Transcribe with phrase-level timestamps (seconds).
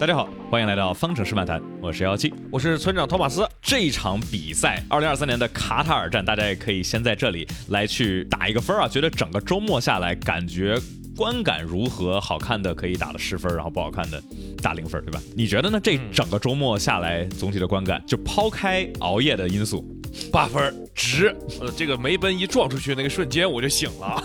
[0.00, 3.46] 大家好，欢迎来到方程式漫谈，我是幺七，我是村长托马斯。
[3.60, 10.74] 这一场比赛，二零二三年的卡塔尔站，大家也可以先在这里来去打一个分啊，觉得整个周末下来感觉
[11.14, 12.18] 观感如何？
[12.18, 14.22] 好看的可以打了十分，然后不好看的
[14.62, 15.20] 打零分，对吧？
[15.36, 15.78] 你觉得呢？
[15.78, 19.84] 这整个周末下来，总体的观感，就抛开熬夜的因素。
[20.32, 24.22] 八分值，呃，这个梅奔一撞出去那个瞬间我就醒了，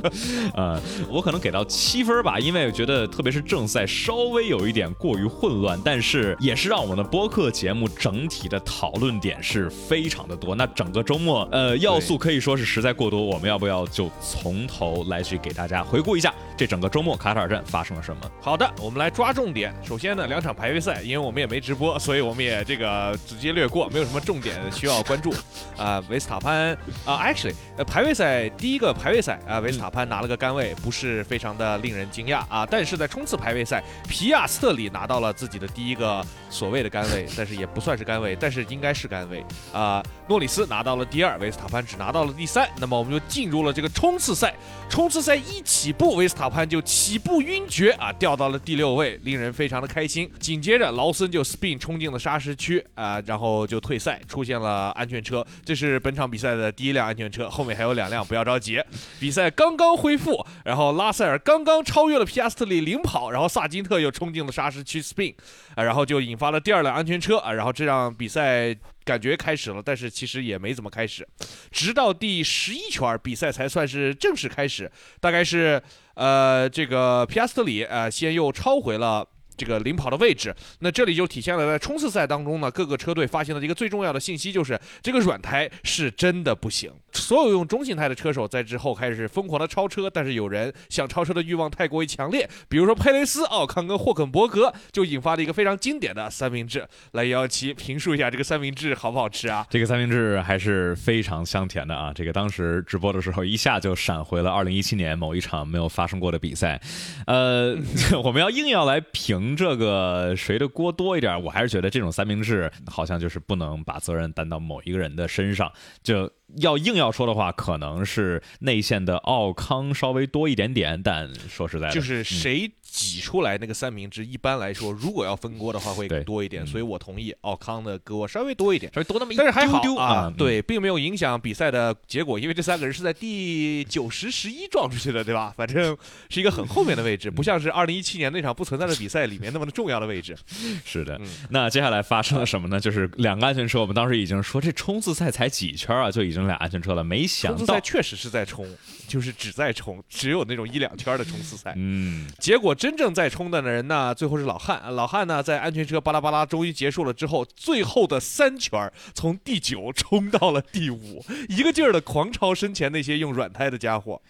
[0.54, 10.54] 呃，我可能给到七分吧，因为我觉得特别是正赛稍微有一点过于混乱，但是也是让我们的播客节目整体的讨论点是非常的多。
[10.54, 18.30] 那整个周末，呃，要素可以说是实在过多，我们要不要就从头来去给大家回顾一下这整个周末卡塔尔站发生了什么？
[18.42, 19.74] 好的，我们来抓重点。
[19.82, 25.32] 首先呢，两场排位赛，因为我们也没直播，所以我们也这个直接略过，没有什么重点需要关注。
[25.76, 32.66] 啊，维维斯塔潘啊，actually，呃，排位赛第一个排位赛啊，维斯塔潘拿了个杆位，不是非常的令人惊讶啊。
[32.68, 40.02] 但是在冲刺排位赛，皮亚斯特里拿到了自己的第一个所谓的杆位，但是也不算是杆位，但是应该是杆位啊。
[40.26, 42.68] 诺里斯拿到了第二，维斯塔潘只拿到了第三。
[42.80, 44.52] 那么我们就进入了这个冲刺赛，
[44.90, 50.28] 冲刺赛一起步，维斯塔潘就起步晕厥啊，掉到了第六位，令人非常的开心。
[50.40, 55.46] 紧接着劳森就 spin 冲进了沙石区啊，然后就退赛，出现了安全车。
[55.64, 58.82] 这是本场比赛的第一辆安全车，后面还有两辆，不要着急。
[59.18, 65.34] 比赛刚刚恢复，然后拉塞尔刚刚超越了皮亚斯特里领跑，然后萨金特又冲进了沙石区 spin，
[65.74, 68.74] 啊，然后就引发了第二辆安全车啊，然后这让比赛
[69.04, 71.26] 感觉开始了，但是其实也没怎么开始，
[71.70, 74.90] 直到第十一圈比赛才算是正式开始，
[75.20, 75.82] 大概是
[76.14, 79.26] 呃这个皮亚斯特里呃先又超回了。
[79.58, 86.90] 这个领跑的位置，那这里就体现了在冲刺赛当中呢，各个车队发现的一个最重要的信息就是这个软胎是真的不行。
[87.12, 96.86] 所有用中性胎的车手在之后开始疯狂的超车，但是有人想超车的欲望太过于强烈，比如说佩雷斯、奥康跟霍肯伯格，就引发了一个非常经典的三明治。
[97.12, 99.66] 来，幺幺七评述一下这个三明治好不好吃啊？
[99.70, 102.12] 这个三明治还是非常香甜的啊！
[102.14, 106.80] 这个当时直播的时候，一下就闪回了二零一七年某一场没有发生过的比赛。
[107.26, 107.76] 呃，
[108.24, 109.56] 我们要硬要来评。
[109.56, 111.42] 这个谁的锅多一点？
[111.42, 115.72] 我还是觉得这种三明治好像就是不能把责任担到某一个人的身上。
[116.02, 121.00] 就要硬要说的话，可能是内线的奥康稍微多一点点。
[121.02, 122.72] 但说实在的，就是谁。
[122.90, 135.52] 挤出来那个三明治，一般来说，如果要分锅的话，会多一点，所以我同意奥康的锅稍微多一点，稍微多那么一但是还好啊，对，并没有影响比赛的结果，因为这三个人是在第九十十一撞出去的，对吧？
[135.54, 135.96] 反正
[136.30, 140.34] 是一个很后面的位置，不像是二零一七年那场不存在的比赛里面那么的重要的位置。
[140.84, 141.20] 是的，
[141.50, 142.80] 那接下来发生了什么呢？
[142.80, 148.66] 就是两个安全车，我们当时已经说这冲刺赛才几圈啊，就已经俩安全车了，没想到冲刺赛确实是在冲，
[149.08, 152.68] 就是只在冲，只有那种一两圈的冲刺赛，嗯， 结果。
[152.78, 154.94] 真正在冲的人呢，最后是老汉。
[154.94, 164.20] 老汉呢，在安全车巴拉巴拉终于结束了之后，最后的三圈从第九 冲到了第五，一个劲儿的狂超身前那些用软胎的家伙。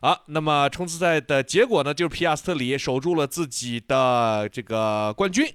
[0.00, 5.46] 啊，那么冲刺赛的结果呢，就是皮亚斯特里守住了自己的这个冠军，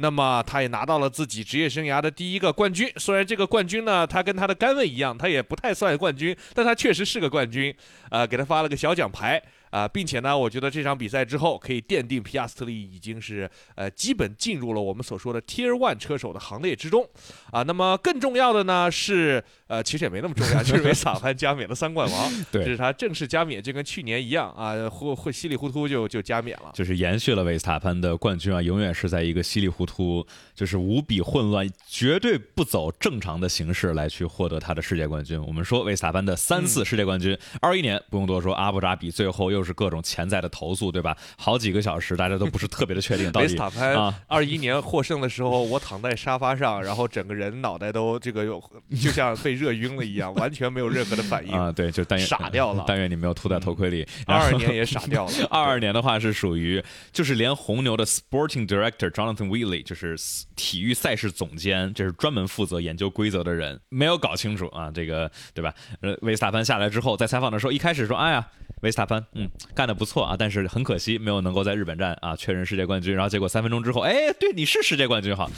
[0.00, 2.88] 那么他也拿到了自己职业生涯的第一个冠军。
[2.96, 7.74] 虽然这个冠军呢，他跟他的杆位一样，他也不太算冠军，但他确实是个冠军。
[8.10, 9.42] 呃，给他发了个小奖牌。
[9.70, 17.06] 啊，并且呢，我觉得这场比赛之后可以奠定皮亚斯特利已经是呃基本进入了我们所说的 Tier One 车手的行列之中
[17.50, 17.62] 啊。
[17.62, 35.38] 那么更重要的呢是呃，其实也没那么重要， 就是维萨潘加冕了三冠王，对，这是他正式加冕，就跟去年一样啊，会会稀里糊涂就就加冕了，就是延续了维斯塔潘的冠军啊，永远是在一个稀里糊涂，就是无比混乱，绝对不走正常的形式来去获得他的世界冠军。
[35.42, 39.57] 我们说维斯塔潘的三次世界冠军，二一年不用多说，阿布扎比最后又。
[39.58, 41.16] 又是各种潜在的投诉，对吧？
[41.36, 43.30] 好几个小时，大家都不是特别的确定。
[43.34, 51.72] 维斯塔潘二一年获胜的时候，我躺在沙发上，然后整个人脑袋都这个有，就像被热晕了一样，完全没有任何的反应 啊！
[51.72, 52.84] 对，就但愿傻掉了。
[52.86, 54.06] 但愿你没有吐在头盔里。
[54.26, 55.32] 二二年也傻掉了。
[55.50, 56.82] 二二年的话是属于，
[57.12, 60.16] 就是连红牛的 Sporting Director Jonathan Wheatley，就是
[60.54, 65.74] 体育赛事总监，这是专门负责研究规则的人，没有搞清楚啊，这个对吧？
[66.00, 68.46] 呃，维斯塔潘下来之后，在采访的时候，一开始说：“哎呀。”
[68.82, 73.14] 维斯塔潘，嗯，干得不错啊，但是很可惜没有能够在日本站啊确认世界冠军。
[73.14, 75.48] 然后结果三分钟之后，哎，对，你是世界冠军哈。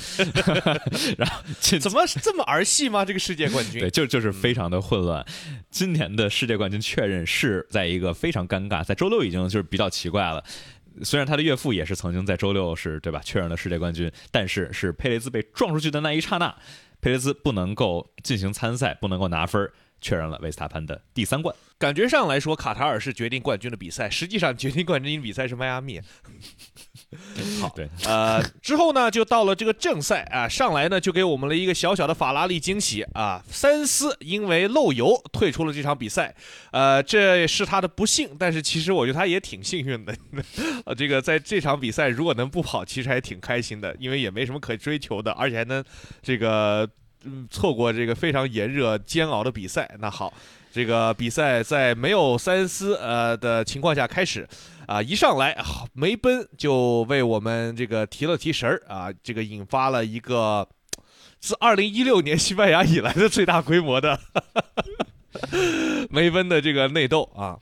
[1.18, 1.42] 然后
[1.78, 3.04] 怎么这么儿戏吗？
[3.04, 3.80] 这个世界冠军？
[3.80, 5.24] 对，就就是非常的混乱。
[5.70, 10.42] 今年的世界冠军确认是在一个非常尴尬，在周六已经就是比较奇怪了。
[11.02, 16.54] 虽然他的岳父也是曾经在周六是对吧确认了世界冠军，但是是佩雷兹被撞出去的那一刹那，
[17.00, 19.70] 佩雷兹不能够进行参赛，不能够拿分。
[20.00, 21.54] 确认了维斯塔潘的第三冠。
[21.78, 25.98] 感觉上来说，卡塔尔是决定冠军的比赛，实际上决定冠军比赛是迈阿密。
[27.58, 36.34] 好，对，呃，之后呢，就到了这个正赛啊，上来呢就给我们了一个小小的法拉利惊喜啊，三思因为漏油退出了这场比赛，
[36.70, 40.14] 呃，这是他的不幸，但是其实我觉得他也挺幸运的，
[40.84, 45.82] 呃，这个在这场比赛如果能不跑，其实还挺开心的，因为也没什么可追求的，而且还能
[46.22, 46.88] 这个
[47.24, 49.90] 嗯错过这个非常炎热煎熬的比赛。
[49.98, 50.32] 那好，
[50.72, 54.48] 这个比赛在没有塞恩斯呃的情况下开始。
[54.86, 55.56] 啊，一上来
[55.92, 60.68] 梅奔就为我们这个提了提神儿啊，这个引发了一个
[61.38, 64.18] 自二零一六年西班牙以来的最大规模的
[66.10, 67.56] 梅奔的这个内斗啊。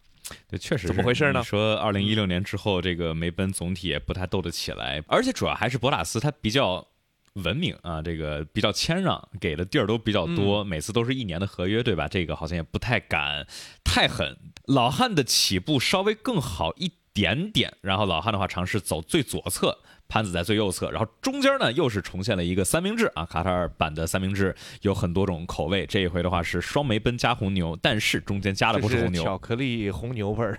[0.48, 1.42] 对，确实怎么回事呢？
[1.42, 6.86] 说二零一六年之后，这个梅奔总体也不太斗得起来，而且主要还是博塔斯他比较
[7.34, 12.08] 文明啊，这个比较谦让，给的地儿都比较多，每次都是一年的合约，对吧？
[12.08, 13.46] 这个好像也不太敢
[13.84, 14.36] 太狠。
[14.66, 16.92] 老汉的起步稍微更好一。
[17.14, 19.76] 点点，然后老汉的话尝试走最左侧，
[20.08, 30.58] 潘子在最右侧，然后中间呢又是重现了一个三明治啊，卡塔尔版的三明治有很多种口味，这一回的话是双梅奔加红牛，但是中间加的不是红牛，巧克力红牛味儿，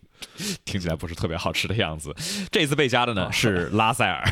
[0.66, 2.14] 听起来不是特别好吃的样子。
[2.50, 4.22] 这次被加的呢是拉塞尔，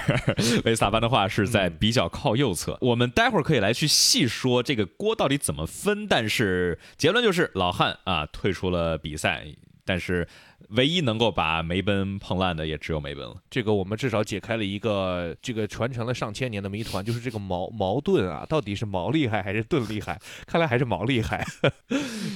[0.66, 9.46] 维斯塔潘的话是在比较靠右侧，我们待会儿可以来去细说这个锅到底怎么分，但是结论就是老汉啊退出了比赛，
[9.86, 10.28] 但是。
[10.70, 13.36] 唯一能够把梅奔碰烂的也只有梅奔了。
[13.50, 20.18] 这个我们至少解开了一个这个传承了上千年的谜团， 就是这个矛矛盾啊，到底是矛厉害还是盾厉害？
[20.46, 21.44] 看来还是矛厉害。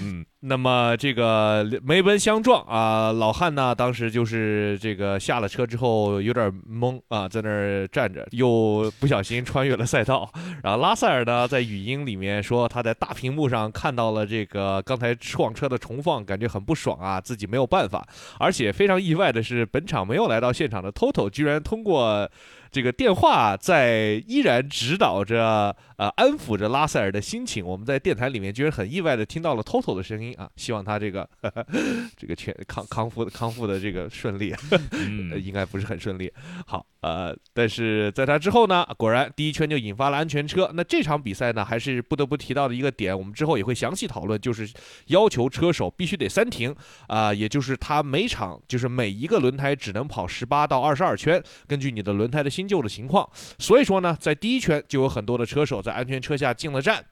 [0.03, 10.31] 嗯，那么这个梅奔相撞啊，老汉呢当时就是这个下了车之后有点懵啊，在那儿站着，又不小心穿越了赛道。
[10.63, 18.07] 然后拉塞尔呢在语音里面说他在大屏幕上看到了这个刚才撞车的重放，感觉很不爽啊，自己没有办法。
[18.39, 22.31] 而且非常意外的是，本场没有来到现场的 Toto 居然通过。
[22.75, 27.65] 这个电话在依然指导着，呃，安抚着拉塞尔的心情。
[27.65, 30.51] 我们在电台里面居然很意外的听到了 Toto 的声音啊！
[30.57, 31.29] 希望他这个
[32.19, 34.53] 这个全康康复康复的这个顺利，
[35.41, 36.33] 应该不是很顺利。
[36.67, 40.69] 好，呃，但是在他之后呢，果然第一圈就引发了安全车。
[40.75, 44.69] 那这场比赛呢，还是不得不提到的一个点，我们之后也会详细讨论，就是
[45.07, 46.75] 要求车手必须得三停
[47.07, 52.64] 啊，也就是他每场就是每一个轮胎只能跑十八到二十二圈，根据你的轮胎的新。
[52.67, 53.29] 旧的情况，
[53.59, 57.05] 所以说呢，在第一圈就有很多的车手在安全车下进了站，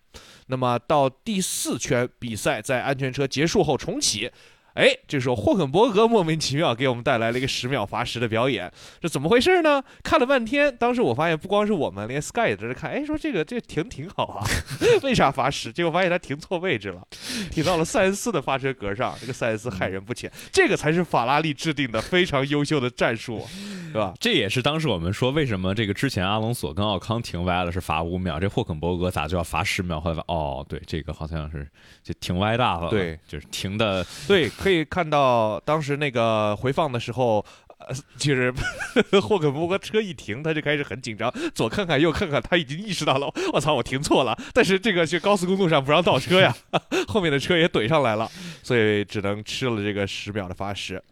[0.47, 4.31] 那么到第四圈比赛在安全车结束后重启。
[4.75, 9.83] 哎，这时候霍肯伯格莫名其妙给我们带来了一个十秒罚时的表演，这怎么回事呢？
[10.03, 12.91] 看了半天，当时我发现不光是我们，连 Sky 也在这看。
[12.91, 14.47] 哎，说这个这停挺好啊，
[15.05, 15.71] 为啥罚时？
[15.71, 17.07] 结果发现他停错位置了，
[17.51, 19.15] 停到了塞恩斯的发车格上。
[19.21, 23.47] 这个塞恩斯害人不浅，这个才是法拉利制定的非常优秀的战术，
[23.93, 24.15] 对吧？
[24.19, 30.01] 这也是当时我们说为什么这个之前阿隆索跟奥康停歪了是罚五秒，这霍肯伯格咋就要罚十秒？
[30.01, 31.69] 后来哦，对，这个好像是
[32.03, 34.51] 就停歪大了，对，就是停的对。
[34.63, 37.45] 可以看到当时那个回放的时候，
[37.79, 38.53] 呃，就是
[39.21, 44.39] 霍肯伯格车一停，他就开始很紧张，左看看右看看，他已经意识到了，我操，我停错了。
[44.53, 46.55] 但是这个是高速公路上不让倒车呀，
[47.09, 48.31] 后面的车也怼上来了，
[48.63, 51.03] 所以只能吃了这个十秒的罚时。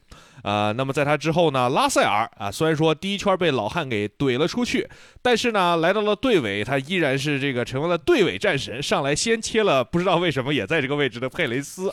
[0.42, 4.88] 呃，那么在他之后呢，拉塞尔啊，虽然说第一圈被老汉给怼了出去，
[5.22, 11.92] 但是呢，来到了队尾，他依然是这个成为了队尾战神，上来先切了，不知道为什么也在这个位置的佩雷斯。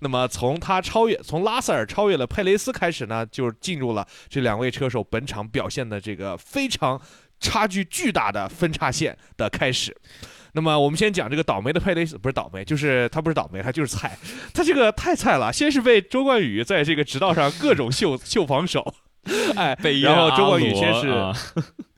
[0.00, 7.00] 那么从他超越，从拉塞尔超越了佩雷斯开始呢，就进入了这两位车手本场表现的这个非常
[7.38, 9.96] 差距巨大的分叉线的开始。
[10.52, 14.18] 那么我们先讲这个倒霉的佩雷斯，不是倒霉，就是他不是倒霉，他就是菜，
[14.52, 15.52] 他这个太菜了。
[15.52, 18.94] 先是被周冠宇在这个直道上各种秀秀防守，
[19.56, 21.32] 哎，然后周冠宇先是，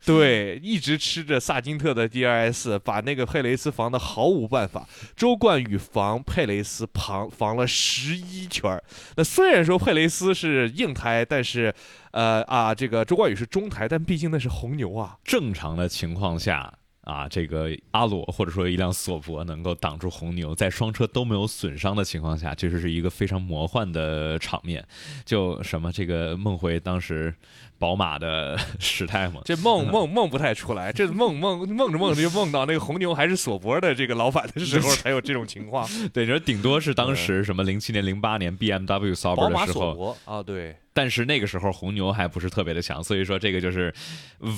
[0.04, 4.88] 对，一直吃着萨金特的 DRS，把那个佩雷斯防的毫无办法。
[5.14, 8.82] 周冠宇防佩雷斯防防了十一圈
[9.16, 11.72] 那虽然说佩雷斯是硬胎，但是，
[12.10, 15.16] 呃啊，这个周冠宇是中台，但毕竟那是红牛啊。
[15.22, 16.74] 正常的情况下。
[17.02, 24.84] 啊，这个阿罗或者说一辆索博能够挡住红牛，在双车都没有损伤的情况下，确实是一个非常魔幻的场面。
[25.24, 27.34] 就什么这个梦回当时
[27.76, 35.88] 宝马的 时态嘛，这梦 梦梦不太出来，这梦梦梦着梦着就梦到那个红牛还是索博的这个老板的时候 才有这种情况。
[36.12, 40.76] 对，这顶多是当时什么零七年、零八年 BMW Sauber 的时候啊，对。
[40.92, 43.92] 但是那个时候红牛还不是特别的强，所以说这个就是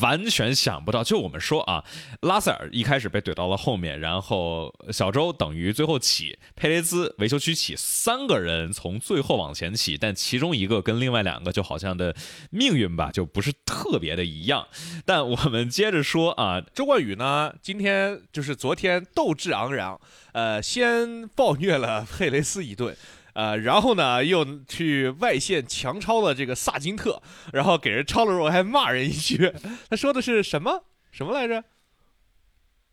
[0.01, 1.05] 完全想不到。
[1.05, 1.85] 就我们说啊，
[2.23, 12.15] 拉塞尔一开始被怼到了后面，然后小周等于最后起，佩雷兹维修区起，三个人从最后往前起，但其中一个跟另外两个就好像的
[12.51, 14.67] 命运吧，就不是特别的一样。
[15.05, 20.01] 但我们接着说啊，周冠宇呢，今天就是昨天斗志昂扬，
[20.33, 22.97] 呃，先暴虐了 佩雷斯一顿。
[23.35, 27.23] 呃，然后呢，又去外线强超了这个萨金特，
[27.53, 29.53] 然后给人超了肉，还骂人一句。
[29.91, 31.63] 他说的是什么什么来着？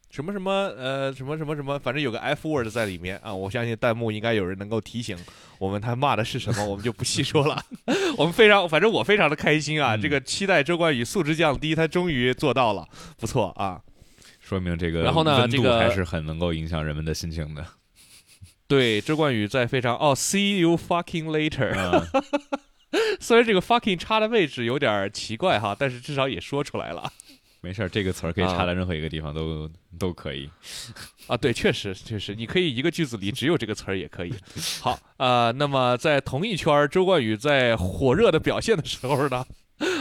[0.10, 3.34] 什么什么呃什么什么什么，反正有个 F word 在里面啊！
[3.34, 5.18] 我相信弹幕应该有人能够提醒
[5.58, 7.64] 我们他骂的是什么，我们就不细说了。
[8.18, 9.96] 我们非常，反正我非常的开心啊！
[9.96, 12.86] 这个期待周冠宇素质降低，他终于做到了，
[13.18, 13.80] 不错啊！
[14.42, 17.66] 说明这个然后呢，这个还是很能够影响人们的心情的。
[18.72, 21.76] 对，周冠宇在非常哦，See you fucking later。
[23.20, 27.12] 虽然这个 fucking 插的位置有点奇怪哈，但是至少也说出来了。
[27.60, 30.50] 没事儿，这个词儿可以插在任何一个地方都都可以。
[31.28, 34.34] 啊，对，确实确实，你可以一个句子里只有这个词儿也可以。
[34.80, 39.46] 好，呃，那么在同一圈，周冠宇在火热的表现的时候呢，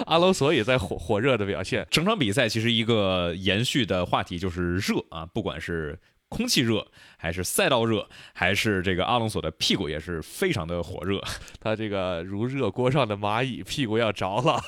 [0.06, 1.84] 阿隆索也在火火热的表现。
[1.90, 5.98] 整场比赛其实一个延续的话题就是热啊，不管是
[6.30, 6.86] 空气热，
[7.18, 11.20] 还是赛道热，还是这个阿隆索的屁股也是非常的火热。
[11.60, 14.58] 他这个如热锅上的蚂蚁，屁股要着了。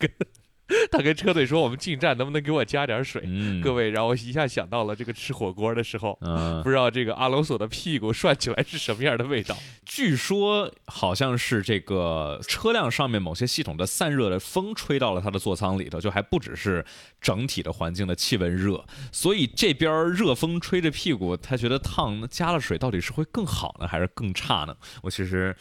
[0.90, 3.22] 他跟车队说：“我们进站能不能给我加点水？”
[3.62, 6.18] 各位，让我一下想到了这个吃火锅的时候，
[6.62, 9.56] 不知道这个阿隆索的屁股涮起来是什么样的味道。
[9.84, 16.84] 据说好像是这个车辆上面某些系统的散热的风吹到了他的座舱里头，就还不只是
[17.20, 24.74] 整体的环境的气温热，所以这边热风吹着屁股，他觉得烫，加了水到底是会更好呢，还是更差呢？
[25.02, 25.54] 我其实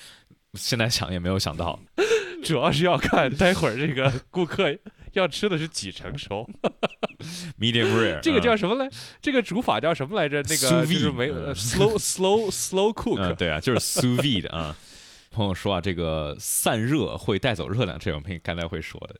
[0.54, 1.80] 现在想也没有想到，
[2.44, 4.78] 主要是要看待会儿这个顾客。
[5.14, 6.50] 要吃的是几成熟，
[7.60, 8.90] medium rare，这个叫什么来？
[9.22, 10.38] 这个煮法叫什么来着？
[10.44, 14.74] 那个就是没 slow slow slow cook，对啊，就是 sous vide 啊。
[15.30, 19.20] 朋友说啊，这个散热会带走热量，这我们刚才会说的。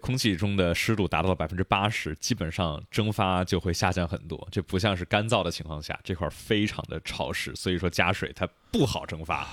[0.00, 4.46] 空气中的湿度达到了百分之八十，基本上蒸发就会下降很多。
[4.52, 9.44] 这不像是干燥的情况下，这块非常的潮湿，所以说加水它不好蒸发。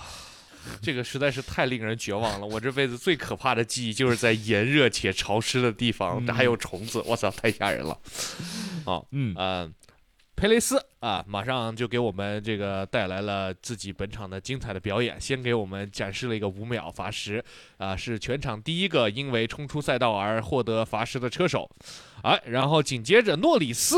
[0.82, 2.46] 这个实在是太令人绝望了！
[2.46, 7.98] 我这辈子最可怕的记忆就是在炎热且潮湿的地方，这还有虫子，我操，太吓人了！
[8.86, 9.70] 好，嗯啊，
[10.36, 17.44] 佩雷斯啊，马上就给我们这个带来了自己本场的精彩的表演，先给我们展示了一个五秒罚时，
[17.78, 21.70] 啊，是全场第一个因为冲出赛道而获得罚时的车手，
[22.24, 23.98] 哎，然后紧接着诺里斯。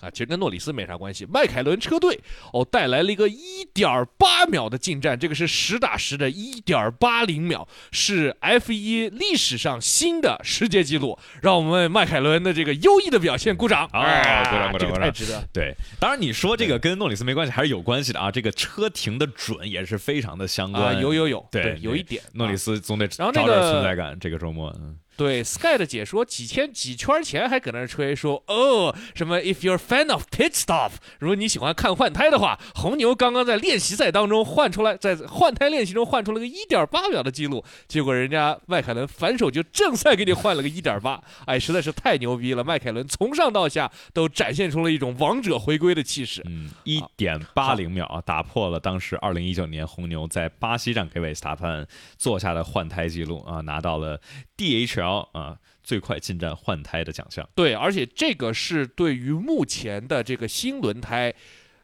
[0.00, 1.26] 啊，其实跟诺里斯没啥关系。
[1.26, 2.18] 迈凯伦车队
[2.52, 11.18] 哦带来了一个一点八秒的进站，这个是实打实的一点八零秒，是 F 一历史上新的世界纪录。
[11.42, 14.44] 让我们为迈凯伦的这个优异的表现鼓掌啊！
[14.44, 15.04] 鼓掌鼓掌鼓掌！
[15.04, 15.46] 太值得。
[15.52, 18.30] 对，当然你说这个跟诺里斯没关系，还是有关系的啊。
[18.30, 21.00] 这个车停的准也是非常的相关。
[21.00, 22.22] 有有有，对，有一点。
[22.32, 24.18] 诺里斯总得找点存在感。
[24.18, 24.96] 这个周末，嗯。
[25.18, 42.62] 对 Sky 的解说，几千几圈前还搁那吹说，哦，什么 If you're fan of pit stop，如果你喜欢看换胎的话，红牛刚刚在练习赛当中换出来，在换胎练习中换出了个一点八秒的记录，结果人家迈凯伦反手就正赛给你换了个一点八，哎，实在是太牛逼了！
[42.62, 51.84] 迈凯伦从上到下都展现出了一种王者回归的气势，嗯，一点八零秒啊，打破了当时二零一九年红牛在巴西站给维斯塔潘
[52.16, 54.20] 做下的换胎记录啊，拿到了
[54.58, 55.30] DHL。
[55.32, 57.48] 啊，最快进站换胎的奖项。
[57.54, 61.32] 对，而且这个是对于目前的这个新轮胎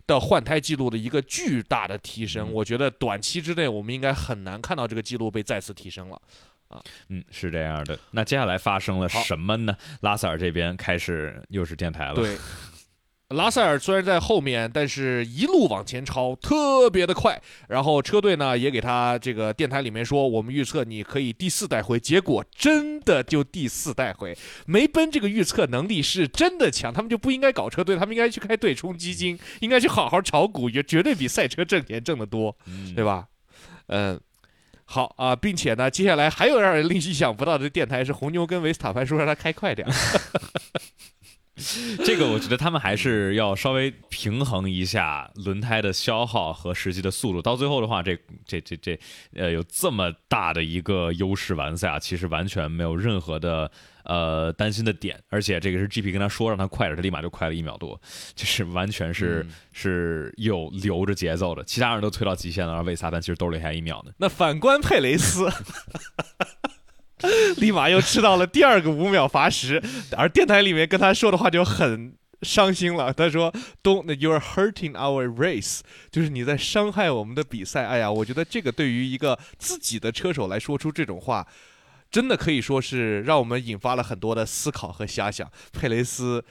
[0.07, 2.53] 的换胎记录的一个巨大的提升。
[2.53, 6.21] 我觉得短期之内我们应该很难看到这个记录被再次提升了。
[6.69, 7.99] 啊，嗯，是这样的。
[8.11, 9.75] 那接下来发生了什么呢？
[10.01, 12.15] 拉塞尔这边开始又是电台了。
[12.17, 12.37] 对。
[13.35, 17.41] 拉塞尔虽然在后面，但是一路往前超，特别的快。
[17.69, 24.37] 然后车队呢也给他这个电台里面说，我们预测你可以第四代回，结果真的就第四代回。
[24.67, 32.57] 梅奔这个预测能力是真的强，他们就不应该搞车队，他们应该去开对冲基金，应该去好好炒股，也绝对比赛车挣钱挣得多，
[32.97, 33.27] 对吧？
[33.89, 34.21] 嗯，
[34.85, 39.87] 好啊，并且呢，接下来还有让人令意想不到的电台是红牛跟维斯塔潘说让他开快点。
[42.05, 47.41] 这个我觉得他们还是要稍微平衡一下轮胎的消耗和实际的速度。
[47.41, 48.99] 到最后的话，这这这这，
[49.37, 53.71] 呃，有这么大的一个优势完赛啊，其实完全没有任何的
[54.03, 55.23] 呃担心的点。
[55.29, 58.01] 而且这个是 GP 跟他说让他快点，他立马就快了一秒多，
[58.35, 61.63] 就是完全是是有留着节奏的。
[61.63, 64.13] 其他人都推到极限了，而维萨潘其实兜里还一秒呢。
[64.19, 65.49] 那反观佩雷斯。
[67.59, 69.83] 立马又吃到了第二个五秒罚时，
[70.17, 73.13] 而电台里面跟他说的话就很伤心了。
[73.13, 73.53] 他说
[73.83, 81.47] ：“Don't you are hurting our race，就是你在伤害我们的比赛。”哎呀，我觉得这个对于一个自己的车手来说出这种话。
[82.11, 85.51] 真的可以说是让我们引发了很多的思考和遐想。
[85.73, 86.45] 佩雷斯，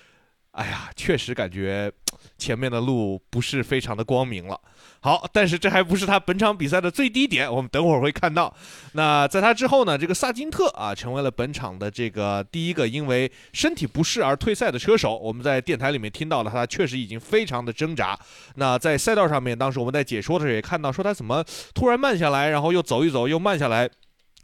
[0.53, 1.91] 哎呀，确实感觉
[2.37, 4.59] 前面的路不是非常的光明了。
[4.99, 8.53] 好，但是这还不是他本场比赛的最低点，我们等会儿会看到。
[8.93, 9.97] 那在他之后呢？
[9.97, 15.17] 这个萨金特啊，成为了本场的这个第一个因为身体不适而退赛的车手。
[15.17, 18.17] 我们在电台里面听到了，他确实已经非常的挣扎。
[18.55, 21.43] 那在赛道上面，当时我们在解说的时候也看到，说他怎么
[21.73, 23.89] 突然慢下来，然后又走一走，又慢下来。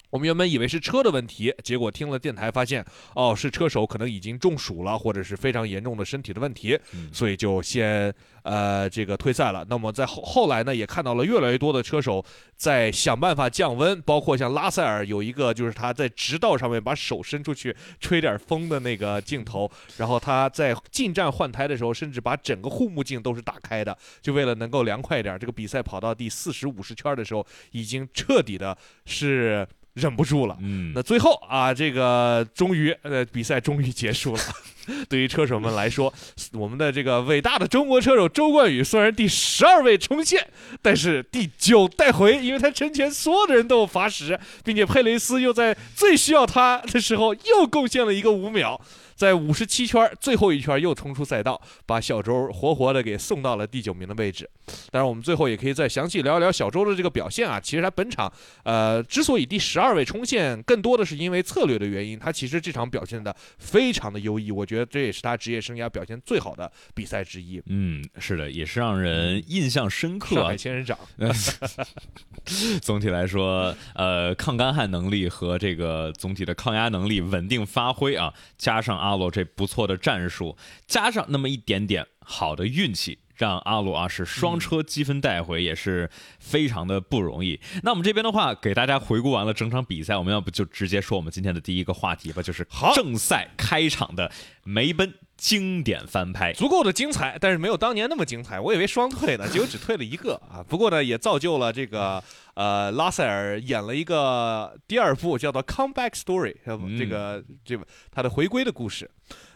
[0.09, 6.79] 我们原本以为是车的问题，结果听了电台发现，哦，是车手可能已经中暑了，或者是非常严重的身体的问题，
[7.11, 8.13] 所以就先
[8.43, 9.63] 呃这个退赛了。
[9.69, 12.25] 那么在后后来呢，也看到了越来越多的车手
[12.55, 25.37] 在想办法降温，包括像拉塞尔有一个就是他在直道上面把手伸出去吹点风的那个镜头，然后他在进站换胎的时候，甚至把整个护目镜都是打开的，就为了能够凉快一点。
[25.37, 28.75] 这个比赛跑到第四十五十圈的时候，已经彻底的
[29.05, 29.67] 是。
[29.99, 34.41] 忍不住了，嗯，那最后啊，这个终于，呃，比赛终于结束了。
[35.07, 36.11] 对于车手们来说，
[36.53, 40.43] 我们的这个伟大的中国车手周冠宇虽然第十二位冲线，
[40.81, 48.79] 但是第九带回，因为他之前所有的人都有罚时，并且佩雷斯又在最需要他的时候又贡献了一个五秒。
[49.19, 54.49] 在五十七圈最后一圈又冲出赛道，把小周活活的给送到了第九名的位置。
[54.91, 57.59] 当然，我们最后也可以再详细聊一聊小周的这个表现啊。
[57.59, 58.31] 其实他本场，
[58.63, 62.17] 呃，之所以第十二位冲线，更多的是因为策略的原因。
[62.17, 67.61] 他其实这场表现的非常的优异，我觉得这也是他职业生涯表现最好的比赛之一。
[67.65, 70.35] 嗯，是的，也是让人印象深刻。
[70.35, 70.97] 上海仙人掌。
[72.81, 86.07] 总体来说，呃，抗干旱能力和这个总体的抗压能力、稳定发挥啊，加上阿阿罗这不错的战术，加上那么一点点好的运气，让阿鲁啊是双车积分带回，也是
[86.39, 87.59] 非常的不容易。
[87.81, 94.31] 那我们这边的话，给大家回顾完了整场比赛，我们要不就直接说我们今天的第一个话题吧，就是正赛开场的
[94.63, 95.11] 梅奔。
[95.39, 98.59] 经典翻拍，足够的精彩，但是没有当年那么精彩。
[98.59, 100.61] 我以为双退呢，结果只退了一个啊。
[100.67, 102.21] 不过呢，也造就了这个
[102.55, 106.57] 呃拉塞尔演了一个第二部，叫做《Comeback Story》，
[106.97, 109.09] 这个这个他的回归的故事。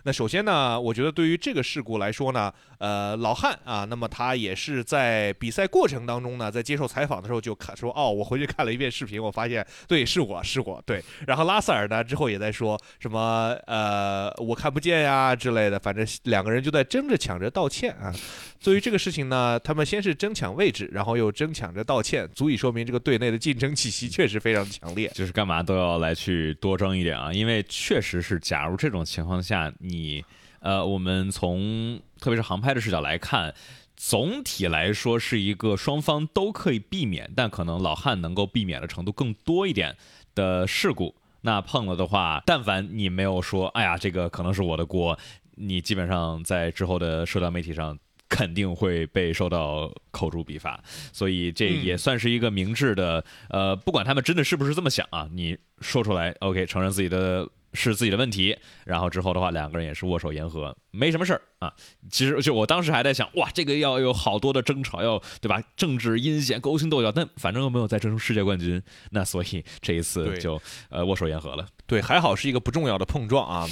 [0.03, 2.53] 那首先呢，我觉得对于这个事故来说呢，
[2.83, 11.01] 呃，老汉啊，那么他也是在比赛过程当中呢，在接受采访的时候就看说，哦，我回去看了一遍视频，我发现对，是我是我对。
[11.25, 18.13] 然后拉塞尔呢之后也在说什么，呃，我看不见呀之类的，反正两个人就在争着抢着道歉啊。
[18.61, 25.09] 对于这个事情呢，他们先是争抢位置，然后又争抢着道歉，足以说明这个队内的竞争气息确实非常强烈。
[25.15, 30.21] 就是干嘛都要来去多争一点啊，因为确实是，假如这种情况下，你
[30.59, 33.53] 呃，我们从特别是航拍的视角来看，
[33.97, 39.97] 总体来说是一个双方都可以避免，但可能老汉能够避免的程度更多一点
[40.33, 41.13] 的事故。
[41.41, 45.19] 那碰了的话，但凡你没有说，哎呀，这个可能是我的锅，
[45.55, 47.99] 你基本上在之后的社交媒体上。
[48.29, 57.47] 肯定会被受到口诛笔伐，所以这也算是一个明智的，呃，不管他们真的是不是这么想啊，你说出来，OK，承认自己的。
[57.73, 61.73] 是自己的问题，然后之后的话，两个人也是握手言和，没什么事儿啊。
[62.09, 65.61] 其实就我当时还在想，哇，这个要有好多的争吵，要对吧？
[65.75, 68.81] 政治阴险、勾心斗角，但反正又没有再争世界冠军，
[69.11, 71.65] 那所以这一次就呃握手言和了。
[71.93, 73.67] 对，还好是一个不重要的碰撞啊。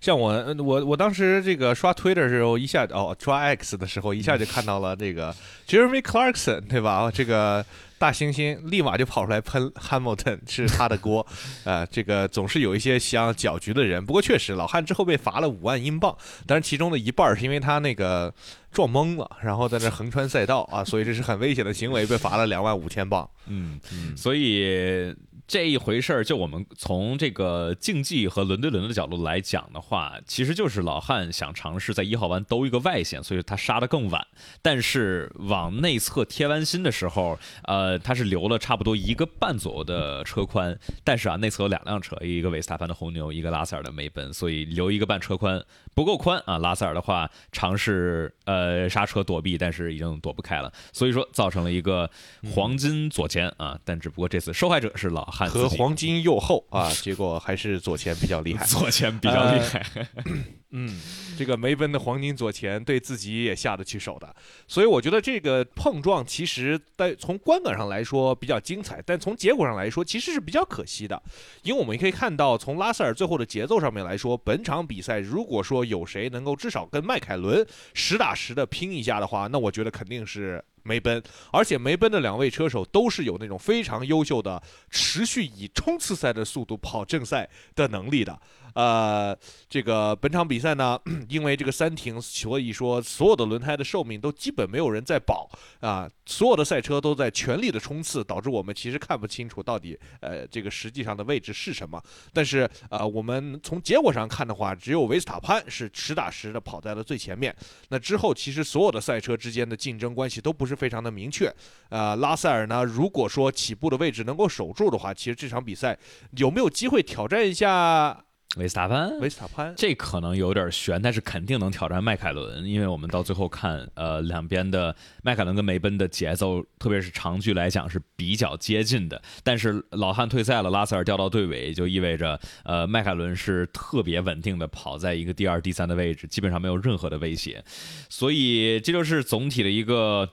[0.00, 5.34] 像我我我当时这个刷推的时候，一下哦刷 X 的时候，一下就看到了这个
[5.66, 7.10] Jeremy Clarkson，对吧？
[7.12, 7.64] 这个。
[7.98, 11.26] 大猩猩立马就跑出来喷 Hamilton 是他的锅，
[11.64, 14.04] 呃，这个总是有一些想搅局的人。
[14.04, 16.14] 不过确实，老汉之后被罚了五万英镑，
[16.46, 18.30] 但是其中的一半是因为他那个
[18.70, 23.26] 撞懵了，然后在那横穿赛道啊，所以这是很危险的行为，被罚了两万五千镑。
[23.46, 23.80] 嗯，
[24.14, 25.16] 所以。
[25.46, 34.26] 这一回事儿，就我们从这个竞技和轮对轮的角度来讲的话，其实就是老汉想尝试在一号弯兜一个外线，所以他杀的更晚。
[34.60, 40.76] 但是往内侧贴弯心的时候，呃，他是留了差不多一个半左右的车宽。
[41.04, 45.64] 但是啊，内侧有两辆车，一个维斯塔潘的红牛，一个拉塞尔的梅奔，所以留一个半车宽
[45.96, 46.58] 不够宽啊。
[46.58, 52.08] 拉塞尔的话尝试呃刹车躲避，但是已经躲不开了，所以说造成了一个
[52.54, 53.76] 黄金左前啊。
[53.84, 55.50] 但只不过这次受害者是老汉。
[55.50, 59.84] 和黄金右后啊，结果还是左前比较厉害，左前比较厉害。
[60.78, 61.00] 嗯，
[61.38, 64.36] 这个梅奔的黄金左前对自己也下得去手的，
[64.68, 71.22] 所以我觉得这个碰撞其实，在从观感上来说比较精彩，但从结果上来说其实是比较可惜的，
[71.62, 80.62] 因为我们可以看到，从拉塞尔最后的节奏上面来说，本场比赛如果说有谁能够至少跟迈凯伦实打实的拼一下的话，那我觉得肯定是。
[80.82, 88.40] 梅奔，而且梅奔的两位车手都是有那种非常优秀的持续以冲刺赛的速度跑正赛的能力的。
[88.76, 89.34] 呃，
[89.70, 95.48] 这个本场比赛呢， 因为这个三停，所以说所有的轮胎的寿命都基本没有人在保
[95.80, 101.98] 啊，所有的赛车都在全力的冲刺，导致我们其实看不清楚到底呃这个实际上的位置是什么。
[102.34, 107.56] 但是呃，我们从结果上看的话，只有维斯塔潘是实打实的跑在了最前面。
[107.88, 111.50] 那之后其实所有的赛车之间的竞争关系都不是非常的明确。
[111.88, 115.98] 呃，拉塞尔呢，如果说起步的位置能够守住的话，其实这场比赛
[116.32, 118.25] 有没有机会挑战一下？
[118.56, 129.20] 维斯塔潘，维斯塔潘，这可能有点悬，但是肯定能挑战迈凯伦，因为我们到最后看，呃，两边的迈凯伦跟梅奔的节奏，特别是长距来讲是比较接近的。
[129.42, 137.62] 但是老汉退赛了，拉塞尔掉到队尾，就意味着，呃，迈凯伦是特别稳定的跑在一个第二、第三的位置，基本上没有任何的威胁。
[138.08, 140.30] 所以这就是总体的一个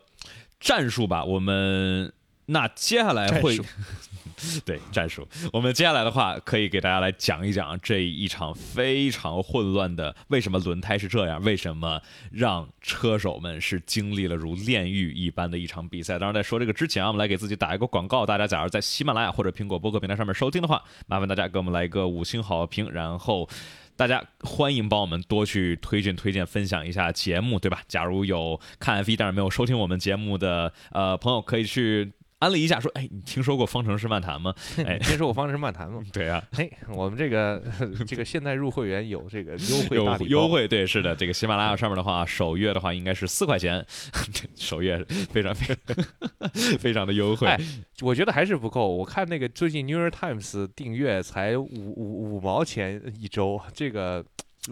[0.61, 1.25] 战术吧。
[1.25, 2.13] 我们
[2.45, 3.59] 那接下来会。
[4.65, 11.41] 对战术，我们接下来的话可以给大家来讲一讲这一场非常混乱的，为什么轮胎是这样？
[11.43, 16.19] 为什么让车手们是经历了如炼狱一般的一场比赛？
[16.19, 18.25] 当然，在说这个之前啊，我们来给自己打一个广告。
[18.25, 23.47] 大家假如在喜马拉雅或者苹果播客平台上面收听的话，麻烦大家给我们来一个五星好评，然后
[23.95, 27.81] 大家欢迎帮我们多去推荐、推荐、分享一下节目，对吧？
[27.87, 32.11] 假如有看 F 一但是没有收听我们节目的呃朋友，可以去。
[32.43, 34.53] 安了一下，说，哎，你听说过方程式漫谈吗？
[34.85, 36.01] 哎，听说过方程式漫谈吗？
[36.11, 37.63] 对啊， 哎，我们这个
[38.05, 43.85] 这个现在入会员有这个优惠大礼优惠，对，是的，这个喜马拉雅上面的话，首月的话应该是四块钱，
[44.55, 45.01] 首月
[45.31, 47.47] 非常非常非常的优惠。
[48.01, 54.25] 我觉得还是不够，我看那个最近 New York Times 订阅才五五五毛钱一周，这个。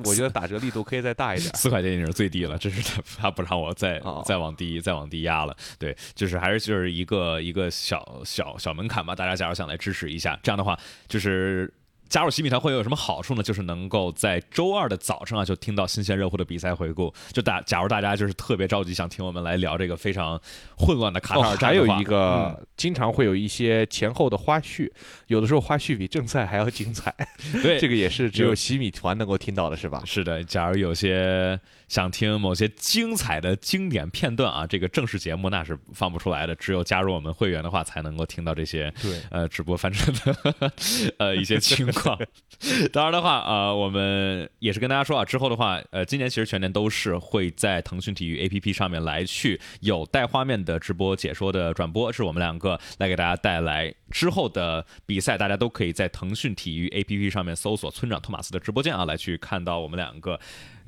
[0.06, 5.56] 我觉得打折力度可以再大一点，四块钱已经是最低了，这是他他不让我再再往低再往低压了。
[5.78, 9.14] 对，就是还是就是一个一个小小小门槛吧。
[9.16, 11.74] 大家假如想来支持一下，这样的话就是。
[12.12, 13.42] 加入洗米团会有什么好处呢？
[13.42, 17.12] 就是能够在周二的早上啊，就听到新鲜热乎的比赛回顾。
[17.32, 20.40] 就大，假如大家就是特别着急想听我们来聊这个非常
[20.78, 24.92] 混乱的卡塔尔战还有一个经常会有一些前后的花絮，
[25.28, 27.16] 有的时候花絮比正赛还要精彩。
[27.64, 30.04] 对，这个也是只有洗米团能够听到的，是吧？
[30.06, 31.58] 是的，假如有些。
[31.92, 38.90] 想听某些精彩的经典片段啊，这个正式节目那是放不出来的，只有加入我们会员的话才能够听到这些。
[39.02, 40.72] 对，呃，直播翻车的
[41.18, 42.18] 呃一些情况。
[42.94, 60.40] 当然的话，呃，我们也是跟大家说啊，之后的话，呃，今年其实全年都是会在腾讯体育 APP 上面来去有带画面的直播解说的转播，是我们两个来给大家带来之后的比赛，大家都可以在腾讯体育 APP 上面搜索村长托马斯的直播间啊，来去看到我们两个。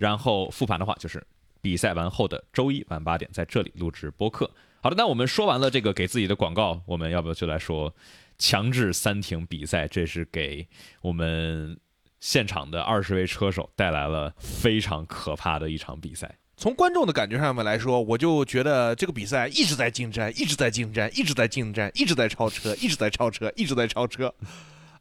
[0.03, 1.25] 然后复盘的话，就是
[1.61, 4.51] 比赛完后的周一晚八点，在这里录制播客。
[4.81, 7.95] 好的，那我们说完了这个给自己的广告，我们要不要就来说
[8.37, 9.87] 强制三停比赛？
[9.87, 10.67] 这是给
[10.99, 11.79] 我们
[12.19, 16.37] 现场的二十位车手带来了非常可怕的一场比赛。
[16.57, 24.35] 从观众的感觉上面来说，我就觉得这个比赛一直在竞争，一直在竞争，一直在竞争，一直在超车，一直在超车，一直在超车。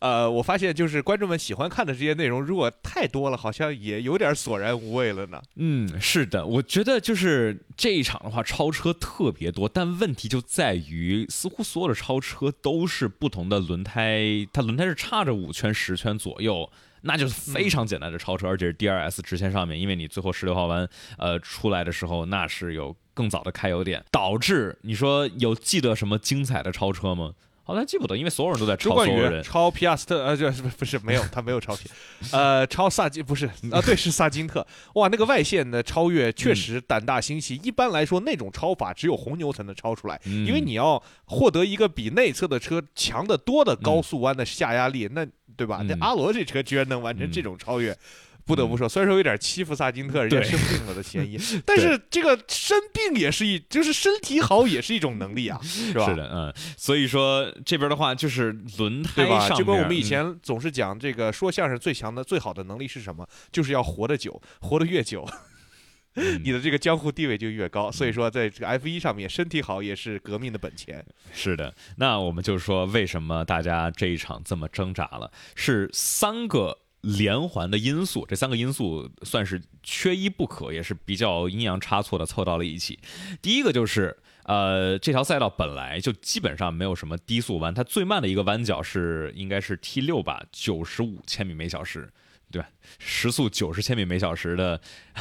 [0.03, 5.41] 呃，我发现就是观众们喜欢看的这些内容，如果太多了，好像也有点索然无味了呢。
[5.55, 16.69] 嗯，是的，我觉得就是这一场的话，超车特别多，但问题就在于，似乎所有的超车都是不同的轮胎，它轮胎是差着五圈、十圈左右，
[17.03, 27.35] 那就是非常简单的超车，而且是 DRS 直线上面，因为你最后十六号弯呃出来的时候，那是有更早的开油点，导致你说有记得什么精彩的超车吗？
[27.64, 31.88] 好像记不得，因为所有人都在超所有人，超皮亚斯特，呃，这不不是没有，他没有超皮，
[32.33, 37.61] 呃，超萨金不是啊，对，是萨金特，哇，那个外线的超越确实胆大心细。
[37.62, 45.25] 一般来说，那种超法只有红牛才能超出来，因为你要获得一个比内侧的车强得多的高速弯的下压力，那
[45.57, 45.85] 对吧？
[45.87, 47.96] 那阿罗这车居然能完成这种超越。
[48.44, 56.07] 不得不说，虽然说有点欺负萨金特，人家生病了的嫌疑， 但是这个生病也是一，就是身体好也是一种能力啊， 是吧？
[56.07, 63.26] 是的，嗯，所以说这边的话就是轮胎上就跟我们以前总是讲这个说相声最强的、最好的能力是什么？
[63.52, 65.26] 就是要活得久，活得越久，
[66.42, 67.90] 你的这个江湖地位就越高。
[67.92, 71.05] 所以说，在这个 F 一上面，身体好也是革命的本钱。
[71.33, 75.31] 是的，那我们就说为什么大家这一场这么挣扎了？
[75.55, 76.78] 是三个。
[77.03, 82.99] 连环的因素，这三个因素算是缺一不可，也是比较阴阳差错的凑到了一起。
[83.41, 92.12] 第一个就是，呃，这条赛道本来就基本上没有什么低速弯，它最慢的一个弯角是应该是 T 六吧，九十五千米每小时。
[92.53, 92.69] 对吧？
[92.99, 94.79] 时速九十千米每小时的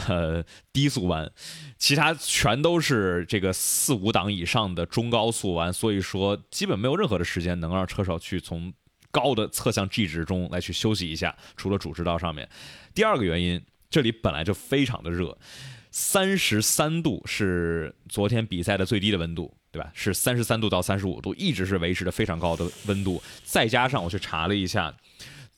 [0.10, 1.32] 呃低速弯，
[1.78, 8.74] 其他全都是这个四五档以上的中高速弯，所以说基本没有任何的时间能让车手去从
[9.12, 12.50] 高的侧向 G 值中来去休息一下，除了主直道上面。
[12.96, 15.38] 第二个原因，这里本来就非常的热，
[15.92, 19.56] 三十三度是昨天比赛的最低的温度。
[19.74, 19.90] 对吧？
[19.94, 23.24] 是三十三度到三十五度，一直是维持着非常高的温度。
[23.46, 24.94] 再加上我去查了一下，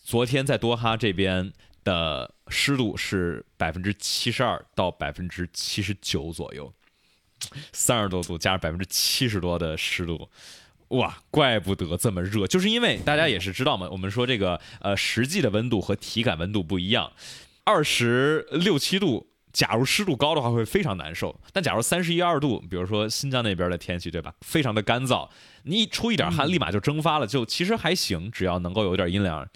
[0.03, 1.51] 昨天在多哈这边
[1.83, 6.71] 的湿度是百分之七十二到百分之七十九左右，
[7.71, 10.29] 三十多度加上百分之七十多的湿度，
[10.93, 17.11] 哇，怪不得这么热，就是因为大家也是知道嘛，我们说这个呃实际的温度和体感温度不一样，
[17.63, 19.27] 二十六七度。
[19.53, 24.33] 假如湿度高的话会非常难受，但假如三十一二度，比如说新疆那边的天气，对吧？
[24.41, 25.29] 非常的干燥，
[25.65, 29.47] 你一出一点汗，立马就蒸发了，就其实还行，只要能够有点阴凉。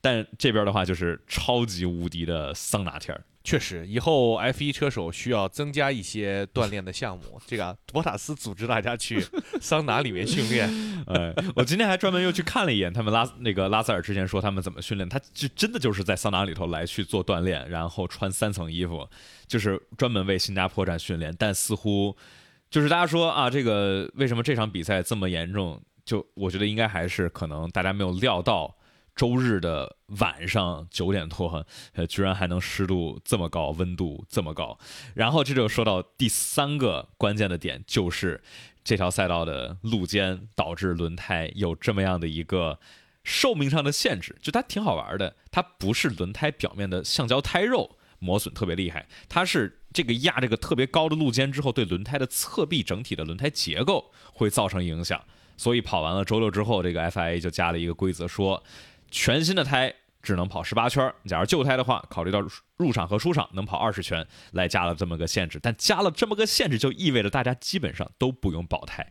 [0.00, 3.22] 但这边的话就是超级无敌的桑拿天儿。
[3.46, 7.38] 确实，以后 F 一车手需要增加一些锻炼的项目。
[7.46, 9.22] 这个博塔斯组织大家去
[9.60, 10.66] 桑拿里面训练。
[11.06, 19.06] 呃， 我今天还专门又去看了一眼他们拉那个拉塞尔之前说他们怎么训练，他就真的就是在桑拿里头来去做锻炼，然后穿三层衣服，
[19.46, 21.34] 就是专门为新加坡站训练。
[21.38, 22.16] 但似乎
[22.70, 25.78] 就是大家说啊，这个为什么这场比赛这么严重？
[26.06, 28.74] 就我觉得应该还是可能大家没有料到。
[29.14, 34.76] 周日的晚上九点多，呃，居然还能湿度这么高，温度这么高。
[35.14, 38.42] 然后这就说到第三个关键的点，就是
[38.82, 42.80] 这条赛道的路肩导致轮胎有这么样的一个
[43.22, 44.36] 寿命上的限制。
[44.42, 55.22] 就它挺好玩的，它不是轮胎表面的橡胶胎肉磨损特别厉害，它是这个压这个特别高的路肩之后，对轮胎的侧壁整体的轮胎结构会造成影响。
[55.56, 58.60] 所以跑完了周六之后，这个 FIA 就加了一个规则说。
[59.14, 62.42] 全新的胎只能跑十八圈，假如旧胎的话，考虑到
[62.76, 65.60] 入场和出场能跑二十圈，来加了这么个限制。
[65.62, 69.08] 但加了这么个限制，就意味着大家基本上都不用保胎，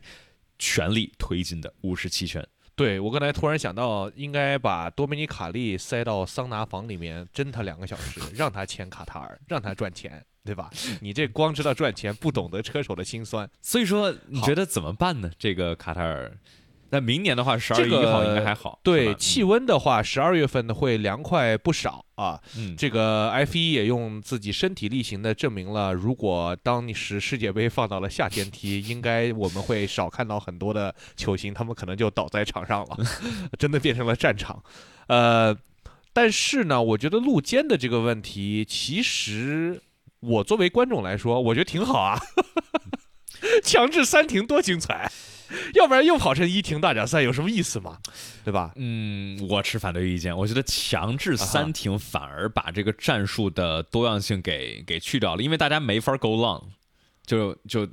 [0.58, 2.46] 全力推进的五十七圈。
[2.74, 10.70] 对我刚才突然想到，应该把多米尼卡利塞到桑拿房里面蒸他两个小时， 让他签卡塔尔，让他赚钱，对吧？
[11.00, 13.48] 你这光知道赚钱，不懂得车手的辛酸。
[13.62, 15.30] 所以说，你觉得怎么办呢？
[15.38, 16.36] 这个卡塔尔？
[16.90, 18.78] 那明年的话，十二月一号应该还好。
[18.84, 22.40] 对气温的话，十二月份呢会凉快不少啊。
[22.56, 32.98] 嗯，这个 F 一也用自己身体力行的证明了，如果当时世界杯放到了夏天踢，应该我们会少看到很多的球星，他们可能就倒在场上了，
[33.58, 34.62] 真的变成了战场。
[35.08, 35.56] 呃，
[36.12, 39.82] 但是呢，我觉得路肩的这个问题，其实
[40.20, 42.20] 我作为观众来说，我觉得挺好啊。
[43.62, 45.10] 强制三停多精彩！
[45.74, 47.98] 要不然又跑成一停大奖赛，有什么意思吗？
[48.44, 48.72] 对吧？
[48.76, 50.36] 嗯，我持反对意见。
[50.36, 56.62] 我觉得强制三停反而把这个战术的多样性给给去掉了，因为大家没法 go long，
[57.24, 57.88] 就就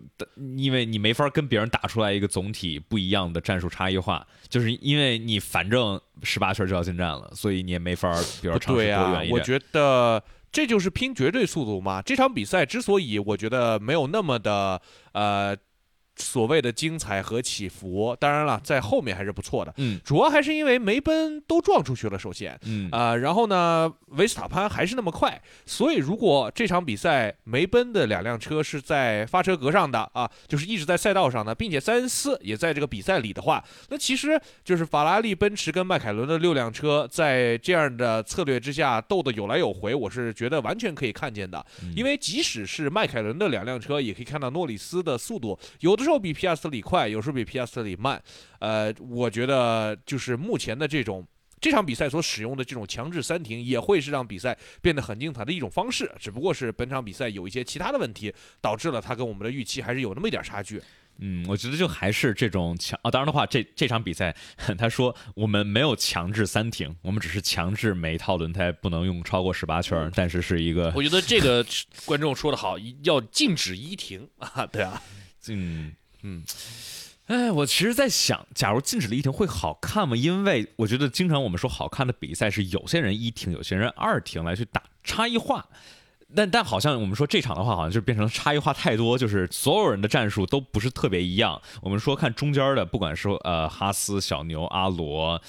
[0.58, 9.32] 因为你没法跟别人打出来一个总体不一样的战术差异化，就是因为你反正十八圈就要进站了，所以你也没法，比如尝试多远一点。
[9.32, 10.21] 我觉得
[10.52, 12.02] 这就是拼绝对速度嘛。
[12.02, 14.82] 这场比赛之所以我觉得没有那么的
[15.13, 15.58] 呃。
[16.22, 19.74] 所谓的精彩和起伏，当然了，在后面还是不错的。
[19.78, 41.66] 嗯，主要还是因为梅奔都撞出去了，首先，嗯啊，然后呢，维斯塔潘还是那么快，所以如果这场比赛梅奔的两辆车是在发车格上的啊，就是一直在赛道上的，并且塞恩斯也在这个比赛里的话，那其实就是法拉利、奔驰跟迈凯伦的六辆车在这样的策略之下斗得有来有回，我是觉得完全可以看见的。
[41.96, 46.11] 因为即使是迈凯伦的两辆车，也可以看到诺里斯的速度有的时候。
[46.12, 48.21] 有比皮亚斯特里快，有时候比皮亚斯特里慢，
[48.60, 51.28] 呃，我觉得就是目前的这种
[51.60, 56.12] 这场比赛所使用的这种强制三停，也会是让比赛变得很精彩的一种方式。
[56.19, 60.82] 只不过是本场比赛有一些其他的问题，导致了它跟我们的预期还是有那么一点差距。
[61.24, 63.12] 嗯，我觉得就还是这种强啊。
[63.12, 64.36] 当然的话，这这场比赛
[64.76, 70.91] 他说我们没有强制三停，我们只是强制每一套轮胎不能用超过十八圈，但是是一个。
[70.95, 71.63] 我觉得这个
[72.06, 75.00] 观众说的好，要禁止一停啊，对啊，
[75.50, 75.93] 嗯。
[76.24, 76.44] 嗯，
[77.28, 80.16] 哎，我其实，在想，假如禁止了一停会好看吗？
[80.16, 85.66] 因为我觉得，经常我们说好看的比赛是有些人一停，有些人二停来去打差异化。
[86.36, 91.62] 但但好像我们说这场的话，好像就变成差异化太多，就是所有人的战术都不是特别一样。
[91.82, 95.42] 我们说看中间的，不管是呃哈斯、小牛、阿罗，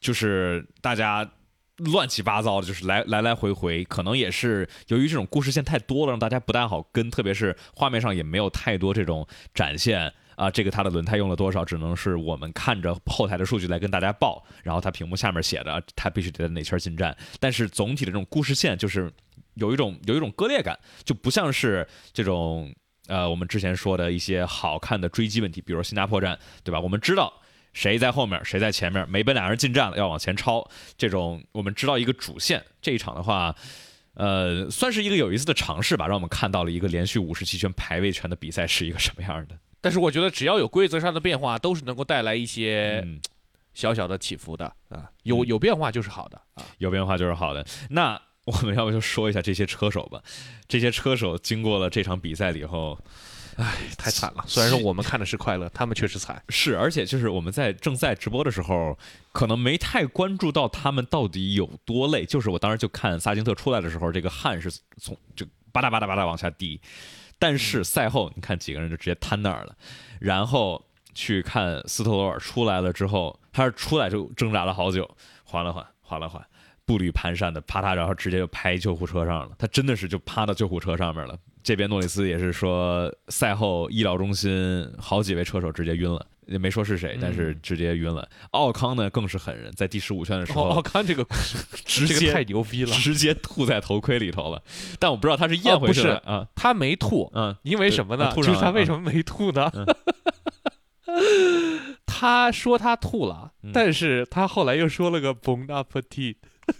[0.00, 1.28] 就是大家。
[1.86, 17.16] 乱七八糟的，就是来来来回回，可能也是由于这种故事线太多了，让大家不太好跟，特别是画面上也没有太多这种展现啊，这个它的轮胎用了多少，只能是我们看着后台的数据来跟大家报，然后它屏幕下面写的它必须得在哪圈进站。
[17.40, 19.12] 但是总体的这种故事线就是
[19.54, 22.72] 有一种有一种割裂感，就不像是这种
[23.08, 26.80] 呃我们之前说的一些好看的追击问题，比如新加坡站，对吧？
[26.80, 27.32] 我们知道
[27.72, 32.64] 谁在后面，谁在前面，每奔俩人进站了要往前超，这种我们知道一个主线。
[32.80, 33.54] 这一场的话。
[34.14, 39.56] 呃，算是一个有意思的尝试吧，让我们看到了一个连续五十七圈排位拳的比赛是一个什么样的。
[39.80, 43.18] 但是我觉得只要有规则上的变化，都是能够带来一些嗯，
[43.72, 45.10] 小小的起伏的啊。
[45.22, 46.62] 有有变化就是好的啊。
[46.76, 47.64] 有变化就是好的。
[47.88, 50.22] 那我们要不就说一下这些车手吧？
[50.68, 53.02] 这些车手经过了这场比赛了以后，
[53.98, 56.42] 太惨了，虽然说我们看的是快乐，他们确实惨。
[56.48, 58.98] 是，而且就是我们在正在直播的时候，
[59.32, 62.24] 可能没太关注到他们到底有多累。
[62.24, 66.80] 就是我当时就看萨金特出来的时候，这个汗是从就吧嗒吧嗒吧嗒往下滴，
[67.38, 69.76] 但是赛后你看几个人就直接瘫那儿了，
[70.20, 70.84] 然后
[71.14, 75.08] 去看斯特罗尔出来了之后，他是出来就挣扎了好久，
[75.44, 76.44] 缓了缓，缓了缓，
[76.84, 81.36] 步履蹒跚的啪嗒，然后直接就拍救护车上了，他真的是就趴到救护车上面了。
[81.62, 88.28] 这边诺里斯也是说，赛后医疗中心好几位车手直接晕了，也没说是谁，但是直接晕了。
[88.50, 91.24] 奥康呢更是狠人，在第十五圈的时候，奥康这个
[91.86, 94.60] 直接这个太牛逼了，直接吐在头盔里头了。
[94.98, 98.32] 但我不知道他是咽回去了啊，他没吐，嗯，因为什么呢？
[98.34, 99.70] 就是他为什么没吐呢？
[102.06, 106.36] 他说他吐了，嗯但是他后来又说了个 bon appetit，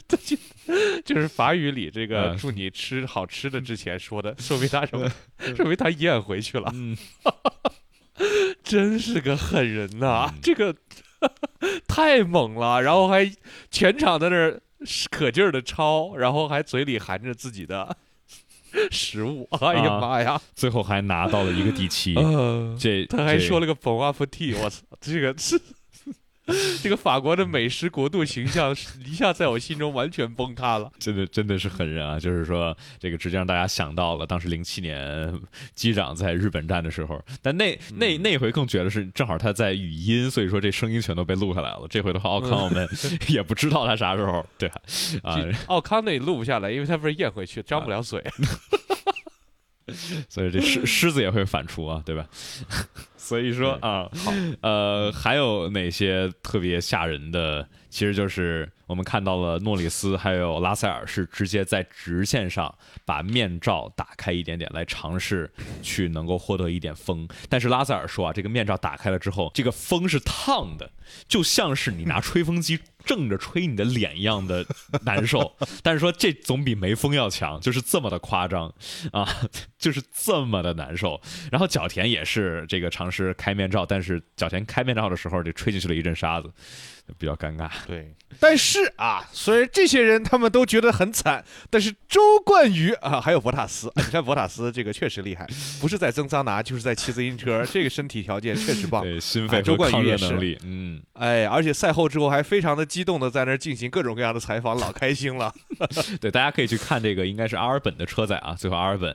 [0.08, 0.36] 就
[1.04, 5.10] 就是法语里这个嗯祝你吃好吃的之前说的，说明他什么？
[5.56, 6.96] 说明他咽回去了，嗯，
[8.62, 10.28] 真是个狠人呐！
[10.32, 10.74] 嗯这个
[11.86, 13.30] 太猛了，然后还
[13.70, 14.60] 全场在那儿
[15.10, 17.96] 可劲儿的抄，然后还嘴里含着自己的
[18.90, 20.40] 食物，哎呀啊妈呀！
[20.54, 22.14] 最后还拿到了一个第七。
[22.16, 25.60] 呃，这他还说了个 bon appetit，我操，这个是
[26.82, 30.90] 这个法国的美食国度形象一下在我心中完全崩塌了。
[30.98, 32.18] 真的真的是狠人啊！
[32.18, 35.40] 就是说，这个直接让大家想到了当时零七年
[35.74, 41.86] 机长在日本站的时候，但那那那回更绝的是，正好他在语音，所以说这声音全都被录下来了。
[41.88, 42.88] 这回的话，奥康我们
[43.28, 44.82] 也不知道他啥时候对吧？
[45.22, 48.22] 啊，奥康那录不下来，因为他不是咽回去，张不了嘴。
[50.28, 52.26] 所以这狮 狮子也会反刍啊，对吧？
[53.16, 54.10] 所以说啊，
[54.62, 57.66] 呃，还有哪些特别吓人的？
[57.88, 62.72] 其实就是我们看到了诺里斯还有拉塞尔是直接在直线上
[63.06, 65.50] 把面罩打开一点点，来尝试
[65.80, 67.26] 去能够获得一点风。
[67.48, 70.90] 但是拉塞尔说啊，这个面罩打开了之后，这个风是烫的，
[71.26, 74.66] 就像是你拿吹风机正着吹你的脸一样的
[75.06, 75.56] 难受。
[75.82, 78.70] 但是说这总比没风要强，就是这么的夸张
[79.12, 79.26] 啊，
[79.78, 81.18] 就是这么的难受。
[81.50, 86.52] 然后角田也是这个尝试开面罩，但是角田开面罩的时候，就吹进去了一阵沙子，
[87.18, 87.70] 比较尴尬。
[87.86, 95.46] 对， 但是啊，虽然这些人他们都觉得很惨，但是周冠宇啊，还有博塔斯，啊你看博塔斯这个确实厉害，
[95.80, 99.02] 不是在增桑拿，就是在骑自行车，这个身体条件确实棒。
[99.02, 105.52] 对心肺啊周冠宇也是热能力，嗯，哎，而且赛后之后还非常的激动的在那儿进行各种各样的采访，老开心了。
[106.20, 108.54] 对，大家可以去看这个，应该是阿尔本的车载啊。
[108.54, 109.14] 最后阿尔本，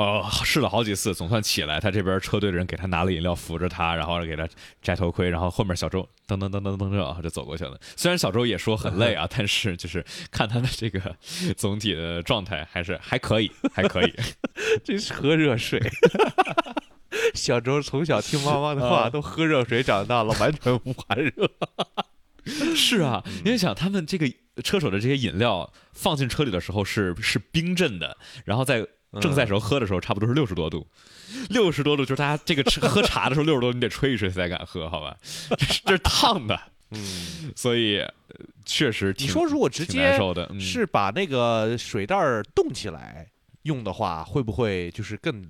[0.00, 1.78] 哦，试了好几次，总算起来。
[1.78, 4.48] 他这边车队的人给他拿了饮料，扶着他，然后给他
[4.80, 7.78] 摘头盔，然后后面小周噔噔噔噔噔噔啊就走过去了。
[7.96, 11.14] 虽然小周也说很累啊， 但是就是看他的这个
[11.54, 14.14] 总体的状态还是还可以，还可以。
[14.82, 15.78] 这是喝热水。
[17.34, 21.30] 小周从小听妈妈的话，啊都喝热水长大了，完全不怕热。
[22.74, 24.26] 是啊，因为想他们这个
[24.64, 28.86] 车手的这些饮料放进车里的时候是是冰镇的，然后在
[29.20, 30.86] 正赛时候喝的时候差不多是六十多度，
[31.48, 35.16] 六十多度就是大家这个吃 喝茶的时候六十多度你得吹一吹才敢喝，好吧？
[35.56, 38.12] 这是这是烫的，嗯，所以呃
[38.64, 40.16] 确实你说如果直接
[40.60, 43.26] 是把那个水袋儿冻起来
[43.62, 45.44] 用的话，会不会就是更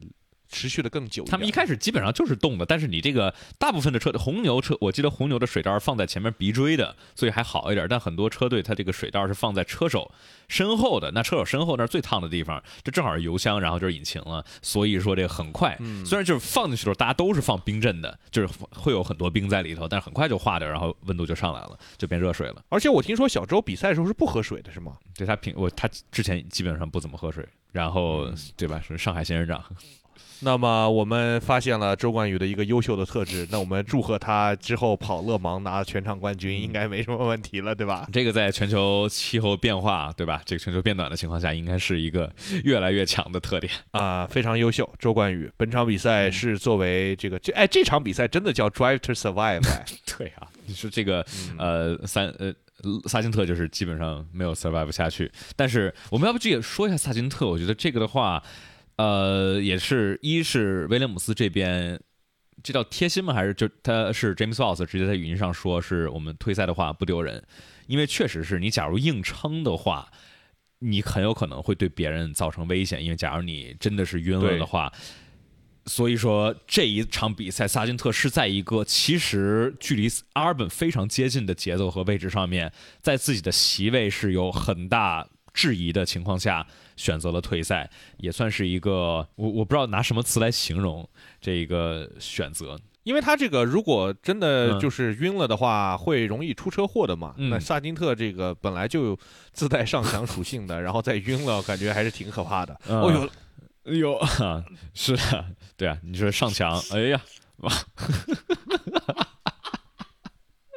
[0.51, 1.25] 持续的更久？
[1.25, 7.87] 他们一开始基本上就是冻的，但是你这个大部分的车，红牛车，我记得红牛的水袋放在前面鼻锥的，所以还好一点。
[7.89, 10.11] 但很多车队它这个水袋是放在车手
[10.49, 14.45] 身后的，那车手身后那是最烫的地方，这正好是油箱，然后就是引擎了。
[14.61, 22.63] 所以说这个很快，嗯虽然就是放进去的时候大家都是放冰镇的，就是会有很多冰在里头，但是很快就化掉，然后温度就上来了，就变热水了。
[22.69, 24.97] 而且我听说小周比赛的时候是不喝水的，是吗？
[25.17, 28.81] 对他平我他之前基本上不怎么喝水，然后、对吧？
[28.87, 29.63] 是上海仙人掌。
[30.43, 38.09] 那么我们发现了周冠宇的一个优秀的特质，那我们祝贺他之后跑勒芒拿全场冠军，应该没什么问题了，对吧？
[38.11, 40.41] 这个在全球气候变化，对吧？
[40.47, 42.33] 这个全球变暖的情况下，应该是一个
[42.65, 45.51] 越来越强的特点啊，非常优秀，周冠宇。
[45.59, 49.63] 本场比赛是作为这个这哎，这场比赛真的叫 Drive to Survive。
[50.17, 51.25] 对啊，你说这个
[51.59, 52.51] 呃三呃
[53.07, 57.47] 萨金特就是基本上没有 survive 下去，但是我们要不这也说一下萨金特？
[57.47, 58.43] 我觉得这个的话。
[59.01, 61.99] 呃，也是一是威廉姆斯这边，
[62.63, 63.33] 这叫贴心吗？
[63.33, 67.43] 还是就他是 James Fox 直接在语音上说，是我们退赛的话不丢人，
[67.87, 70.11] 因为确实是你假如硬撑的话，
[70.81, 74.93] 你很有可能会对别人造成危险，因为假如你真的是晕了的话，
[75.87, 82.71] 所以说这一场比赛萨金特是在一个其实距离阿尔本非常接近的节奏和位置上面，
[83.01, 86.67] 在自己的席位是有很大质疑的情况下。
[87.01, 87.89] 选择了退赛，
[88.19, 91.09] 也算是一个我我不知道拿什么词来形容
[91.41, 97.35] 这一个选择，因为他这个如果真的就是晕了的话，会容易出车祸的嘛。
[97.39, 99.19] 那萨金特这个本来就
[99.55, 102.79] 自带上墙属性的， 然后再晕了，感觉还是挺可怕的。
[102.89, 103.31] 哦呦，
[103.85, 104.21] 哎 呦，
[104.93, 105.47] 是的，
[105.79, 107.23] 对啊，你说上墙，哎呀，
[107.63, 107.73] 哇。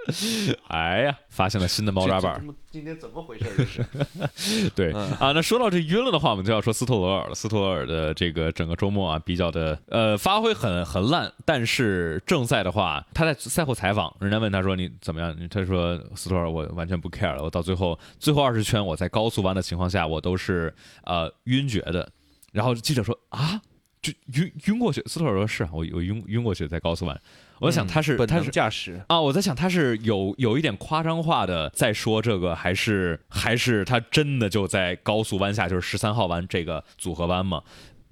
[0.67, 2.45] 哎呀，发现了新的猫抓板！
[2.69, 3.45] 今天怎么回事？
[3.55, 5.31] 这是 对啊。
[5.33, 7.35] 那说到这晕了的话，我们就要说斯托罗尔了。
[7.35, 11.31] 斯托罗尔的这个整个周末啊，比较的呃发挥很很烂。
[11.45, 15.35] 但是正赛的话，他在赛后采访，人家问他说你怎么样？
[15.49, 17.41] 他说斯托尔我完全不 care 了。
[17.41, 20.73] 我到最后最后二十圈，我在高速弯的情况下，我都是
[21.03, 22.09] 呃晕厥的。
[22.51, 23.61] 然后记者说啊，
[24.01, 25.01] 就晕晕过去。
[25.05, 27.21] 斯托尔说是啊，我我晕晕过去在高速弯。
[27.63, 37.61] 我想他是他是驾驶啊，我在想他是有有一点夸张化的在说这个，还是还是他真的就在高速弯下，就是十三号弯这个组合弯吗？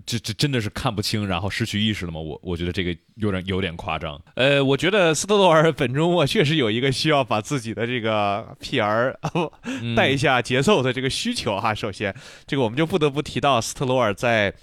[0.03, 2.19] 这这真的是看不清，然后失去意识了吗？
[2.19, 4.19] 我我觉得这个有点有点夸张。
[4.35, 9.13] 呃，我觉得斯特罗尔本周末确实有一个需要把自己的这个 PR
[9.95, 11.75] 带一下节奏的这个需求哈。
[11.75, 12.15] 首先，
[12.47, 14.53] 这个我们就不得不提到斯特罗尔在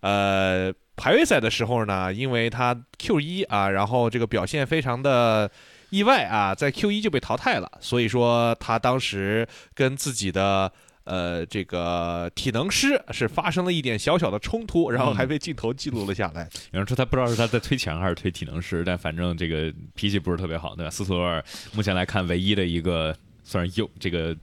[0.00, 0.72] 呃。
[0.96, 5.50] 排位赛的时候呢，因为他 Q 一啊，然后这个表现非常的
[5.90, 10.72] 意外啊，在 Q 一就被淘汰了，所以说他当时跟自己的
[11.04, 16.48] 呃这个体能师是发生了一点小小的冲突，然后还被镜头记录了下来。
[16.72, 20.90] 有人说他不知道是他在推墙还是推体能师，但反正这个脾气不是特别好，对吧？
[20.90, 24.34] 斯图尔目前来看唯一的一个算是优这个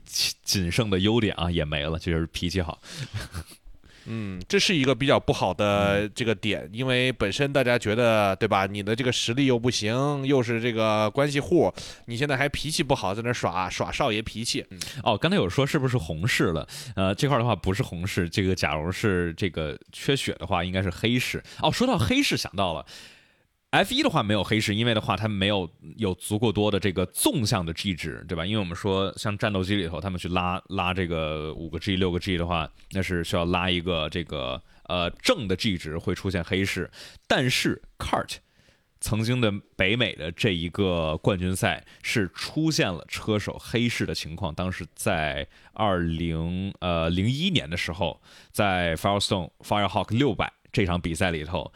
[0.44, 2.78] 仅剩的优点啊也没了，就是脾气好。
[4.06, 8.66] 嗯，这是一个比较不好的这个点，因为本身大家觉得，对吧？
[8.66, 11.72] 你的这个实力又不行，又是这个关系户，
[12.06, 14.64] 你现在还脾气不好，在那耍耍少爷脾气。
[15.02, 16.66] 哦，刚才有说是不是红事了？
[16.96, 21.42] 呃，这块的话不是红事，这个假如是这个缺血的话，应该是黑事。
[21.60, 22.84] 哦，说到黑事，想到了。
[23.72, 25.66] F 一的话没有黑市，因为的话它没有
[25.96, 28.44] 有足够多的这个纵向的 G 值，对吧？
[28.44, 36.90] 因为我们说像战斗机里头，他们去拉拉这个五个 G、六个 G 的话，那是需要拉一个这个呃正的 G 值会出现黑市。
[37.26, 38.34] 但是 Cart
[39.00, 48.20] 曾经的北美的这一个冠军赛是出现了车手黑市的情况，当时在二零呃零一年的时候，
[48.50, 51.72] 在 Firestone Firehawk 六百这场比赛里头。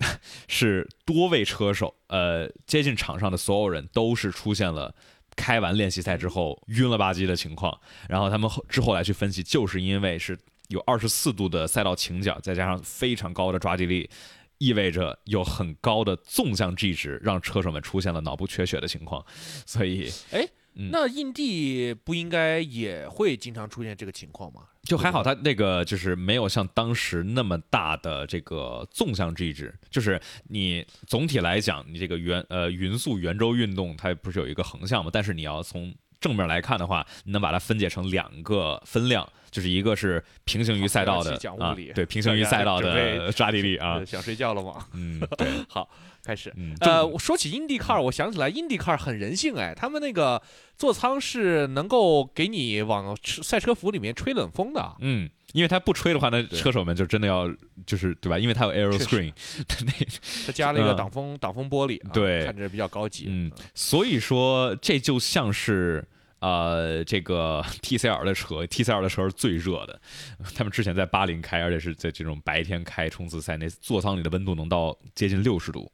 [0.48, 4.94] 是多位车手，呃，接近场上的所有人都是出现了
[5.36, 7.78] 开完练习赛之后晕了吧唧的情况。
[8.08, 10.38] 然后他们后之后来去分析，就是因为是
[10.68, 14.10] 有二十四度的赛道倾角，再加上非常高的抓地力，
[14.58, 19.24] 意味着有很高的纵向 G 值，让车手们出现了脑部缺血的情况。
[19.66, 20.48] 所以，哎。
[20.74, 24.62] 那印地不应该也会经常出现这个情况吗？
[24.82, 35.10] 就还好，他那个就是没有像当时那么大的这个纵向 G 值，就是你总体来讲，你这个圆呃匀速圆周运动它不是有一个横向嘛？
[35.12, 39.28] 但是你要从正面来看的话，你能把它分解成两个分量。
[39.50, 44.00] 就是一个是平行于赛道的啊，对，平行于 赛道的抓地力啊。
[44.04, 44.86] 想睡觉了吗？
[44.92, 45.48] 嗯， 对。
[45.68, 45.90] 好，
[46.24, 46.52] 开始。
[46.80, 50.40] 呃，说起 IndyCar，我想起来 IndyCar 很人性哎，他们那个
[50.76, 54.96] 座舱是能够给你往赛车服里面吹冷风的。
[55.00, 57.50] 嗯，因为他不吹的话，那车手们就真的要
[57.86, 58.38] 就是对吧？
[58.38, 59.32] 因为它有 Aero Screen，
[59.84, 59.92] 那
[60.46, 63.26] 他加了一个挡风挡风玻璃，对，看着比较高级。
[63.28, 66.06] 嗯，所以说这就像是。
[66.42, 70.00] 呃，这个 TCL 的车，TCL 的车是最热的。
[70.56, 75.92] 他们之前在巴林开，而且是在这种白天开冲刺赛，那座舱里的温度能到接近六十度。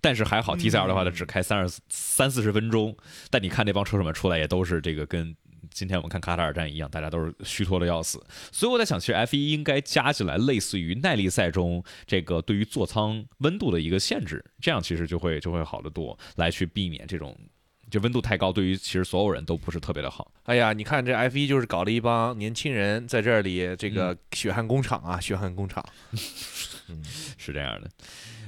[0.00, 2.96] 但是还好，TCL 的话，它只开三十三四十分钟。
[3.30, 5.34] 但你看那帮车手们出来，也都是这个跟
[5.70, 8.24] 今天我们看卡塔尔站一样，大家都是虚脱的要死。
[8.52, 17.36] 所以我在想，其实 F 一应该加进来类似于耐力赛中这个对于座舱温度的一个限制，这样其实就会就会好得多，来去避免这种
[17.90, 20.30] 就温度太高，对于其实所有人都不是特别的好。
[20.44, 25.84] 哎呀，你看这 F 一就是搞了一帮年轻人在这里，这个血汗工厂啊，血汗工厂。
[26.88, 27.02] 嗯，
[27.36, 27.90] 是这样的。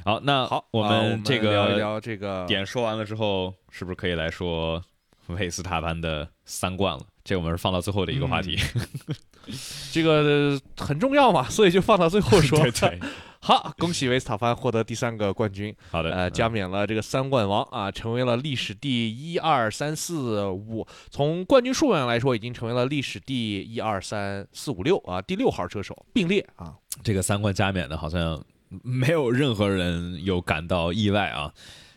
[0.04, 4.82] 好，那好，我们这个聊一聊这个点说完了之后，是不是可以来说
[5.26, 7.04] 维斯塔潘的三冠了？
[7.22, 8.58] 这我们是放到最后的一个话题。
[9.92, 12.58] 这个很重要嘛，所以就放到最后说。
[12.60, 13.00] 对 对。
[13.42, 15.74] 好，恭喜维斯塔潘获得第三个冠军。
[15.90, 26.74] 好的，呃，加冕了这个三冠王啊，成为了历史第一二三四五，从冠军数量来说，已经成为了历史第一二三四五六啊，第六号车手并列啊。
[27.02, 28.42] 这个三冠加冕的，好像。
[28.82, 31.52] 没有任何人有感到意外啊，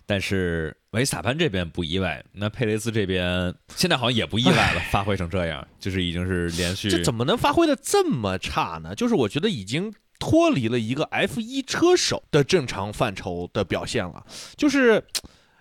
[0.06, 6.90] 但是维斯塔潘这边不意外，那佩雷斯这边现在好像也不意外了，发挥成这样，就是已经是连续。
[6.90, 8.94] 这怎么能发挥的这么差呢？
[8.96, 14.26] 就是我觉得已经脱离了一个 F 一车手的正常范畴的表现了，
[14.58, 15.04] 就是。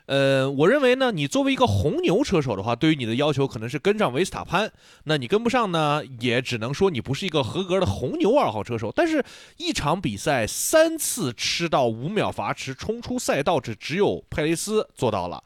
[0.07, 4.71] 呃，我认为呢，你作为一个红牛车手的话，对于你的要求可能是跟上维斯塔潘。
[5.05, 8.93] 那你跟不上呢，也只能说你不是一个合格的红牛二号车手。
[8.95, 9.25] 但是，
[9.59, 15.43] 一场比赛三次吃到五秒罚池冲出赛道，这只有佩雷斯做到了。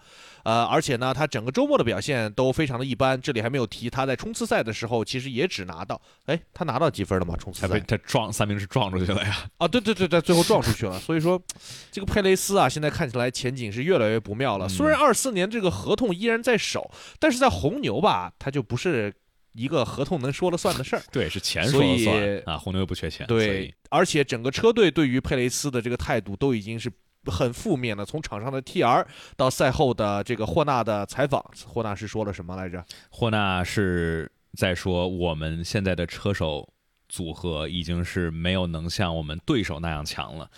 [0.47, 3.21] 呃，而且呢，他整个周末的表现都非常的一般。
[3.21, 7.35] 这里还没有提他在冲刺赛的时候，其实也只拿到，哎，他拿到几分了吗？
[7.37, 9.51] 冲刺赛他撞三明治撞出去了呀！
[9.59, 11.01] 啊，对对对对，最后撞出去了。
[11.01, 11.43] 所以说，
[11.91, 14.69] 这个佩雷斯啊，现在看起来前景是越来越不妙了。
[14.69, 16.89] 虽然二四年这个合同依然在手，
[17.19, 19.13] 但是在红牛吧，他就不是
[19.55, 21.03] 一个合同能说了算的事儿。
[21.11, 22.57] 对，是钱说了算啊。
[22.57, 23.27] 红牛又不缺钱。
[23.27, 26.89] 对，而且整个车队对于佩雷斯的这个态度都已经是。
[27.31, 29.05] 很负面的，从场上的 TR
[29.37, 32.85] 到赛后的这个霍纳的采访，霍纳是说了什么来着？
[33.11, 36.69] 霍纳是在说我们现在的车手
[37.09, 40.51] 组合已经是没有能像我们对手那样强了。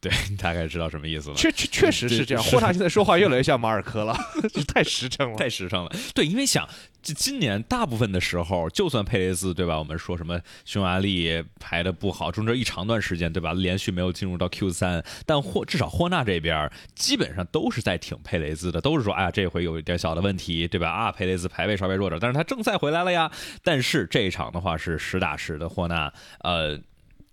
[0.00, 1.36] 对， 大概知道什么意思了。
[1.36, 2.44] 确确确实是这样。
[2.44, 4.16] 霍纳 现在说话越来越像马尔科了，
[4.72, 5.90] 太实诚了，太实诚了。
[6.14, 6.68] 对，因为想，
[7.02, 9.78] 这今年大部分的时候，就算佩雷兹对吧？
[9.78, 13.52] 我们说什么匈牙利排的不好，中间一长段时间对吧？
[13.54, 20.90] 连续没有进入到 Q 三，但霍至少霍纳这边基本上都是在挺佩雷兹的，都是说，哎呀，这回有一点小的问题对吧？
[20.90, 23.30] 啊，佩雷兹排位稍微弱点，但是他正赛回来了呀。
[23.62, 26.78] 但是这一场的话是实打实的霍纳，呃。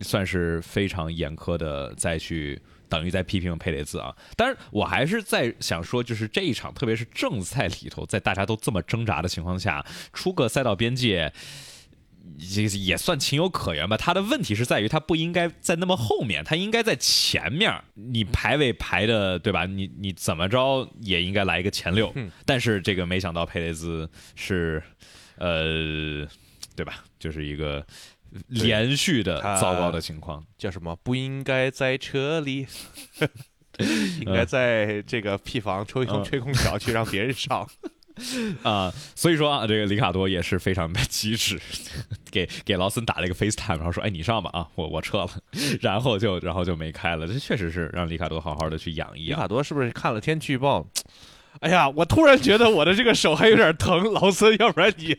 [0.02, 4.16] 算是非常严苛的，再去等于在批评佩雷兹啊。
[4.36, 11.32] 但是我还是在想说，就是这一场，特别是正赛里头，在大家都这么挣扎的情况下，出个赛道边界，
[12.38, 13.96] 也也算情有可原吧。
[13.96, 17.74] 他的问题是在于，他不应该在那么后面，他应该在前面。
[17.94, 19.66] 你排位排的对吧？
[19.66, 22.14] 你你怎么着也应该来一个前六。
[22.46, 24.84] 但是这个没想到佩雷兹是，
[25.38, 26.28] 呃，
[26.76, 27.04] 对吧？
[27.18, 27.86] 就是一个。
[28.48, 30.96] 连续的糟糕的情况叫什么？
[31.04, 32.68] 不应该在车里，
[34.22, 37.68] 应该在这个屁房吹空吹空调去让别人上
[38.64, 38.94] 啊！
[39.14, 41.60] 所以说啊，这个里卡多也是非常的机智，
[42.32, 45.30] 给给劳森打了一个 FaceTime，然后说：“哎，你上吧啊，我我撤了。”
[45.82, 47.28] 然后就然后就没开了。
[47.28, 49.38] 这确实是让里卡多好好的去养一养。
[49.38, 50.88] 里卡多是不是看了天气预报？
[51.60, 55.18] 哎呀，我突然觉得我的这个手还有点疼，劳森，要不然你。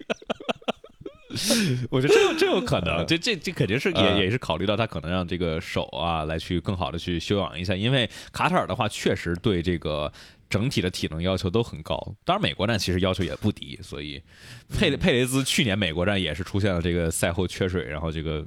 [1.90, 10.12] 我觉得这有这有可能，这这这肯定是也也是考虑到他可能让这个手啊来去更好的去休养一下，因为卡塔尔的话确实对这个
[10.48, 14.22] 整体的体能要求都很高，当然美国站其实要求也不低，所以
[14.68, 18.46] 佩佩雷兹去年美国站也是出现了这个赛后缺水，然后这个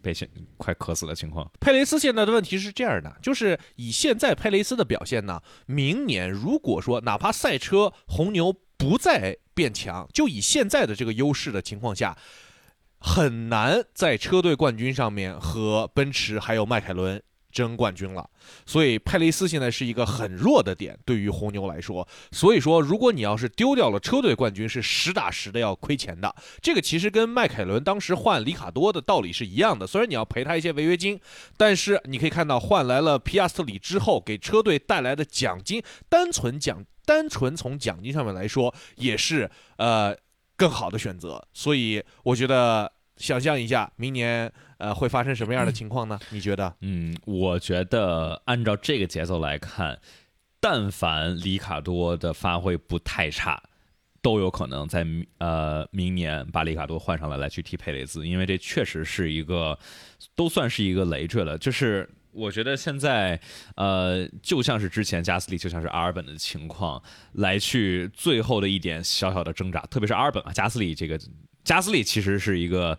[0.00, 1.50] 被现快渴死的情况。
[1.60, 8.54] 佩雷斯现在的问题是这样的，就是以现在佩雷斯的表现呢，明年如果说哪怕赛车红牛。
[8.78, 12.16] 不再变强，就以现在的这个优势的情况下，
[12.98, 18.28] 很难在车队冠军上面和奔驰还有迈凯伦争冠军了。
[18.64, 22.06] 所以佩雷斯现在是一个很弱的点，对于红牛来说。
[22.30, 26.34] 所以说，如果你要是丢掉了车队冠军，是实打实的要亏钱的。
[26.60, 29.86] 这个其实跟迈凯伦当时换里卡多的道理是一样的。
[29.86, 31.20] 虽然你要赔他一些违约金，
[31.56, 36.84] 但是你可以看到换来了皮亚斯特里之后，给车队带来的奖金，单纯奖。
[37.04, 40.16] 单纯从奖金上面来说，也是呃
[40.56, 41.46] 更好的选择。
[41.52, 46.18] 所以我觉得，想象一下，明年呃会发生什么样的情况呢？
[46.30, 46.74] 你觉得？
[46.80, 50.00] 嗯，我觉得按照这个节奏来看，
[50.60, 53.62] 但凡里卡多的发挥不太差，
[54.20, 55.04] 都有可能在
[55.38, 59.78] 呃明年把里卡多换上来来去踢佩雷兹，因为这确实是一个
[60.34, 62.08] 都算是一个累赘了，就是。
[62.32, 63.38] 我觉得现在，
[63.76, 67.02] 呃，就像是之前加斯利，就像是阿尔本的情况，
[67.32, 71.20] 来去最后的一点小小的挣扎，特别是阿尔本啊，加斯利这个，
[71.62, 72.98] 加斯利其实是一个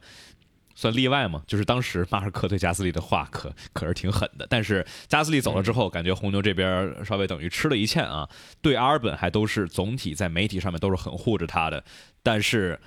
[0.75, 8.29] 算例外嘛，就是当时马尔科对加斯利的话可可是挺狠的，但是加斯利走了之后，感觉红牛这边稍微等于吃了一堑啊，
[8.61, 11.83] 对阿尔本还都是总体在媒体上面都是很护着他的，
[12.21, 12.79] 但是。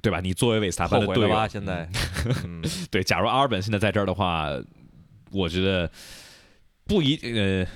[0.00, 0.20] 对吧？
[0.20, 1.86] 你作为韦斯塔潘的队友，现在，
[2.90, 4.48] 对，假如阿尔本现在在这儿的话。
[5.32, 5.90] 我觉得
[6.86, 7.66] 不一呃，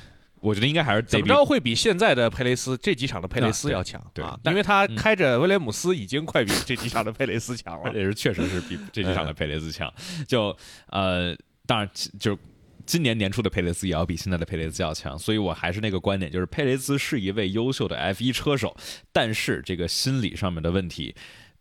[0.40, 9.92] 我觉得应该还是怎么着会比现在的佩雷斯这几场的佩雷斯要强，对，因为他开着威廉姆斯已经快比这几场的佩雷斯强了， 也是确实是比这几场的佩雷斯强。
[10.28, 10.56] 就
[10.88, 11.36] 呃，
[11.66, 11.90] 当然
[12.20, 12.38] 就
[12.84, 18.76] 今年年初的佩雷斯也要比现在的佩雷斯要强，所以我还是那个观点，就是佩雷斯是一位优秀的 F 一车手，
[19.12, 21.14] 但是这个心理上面的问题，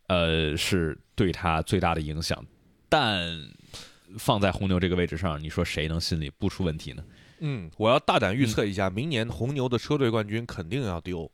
[0.08, 2.46] 呃，是对他最大的影响，
[2.90, 3.42] 但。
[4.18, 7.04] 放在红牛这个位置上，你说谁能心里不出问题呢？
[7.40, 11.30] 嗯，我要大胆预测一下，明年红牛的车队冠军肯定要丢，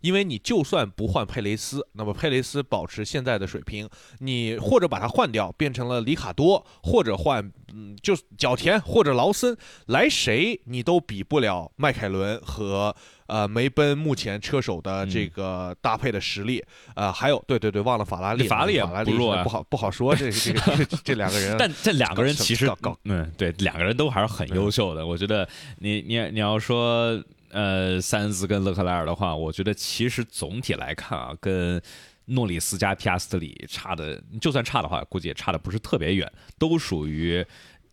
[0.00, 3.88] 因为你就算不换佩雷斯，那么佩雷斯保持现在的水平，
[4.20, 12.94] 你或者把它换掉，变成了里卡多，或者换，嗯，就角田或者劳森，来谁你都比不了迈凯伦和。
[13.26, 16.64] 呃，梅奔目前车手的这个搭配的实力，
[16.94, 25.06] 呃，还有，对对对，忘了法拉利，法拉利也不弱，不好不好说，这这个这两个人， 但这两个人其实搞，嗯，对，两个人都还是很优秀的。
[25.06, 25.48] 我觉得
[25.78, 31.80] 你你你要说，呃，塞恩斯跟勒克莱尔的话，我觉得其实总体来看啊，跟
[32.26, 37.44] 诺里斯加皮亚斯特里差的，就算差的话，估计也差的不是特别远，都属于。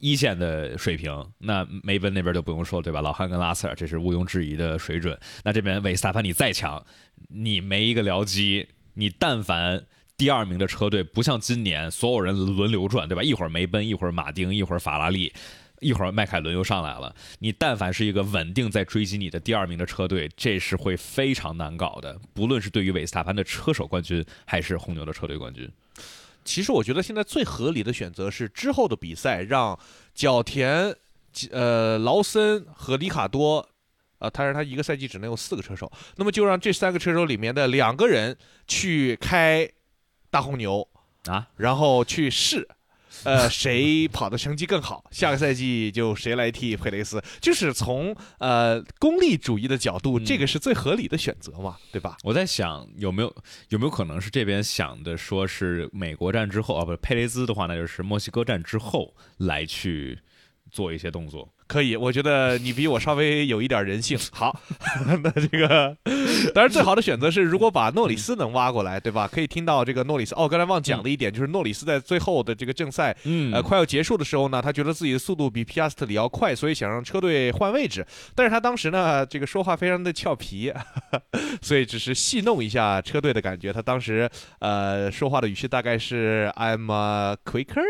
[0.04, 3.00] 一线的水平，那梅奔那边就不用说，对吧？
[3.00, 5.18] 老汉跟拉塞尔，这是毋庸置疑的水准。
[5.46, 6.86] 那这边韦斯塔潘你再强，
[7.30, 9.86] 你没一个僚机，你但凡
[10.18, 13.24] 第二名的车队不像今年所有人轮流转，对吧？
[13.24, 15.32] 一会儿梅奔，一会儿马丁，一会儿法拉利，
[15.80, 17.16] 一会儿迈凯伦又上来了。
[17.40, 22.20] 你但凡是一个稳定在追击你的第二名的车队，这是会非常难搞的。
[22.34, 25.72] 不论是对于韦斯塔潘的车手冠军，还是红牛的车队冠军。
[26.44, 29.78] 其实我觉得现在最合理的选择是之后的比赛让
[30.14, 30.96] 角田、
[31.52, 33.68] 呃劳森和里卡多，
[34.20, 38.38] 呃，他是他一个赛季只能有四个车手，那么就让这三个车手里面的两个人
[38.68, 39.70] 去开
[40.30, 40.88] 大红牛
[41.26, 42.68] 啊，然后去试。
[43.24, 47.22] 呃，谁跑的成绩更好，下个赛季就谁来替佩雷斯。
[47.40, 52.18] 就是从呃功利主义的角度，这个是最合理的选择嘛，对吧？
[52.24, 53.36] 我在想有没有
[53.70, 60.20] 有没有可能是这边想的，说是美国站之后啊，不是佩雷兹的话，那就是墨西哥站之后来去
[60.72, 61.48] 做一些动作。
[61.74, 64.16] 可以，我觉得你比我稍微有一点人性。
[64.32, 64.56] 好，
[65.24, 65.98] 那这个
[66.54, 69.28] 当然最好的选择是，如果把诺里斯能挖过来，对吧？
[69.28, 70.36] 可以听到这个诺里斯。
[70.36, 73.16] 哦，刚才忘讲了一点，就是诺里斯在最后的这个正赛，
[73.52, 78.06] 呃，快要结束的时候呢，他觉得自己的速度比皮亚斯特里要快，所以想让车队换位置。
[78.36, 80.72] 但是他当时呢，这个说话非常的俏皮，
[81.60, 83.74] 所以只是戏弄一下车队的感觉。
[83.74, 86.86] 他当时呃说话的语气大概是 "I'm
[87.44, 87.82] quicker,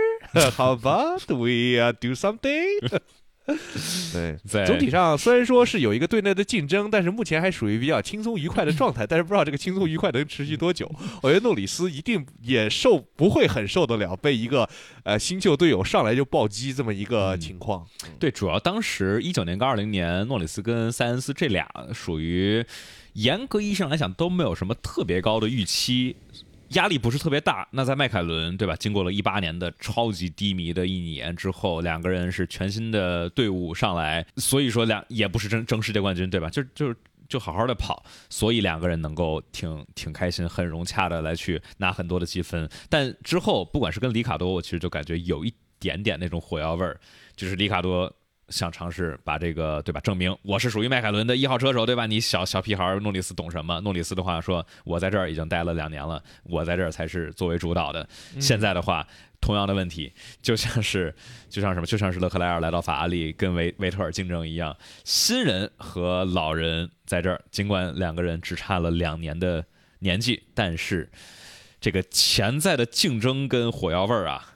[0.56, 3.02] how about we do something?"
[4.14, 9.06] 对，总体上虽然说是有一个队内的竞争，但是目前还属于比较轻松愉快的状态。
[9.06, 10.90] 但是不知道这个轻松愉快能持续多久。
[11.22, 14.70] 我觉得诺里斯一定也受不会很受得了被一个
[15.04, 17.86] 呃新秀队友上来就暴击这么一个情况。
[18.18, 22.66] 对，主要当时一九年跟二零年，诺里斯跟塞恩斯这俩属于
[23.14, 26.16] 严格意义上来讲都没有什么特别高的预期。
[26.74, 27.68] 压力不是特别大。
[27.72, 28.76] 那在迈凯伦，对吧？
[28.76, 36.50] 经过了一八年的超级低迷的一年之后，两个人是全新的队伍上来，所以说两也不是争争世界冠军，对吧？
[36.50, 36.96] 就就
[37.28, 42.70] 就好好的跑，所以两个人能够挺挺开心、很融洽的来去拿很多的积分。
[42.90, 47.00] 但之后，不管是跟里卡多，我其实就感觉有一点点那种火药味儿，
[47.36, 48.14] 就是里卡多。
[48.50, 50.00] 想尝试把这个对吧？
[50.02, 52.06] 证明我是属于迈凯伦的一号车手，对吧？
[52.06, 53.80] 你小小屁孩诺里斯懂什么？
[53.82, 58.08] 诺里斯的话说：“我在这儿已经待了两年了，我在这儿才是作为主导的。”
[58.40, 59.08] 现在的话，
[59.42, 61.14] 同样的问题，就像是
[61.50, 61.86] 就像什么？
[61.86, 69.66] 就像是勒克莱尔来到法拉利跟维维特尔竞争一样，新人和老人在这儿，尽管两个人只差了两年的
[70.00, 71.10] 年纪，但是
[71.80, 74.50] 这个潜在的竞争跟火药味儿啊。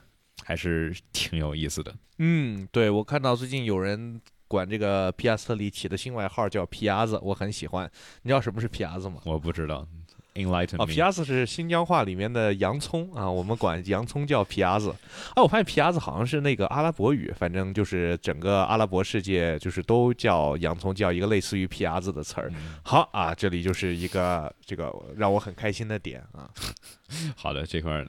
[0.44, 1.94] 还是挺有意思的。
[2.18, 7.90] 嗯，对，我看到最近有人管这个皮亚斯特里起的新外号叫皮牙子，我很喜欢。
[8.22, 9.20] 你知道什么是皮牙子吗？
[9.24, 9.86] 我不知道。
[10.34, 14.90] Enlighten 哦，皮牙子是新疆话里面的洋葱啊，我们管洋葱叫皮牙子。
[15.34, 22.52] 啊，我发现皮牙子好像是那个阿拉伯语，反正就是整个阿拉伯世界就是都叫洋葱，叫一个类似于皮牙子的词儿。
[22.84, 26.48] 好啊，这里就是一个这个让我很开心的点啊。
[27.34, 28.06] 好的，这块儿。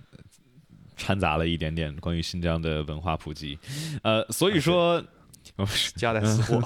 [1.00, 3.58] 掺杂了一点点关于新疆的文化普及，
[4.04, 5.04] 呃，所以说
[5.96, 6.62] 夹带私货。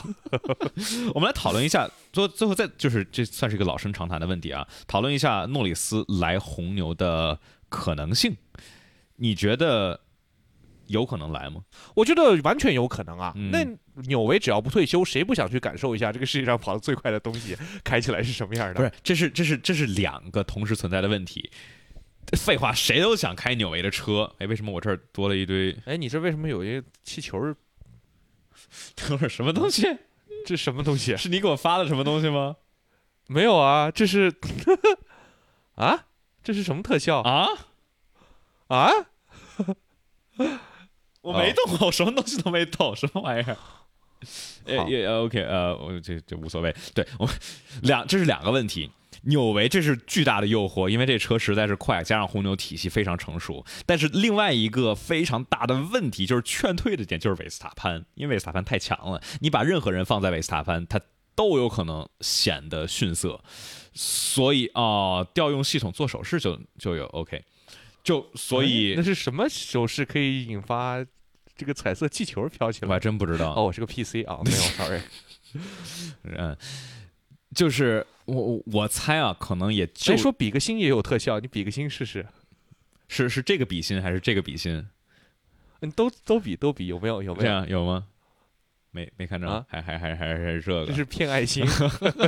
[1.14, 8.36] 我们来讨论一下，最最后再就是这算是一个老生常谈的问题啊，讨论一下诺里斯来红牛的可能性，
[9.18, 10.02] 你觉得
[10.88, 11.62] 有可能来吗？
[11.96, 13.32] 我觉得完全有可能啊。
[13.36, 13.66] 嗯那
[14.08, 18.80] 纽维只要不退休，谁不想去感受一下这个世界上跑得最快的东西开起来是什么样的？
[18.80, 21.52] 不是，这是这是这是两个同时存在的问题。
[22.38, 24.34] 废话，谁都想开纽维的车。
[24.40, 25.76] 哎，为什么我这儿多了一堆？
[25.86, 27.40] 哎，你这为什么有一个气球？
[28.96, 29.88] 等会儿什么东西？
[30.46, 31.16] 这什么东西？
[31.18, 32.56] 是你给我发的什么东西吗？
[33.28, 34.34] 没有啊，这是
[35.76, 36.06] 啊，
[36.44, 37.48] 这是什么特效啊，
[38.68, 38.90] 啊？
[41.22, 43.58] 我没动，我什么东西都没动，什么玩意儿？
[44.66, 46.74] 也也 OK，呃，我这这无所谓。
[46.94, 47.30] 对我
[47.82, 48.90] 两这是两个问题。
[49.24, 53.66] 纽维这是巨大的诱惑，因为这车实在是快，加上红牛体系非常成熟。
[53.86, 61.00] 但是另外一个非常大的问题就是劝退的点，就是维斯塔潘，因为维斯塔潘太强了，你把任何人放在维斯塔潘，他
[61.36, 63.42] 都有可能显得逊色。
[63.94, 67.44] 所以啊、调用系统做手势就就有 OK，
[68.04, 71.06] 就所以哎那是什么手势可以引发
[71.56, 73.00] 这个彩色气球飘起来我还？
[73.00, 73.54] 真不知道。
[73.54, 75.02] 哦，我是个 PC 啊，没有， sorry。
[76.24, 76.58] 嗯，
[77.54, 81.40] 就是我我我猜啊，可能也就谁说比个心也有特效？
[81.40, 82.26] 你比个心试试。
[83.10, 84.88] 是是这个比心还是这个比心？
[85.82, 87.22] 嗯，都都比都比，有没有？
[87.22, 87.54] 有没这有？
[87.54, 88.06] 样有吗？
[88.92, 90.86] 没没看着，啊还还还还还是这个。
[90.86, 91.64] 这是骗爱心。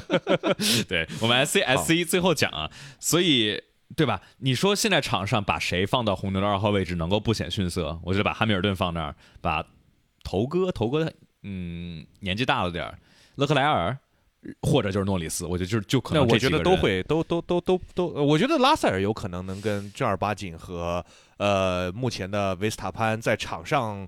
[0.87, 2.69] 对我们 S C S C 最后讲啊，
[2.99, 3.63] 所以
[3.95, 4.21] 对吧？
[4.39, 7.99] 你说现在场上把谁放到红牛的二号位置能够不显逊色？
[8.03, 9.65] 我觉得把汉密尔顿放那儿，把
[10.23, 11.11] 头哥头哥
[11.41, 12.99] 嗯年纪大了点儿，
[13.35, 13.97] 勒克莱尔。
[14.61, 21.03] 或者就是诺里斯，我觉得就是就可那我觉得都会，都都都都都，呃我觉得拉塞尔有可能能跟正儿八经和
[21.37, 24.07] 呃目前的维斯塔潘在场上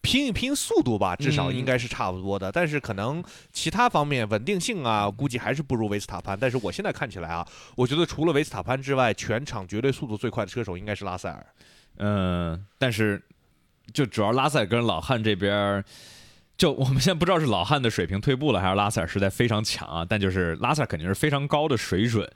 [0.00, 2.52] 拼一拼速度吧，至少嗯应该是差不多的。
[2.52, 3.22] 但是可能
[3.52, 6.38] 其他方面稳定性啊，估计还是不如维斯塔潘。
[6.38, 11.46] 但是我现在看起来啊，我觉得除了维斯塔潘之外，全场绝对速度最快的车手应该是拉塞尔。
[11.96, 13.20] 嗯，但是
[13.92, 15.84] 就主要拉塞尔跟老汉这边儿，
[16.58, 20.04] 就我们现在不知道是老汉的水平退步了，还是拉塞尔实在非常强啊。
[20.06, 22.30] 但就是拉塞尔肯定是非常高的水准，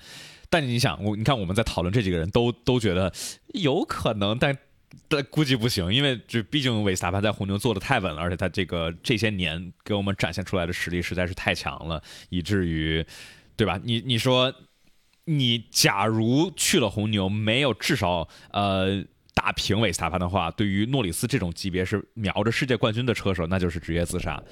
[0.49, 3.13] 但你想，我你看我们在讨论这几个人都 都觉得
[3.49, 4.57] 有可能，但。
[5.09, 13.05] 但估计不行，因为就毕竟韦斯塔潘在红牛做的太稳了，而且他这个这些年给我们展现出来的实力实在是太强了，以至于，
[13.57, 13.81] 对吧？
[13.83, 14.53] 你你说，
[15.25, 19.03] 你假如去了红牛，没有至少呃
[19.35, 24.43] 打平韦斯塔潘的话，对于诺里斯这种级别是瞄着世界冠军的车手，那就是职业自杀，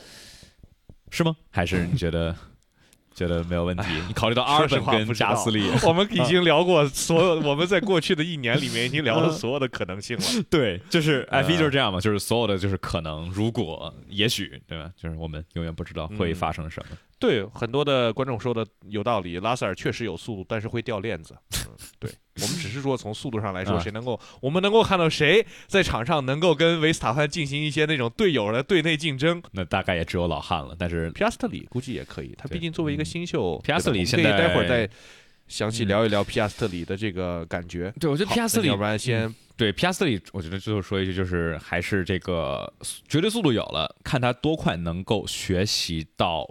[1.10, 1.36] 是吗？
[1.50, 2.34] 还是你觉得
[3.14, 3.84] 觉得没有问题？
[4.06, 10.22] 你考虑到阿尔本跟加斯利，我们已经聊过所有，我们在过去的一年里面已经聊了所有的可能性了。
[10.48, 14.90] 对，就是呃 F 一就是这样嘛，就是所有的就是可能，如果，也许，对吧？
[14.96, 16.96] 就是我们永远不知道会嗯发生什么。
[17.20, 21.36] 对，很多的观众说的有道理，拉塞尔确实有速度，但是会掉链子。
[21.68, 29.42] 嗯，对，我们只是说从速度上来说，啊谁能够，我们能够看到谁在场上能够跟维斯塔潘进行一些那种队友的队内竞争。
[29.52, 34.88] 那大概也只有老汉了，但是皮亚斯特里估计也可以，他毕竟作为一个新秀，皮亚斯特里可以现在待会儿再
[35.46, 37.92] 详细嗯聊一聊皮亚斯特里的这个感觉。
[38.00, 42.72] 对我觉得皮亚斯特里要不然先对皮亚斯特里，我觉得最后说一句，就是还是这个
[43.06, 46.48] 绝对速度有了，看他多快能够学习到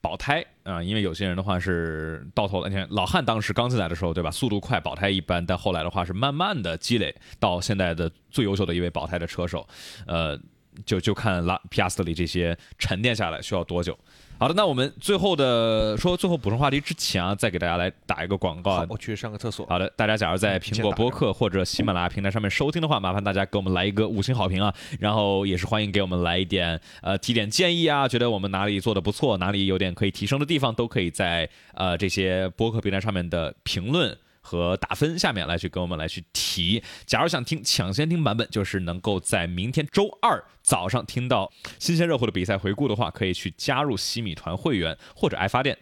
[0.00, 4.30] 保胎啊、因为有些人的话是到头了，你看老汉当时刚进来的时候，对吧？
[4.30, 9.66] 速度快，保胎一般，但后来的话是慢慢的积累到现在的最优秀的一位保胎的车手，
[10.06, 10.38] 呃，
[10.86, 13.98] 就就看拉皮亚斯里这些沉淀下来需要多久。
[14.40, 19.66] 好的，那我们最后的说最后补充话题之前啊，再给大家来打一个广告啊，，我去上个厕所。
[19.66, 34.16] 好的，大家假如在嗯苹果播客或者喜马拉雅平台上面收听的话，麻烦大家给我们来一个五星好评啊，然后也是欢迎给我们来一点呃提点建议啊，觉得我们哪里做的不错，哪里有点可以提升的地方，都可以在呃这些播客平台上面的评论。
[34.50, 45.78] 和打分下面来去跟我们来去提，假如想听抢先听版本，就是能够在明天周二早上听到新鲜热乎的比赛回顾的话，可以去加入洗米团会员或者爱发电，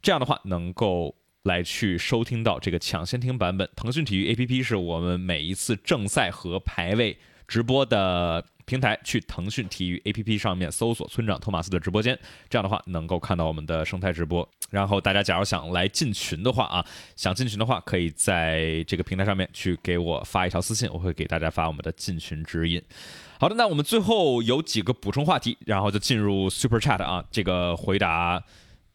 [0.00, 3.68] 这样的话能够来去收听到这个抢先听版本。
[3.76, 12.16] 腾讯体育 APP 是我们每一次正赛和排位直播的平台，去腾讯体育 APP 上面搜索村长托马斯的直播间，
[12.48, 14.48] 这样的话能够看到我们的生态直播。
[14.70, 22.80] 然后大家假如想来进群的话啊，想进群的话，可以在这个平台上面去给我发一条私信，我会给大家发我们的进群指引。
[23.40, 28.40] 好的，那我们最后有几个补充话题，然后就进入 Super Chat 啊，这个回答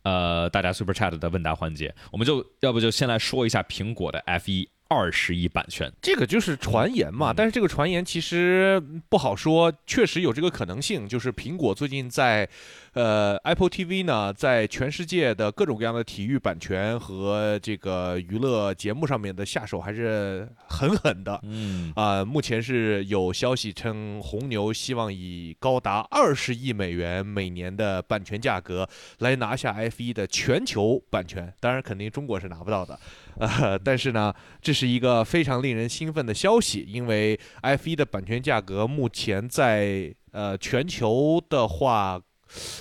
[0.03, 5.91] 呃大家 Super Chat 的问答环节，我们就要不就先来说一下苹果的 F 1二十亿版权。
[6.01, 11.07] 这个就是传言嘛，但是这个传言其实不好说，确实有这个可能性。
[11.07, 12.47] 就是苹果最近在，
[12.93, 21.39] 呃，Apple TV 呢，在全世界的各种各样的体育版权和这个娱乐节目上面的下手还是很狠的。
[21.43, 28.87] 嗯啊、目前是有消息称，红牛希望以高达二十亿美元每年的版权价格
[29.19, 32.97] 来拿下 F 1的全球版权，当然肯定中国是拿不到的。
[33.39, 42.21] 呃，但是呢，这是一个非常令人兴奋的消息，因为 F 1的版权价格目前在呃全球的话。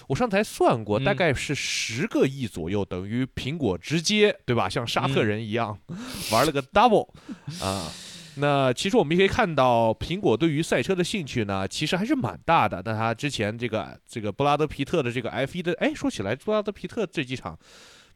[0.08, 4.68] 我上台算过，嗯大概是十个亿左右，等于苹果直接对吧？
[4.68, 5.76] 像沙特人一样、
[6.30, 7.08] 玩了个 double
[7.60, 7.90] 啊。
[8.36, 12.82] 那其实我们也可以看到，苹果对于赛车的兴趣呢，其实还是蛮大的。
[12.84, 17.58] 那他之前这个这个布拉德皮特的这个 F 1的，哎，说起来，布拉德皮特这几场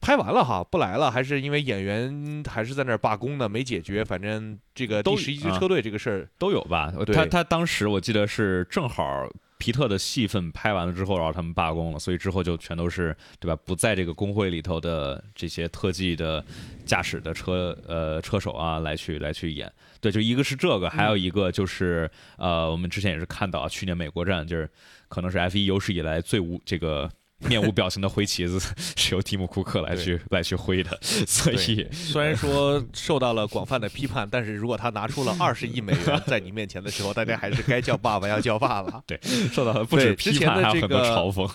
[0.01, 4.05] 拍完了哈，不来了，还是因为演员还是在那儿罢工呢，没解决。
[4.05, 6.93] 反正这个都第十一支啊车队这个事儿，都有吧？
[7.13, 9.29] 他他当时我记得是正好
[9.59, 13.61] 皮特的戏份拍完了之后，然后他们罢工了，所以之后就全都是对吧？
[13.65, 16.45] 不在这个工会里头的这些特技的
[16.87, 19.71] 驾驶的车呃车手啊，来去来去演。
[20.01, 24.71] 对，就一个是这个，还有一个就是、呃，我们之前也是看到啊去年美国站就是
[25.09, 27.11] 可能是 F 一有史以来最无这个。
[27.47, 28.59] 面无表情的挥旗子
[28.97, 39.01] 是由蒂姆·库克来去来去挥的，所以虽然说受到了广泛的批判，但是如果他拿出了 二十亿美元在你面前的时候，大家还是该叫爸爸要叫爸爸。
[39.07, 39.19] 对
[39.53, 41.49] 受到了不止批判，还有很多个嘲讽。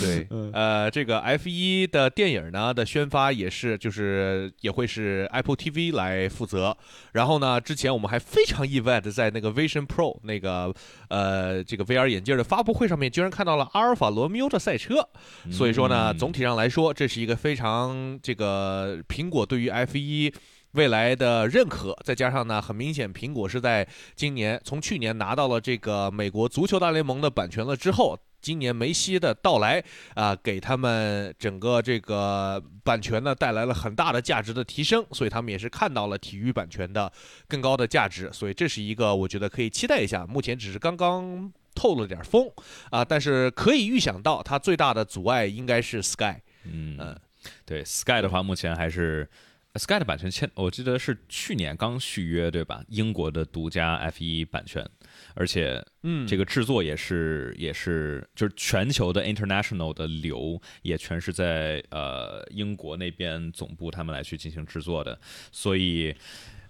[0.00, 6.76] 对，呃，这个 F 一的电影呢的宣发也是，就是也会是 Apple TV 来负责。
[7.12, 10.72] 然后呢，之前我们还非常意外的在那个 Vision Pro 那个
[11.12, 15.06] 呃这个 VR 眼镜的发布会上面，居然看到了阿尔法罗密欧的赛车。
[15.50, 20.32] 所以说呢，嗯总体上来说，这是一个非常这个苹果对于 F 一。
[20.72, 23.86] 未来的认可，再加上呢，很明显，苹果是在
[24.16, 29.82] 今年从去年拿到了这个美国足球大联盟的版权了之后，今年梅西的到来
[30.14, 37.10] 啊、给他们整个这个版权呢带来了很大的价值的提升，所以他们也是看到了体育版权的
[37.48, 40.26] 更高的价值，所以这是一个我觉得可以期待一下。
[40.26, 42.50] 目前只是刚刚透了点风
[42.90, 46.36] 啊、但是可以预想到，它最大的阻碍应该是 Sky。
[46.64, 47.18] 嗯嗯，
[47.64, 49.28] 对，Sky 的话，目前还是
[49.76, 52.82] Sky 的版权签，我记得是去年刚续约，对吧？
[52.88, 54.86] 英国的独家 F 1版权，
[55.34, 65.18] 而且嗯这个制作也是也是就是全球的 international 的流也全是在呃英国那边总部他们来去进行制作的，
[65.50, 66.14] 所以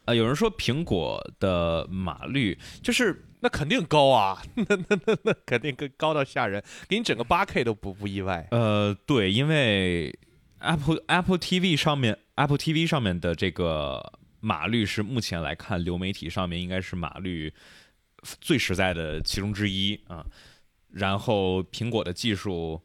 [0.05, 8.47] 呃有人说苹果的码率就是那肯定高啊， 那那那那肯定更高到吓人，给你整个八 K 都不不意外。
[8.53, 10.17] 呃，对，因为
[10.61, 17.53] Apple Apple TV 上面 Apple TV 上面的这个码率是目前来看流媒体上面应该是码率
[18.41, 20.25] 最实在的其中之一啊。
[20.91, 22.79] 然后苹果的技术，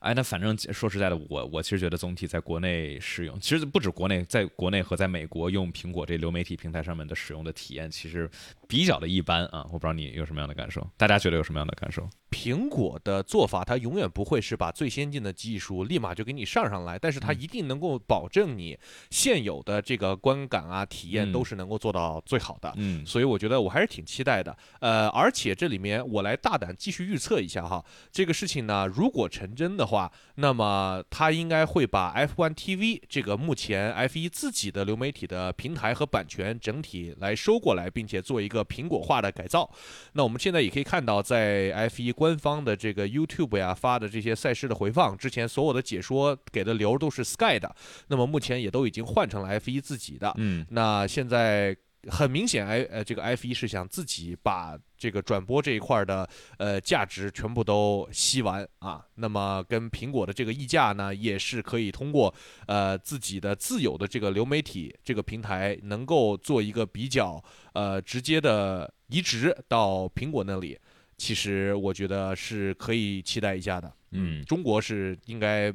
[0.00, 8.28] 哎，那反正说实在的，我我其实觉得总体在国内使用，其实不止国内，在国内和在美国用苹果这流媒体平台上面的使用的体验，其实
[8.66, 9.62] 比较的一般啊。
[9.72, 12.10] 我不知道你有什么样的感受，大家觉得有什么样的感受？
[12.32, 18.76] 苹果的做法，它永远不会是把最先进的技术立马就给你上上来，但是它一定能够保证你
[19.10, 22.72] 现有的这个观感啊、体验嗯都是能够做到最好的。
[22.76, 39.70] 嗯所以我觉得我还是挺期待的，呃，而且这里面我来大胆继续预测一下哈，这个事情呢，如果成真的话，那么它应该会把 F1 TV 这个目前 F1 自己的流媒体的平台和版权整体来收过来，并且做一个苹果化的改造。
[40.14, 47.74] 那我们现在也可以看到，在 F1 官方的这个 YouTube 呀发的这些赛事的回放，之前所有的解说给的流都是 Sky 的，
[48.06, 50.32] 那么目前也都已经换成了 F1 自己的。
[50.36, 51.76] 嗯那现在
[52.08, 59.04] 很明显，i 呃这个 F 一是想自己把这个转播这一块儿的呃价值全部都吸完啊。
[59.16, 62.32] 那么跟苹果的这个溢价呢，也是可以通过
[62.66, 67.42] 呃自己的自有的这个流媒体这个平台，能够做一个比较
[67.74, 70.78] 呃直接的移植到苹果那里。
[71.22, 73.92] 其实我觉得是可以期待一下的。
[74.10, 75.70] 嗯中国是应该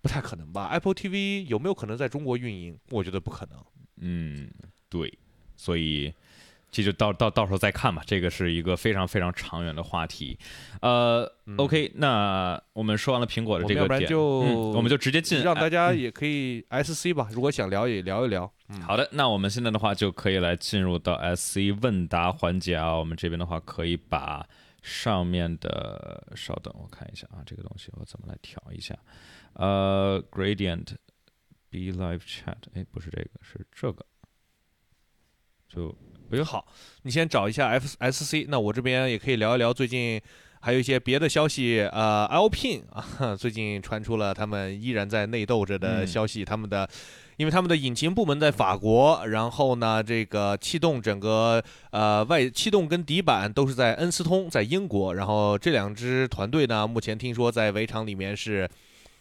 [0.00, 2.78] 不太可能吧？Apple TV 有没有可能在中国运营？
[2.90, 3.58] 我觉得不可能。
[4.00, 4.48] 嗯，
[4.88, 5.12] 对，
[5.56, 6.14] 所以
[6.70, 8.04] 这就到到到时候再看吧。
[8.06, 10.38] 这个是一个非常非常长远的话题。
[10.80, 18.48] 呃、嗯 o k 那我们说完了苹果的我们要不然这个点，就、嗯，我们就直接进让大家嗯也可以 SC 吧，如果想聊也聊一聊。
[18.68, 22.94] 嗯，好的，那我们现在的话就可以来进入到 SC 问答环节啊。
[22.96, 24.46] 我们这边的话可以把
[24.86, 28.94] 上面的，稍等，我看一下啊，这个东西我怎么来调一下？
[29.54, 30.94] 呃，gradient
[31.70, 34.04] be live chat，哎，不是这个，是这个。
[35.66, 35.86] 就
[36.28, 36.68] 我觉得好，
[37.02, 40.20] 你先找一下 F S C，那我这边也可以聊一聊最近
[40.60, 41.80] 还有一些别的消息。
[41.80, 46.86] 呃，Alpine 啊，最近传出了他们依然在内斗着的消息，他们的。
[47.36, 51.60] 因为他们的引擎部门在法国，然后呢，这个气动整个
[51.90, 55.14] 呃外气动跟底板都是在恩斯通，在英国。
[55.14, 58.68] 然后这两支团队呢，目前听说在围场里面是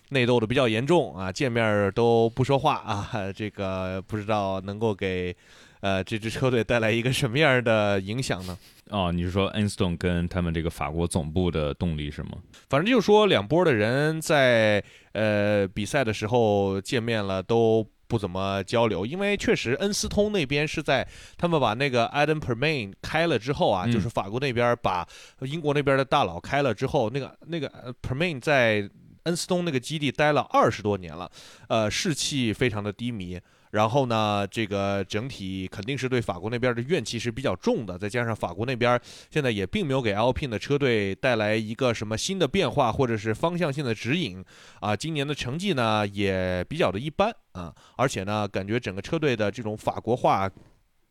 [0.09, 3.09] 内斗的比较严重啊，见面都不说话啊。
[3.35, 5.35] 这个不知道能够给
[5.81, 8.55] 呃这支车队带来一个什么样的影响呢？
[8.91, 12.33] 哦，你是说恩斯通跟他们这个法国总部的动力是吗？
[12.69, 14.83] 反正就是说两波的人在
[15.13, 17.83] 呃比赛的时候见面了都。
[18.13, 25.03] 不怎么交流，因为确实恩斯通那边是在他们把那个 Adam Permain 开了之后啊，就是法国那边把
[25.39, 28.87] 英国那边的大佬开了之后，那个那个 Permain 在
[29.23, 31.31] 恩斯通那个基地待了二十多年了，
[31.67, 33.41] 呃，士气非常的低迷。
[33.73, 38.99] 然后呢，这个整体肯定是对法国那边的怨气是比较重的，再加上法国那边
[39.31, 44.45] 现在也并没有给 LPIN 的车队带来一个什么新的变化或者是方向性的指引
[44.79, 50.47] 啊，今年的成绩呢也比较的一般啊，而且呢，感觉整个车队的这种法国化。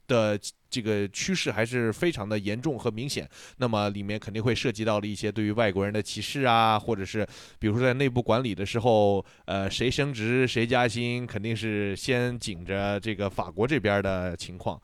[0.06, 0.38] 的
[0.68, 3.28] 这个趋势还是非常的严重和明显，
[3.58, 7.26] 那么里面肯定会涉及到了一些对于外国人的歧视啊，或者是
[7.58, 14.80] 比如说在内部管理的时候，呃，谁升职谁加薪，肯定是先紧着这个法国这边的情况，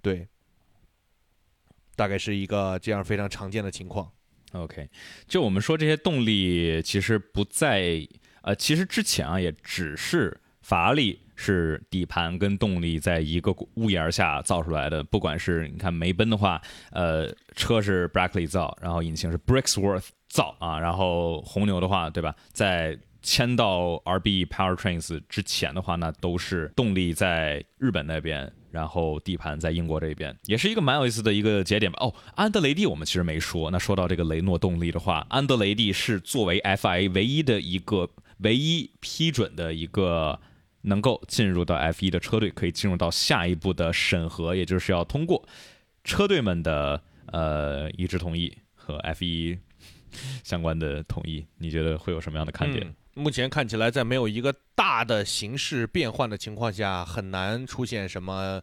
[0.00, 0.26] 对，
[1.96, 4.10] 大概是一个这样非常常见的情况。
[4.52, 4.88] OK，
[5.26, 8.06] 就我们说这些动力其实不在，
[8.42, 11.20] 呃，其实之前啊也只是法拉利。
[11.36, 15.02] 是底盘跟动力在一个屋檐下造出来的。
[15.02, 16.60] 不管是你看梅奔的话，
[16.92, 20.78] 呃，车是 Brackley 造，然后引擎是 Bricksworth 造啊。
[20.78, 22.34] 然后红牛的话，对吧？
[22.52, 31.98] 在迁到 RB Powertrains 之前的话，那都是动力在日本那边，然后底盘在英国这边，也是一个蛮有意思的一个节点吧。
[32.00, 33.70] 哦，安德雷蒂我们其实没说。
[33.70, 38.08] 那说到这个雷诺动力的话，安德雷蒂是作为 FIA 唯一的一个
[38.38, 40.38] 唯一批准的一个。
[40.84, 45.46] 能够进入到 F1 的车队，可以进入到下一步的审核，也就是要通过
[46.04, 49.58] 车队们的呃一致同意和 F1
[50.42, 51.44] 相关的同意。
[51.58, 52.94] 你觉得会有什么样的看点？
[53.14, 58.60] 目前看起来，在没有一个大的形势变换的情况下，很难出现什么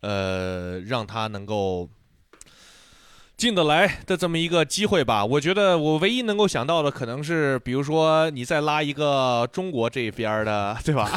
[0.00, 1.88] 呃让他能够。
[3.36, 11.10] 进得来的这么一个机会吧，我觉得我唯一能够想到的可能是，比如说你再拉一个中国这边的， 对吧？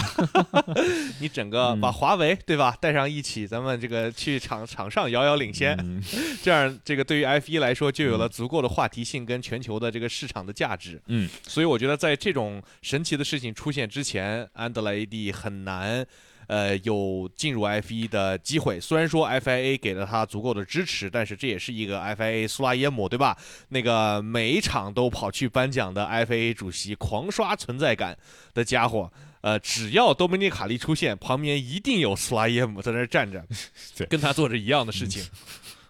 [1.19, 5.77] 你整个把华为对吧带上一起，咱们这个去场场上遥遥领先，
[6.41, 10.99] 这样这个对于 F 一来说就有了足够的话题性跟全球的这个市场的价值。
[11.07, 16.05] 嗯，所以我觉得在这种神奇的事情出现之前，安德雷蒂很难。
[16.47, 18.79] 呃，有进入 F 一的机会。
[18.79, 23.37] 虽然说 FIA 给了他足够的支持，但是这也是一个 FIA 苏拉耶姆，对吧？
[23.69, 28.17] 那个每一场都跑去颁奖的 FIA 主席，狂刷存在感
[28.53, 29.11] 的家伙。
[29.41, 33.45] 呃，只要多米尼卡利出现，旁边一定有苏拉耶姆在那站着，
[34.09, 35.23] 跟他做着一样的事情。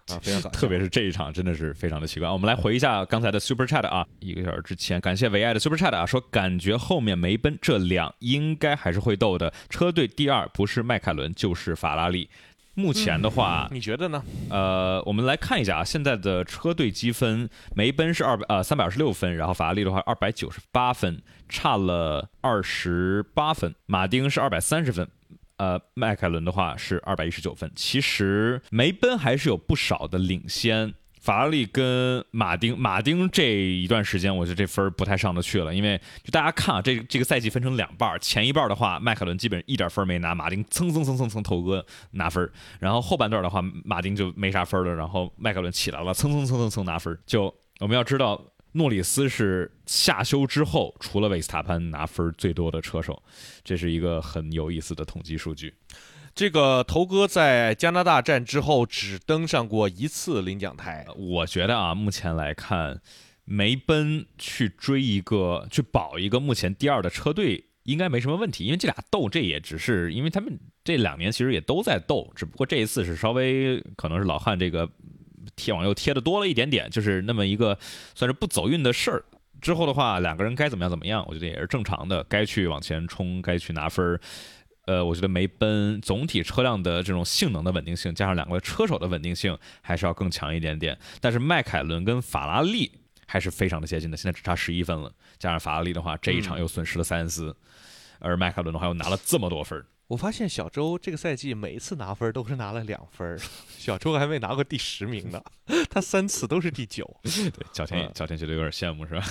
[0.08, 2.28] 啊，非常特别是这一场真的是非常的奇怪。
[2.28, 9.52] 我们来回一下刚才的 Super Chat 啊，一个小时之前，感谢唯爱的 Super Chat 啊，说感觉后面梅奔这两应该还是会斗的。
[9.68, 12.28] 车队第二不是迈凯伦就是法拉利。
[12.74, 14.22] 目前的话，你觉得呢？
[14.50, 23.74] 呃，我们来看一下啊，现在的车队积分，梅奔是二百呃三百二十六分，然后法拉利的话二百九十八分，差了二十八分。
[23.86, 25.08] 马丁是二百三十分。
[25.58, 30.94] 呃，迈凯伦的话是二百一十九分，其实梅奔还是有不少的领先。
[31.20, 42.48] 法拉利跟马丁，马丁这一段时间，我觉得这分不太上得去了，因为就大家看啊，这这个赛季分成两半儿，前一半的话，迈凯伦基本一点分没拿，马丁蹭蹭蹭蹭蹭头哥拿分，
[42.78, 47.18] 然后后半段的话，马丁就没啥分了，然后迈凯伦起来了，蹭蹭蹭蹭蹭拿分。
[47.26, 48.40] 就我们要知道。
[48.78, 53.20] 诺里斯是下休之后，除了维斯塔潘拿分最多的车手，
[53.64, 55.74] 这是一个很有意思的统计数据。
[56.32, 61.04] 这个头哥在加拿大站之后只登上过一次领奖台。
[61.16, 63.00] 我觉得啊，目前来看，
[63.44, 74.88] 梅奔去追一个、去保一个目前第二的车队应该没什么问题，因为这俩斗，这也只是因为他们这两年其实也都在斗，只不过这一次是稍微可能是老汉这个。
[75.58, 77.76] 贴往右贴的多了一点点，就是那么一个
[78.14, 79.22] 算是不走运的事儿。
[79.60, 82.22] 之后的话，两个人该怎么样怎么样，我觉得也是正常的。
[82.24, 84.20] 该去往前冲，该去拿分儿。
[84.86, 90.96] 呃，我觉得梅奔总体车辆的这种性能的稳定性，加上两个车手的稳定性，还是要更强一点点。
[91.20, 92.90] 但是迈凯伦跟法拉利
[93.26, 95.12] 还是非常的接近的，现在只差十一分了。
[95.38, 97.54] 加上法拉利的话，这一场又损失了塞恩斯，
[98.20, 99.84] 而迈凯伦的话又拿了这么多分儿。
[100.08, 103.38] 我发现小周这个赛季每一次拿分都是拿了两分，
[103.78, 105.42] 小周还没拿过第十名呢，
[105.90, 107.04] 他三次都是第九。
[107.22, 109.24] 对，小田小田觉得有点羡慕是吧？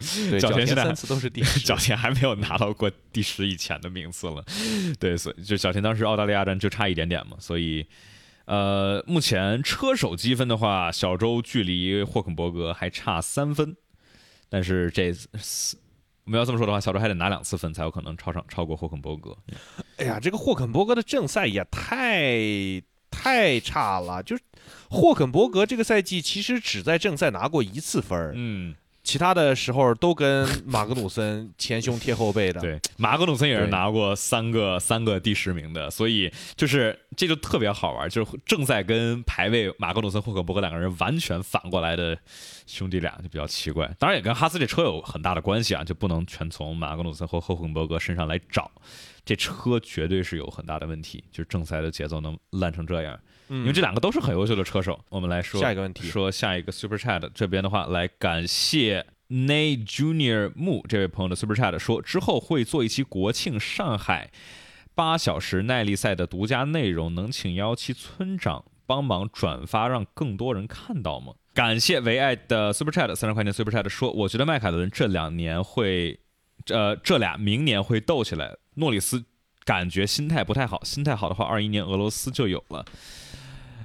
[0.30, 4.42] 对，角田现在三次都是第小 田还没有拿到过第十以前的名次了。
[4.98, 7.86] 对，所以就小田当时澳大利亚站就差一点点嘛，所以
[8.46, 13.76] 呃，目前车手积分的话，小周距离霍肯伯格还差三分，
[14.48, 15.12] 但是这
[16.28, 19.34] 我们要这么说的话，小周还得拿两次分才有可能超上超过霍肯伯格。
[19.96, 22.38] 哎呀，这个霍肯伯格的正赛也太
[23.10, 24.42] 太差了，就是
[24.90, 28.74] 霍肯伯格这个赛季其实只在正赛拿过一次分嗯。
[29.08, 32.60] 其他的时候都跟马格努森前胸贴后背的。
[32.60, 42.18] 对，马格努森也是拿过三个三个第十名的，所以就是这就特别好玩，就是正在跟排位马格努森、霍克伯格两个人完全反过来的
[42.66, 43.90] 兄弟俩就比较奇怪。
[43.98, 48.70] 当然也跟哈斯这车有很大的关系啊，就不能全从马格努森和霍克伯格身上来找，
[49.24, 53.18] 这车绝对是有很大的问题，就是正赛的节奏能烂成这样。
[53.48, 64.30] 因为这两个都是很优秀的车手，我们来说下一个问题，说下一个 Super Chat 这边的话，来感谢 Nay Junior Mu 这位朋友的 Super Chat 说，之后会做一期国庆上海
[64.94, 71.34] 八小时耐力赛的独家内容，能请幺七村长帮忙转发，让更多人看到吗？
[71.54, 76.20] 感谢唯爱的 Super Chat 三十块钱 Super Chat 说，我觉得迈凯伦这两年会，
[76.68, 78.56] 呃，这俩明年会斗起来。
[78.74, 79.24] 诺里斯
[79.64, 82.84] 感觉心态不太好，心态好的话，二一年俄罗斯就有了。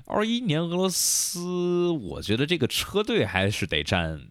[0.06, 4.28] 二一年俄罗斯，我觉得这个车队还是得占。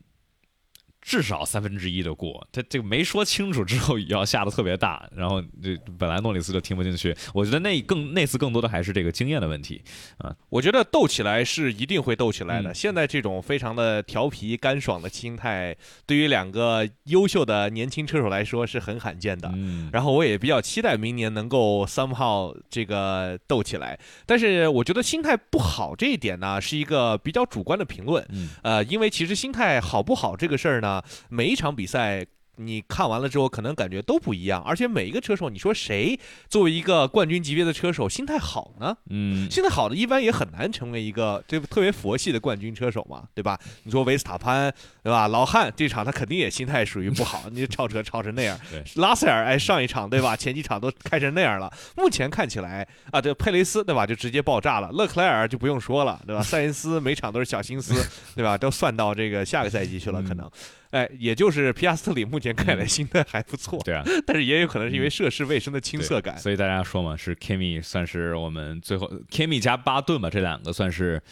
[1.03, 7.14] 至少三分之一的过，他这个没说清楚之后 要下的特别大，然后这本来诺里斯就听不进去。
[7.34, 9.82] 我觉得那更那次更多的还是这个经验的问题
[10.18, 10.32] 啊。
[10.48, 12.72] 我觉得斗起来是一定会斗起来的。
[12.72, 15.76] 现在这种非常的调皮干爽的心态，
[16.07, 19.50] 对于两个优秀的年轻车手来说是很罕见的。
[19.57, 19.90] 嗯。
[19.92, 23.98] 然后我也比较期待明年能够 somehow 这个斗起来。
[24.24, 28.24] 但是我觉得心态不好这一点呢，是一个比较主观的评论。
[28.30, 28.50] 嗯。
[28.62, 30.91] 呃，因为其实心态好不好这个事儿呢。
[31.28, 32.26] 每一场比赛。
[32.57, 36.20] 你看完了之后，可能感觉都不一样，而且每一个车手，你说谁
[36.51, 38.95] 作为一个冠军级别的车手，心态好呢？
[39.09, 43.59] 嗯，心态好的一般也很难成为一个这特别佛系的冠军车手嘛，对吧？
[43.84, 44.72] 你说维斯塔潘，
[45.03, 45.28] 对吧？
[45.28, 48.57] 老汉这场他肯定也心态属于不好，你超车超成那样。
[48.97, 50.36] 拉塞尔哎，上一场对吧？
[50.36, 51.72] 前几场都开成那样了。
[51.97, 54.07] 目前看起来啊，这佩雷斯对吧？
[54.07, 54.90] 就直接爆炸了。
[54.93, 56.43] 勒克莱尔就不用说了，对吧？
[56.43, 57.95] 塞恩斯每场都是小心思，
[58.36, 58.59] 对吧？
[58.59, 60.49] 都算到这个下个赛季去了，可能。
[60.93, 71.22] 哎，也就是皮亚斯特里目前看来心态还不错，对啊，但是也有可能是因为涉世未深的青涩感，所以大家说嘛，是 Kimi 算是我们最后 Kimi 加巴顿吧，这两个算是，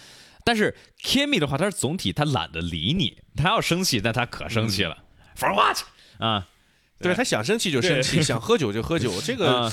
[0.45, 5.05] 但是 Kimi 的话，他是总体他懒得理你，他要生气，但他可生气了
[5.37, 5.79] ，For what
[6.19, 6.49] 啊？
[6.99, 9.71] 对他想生气就生气，想喝酒就喝酒， 这个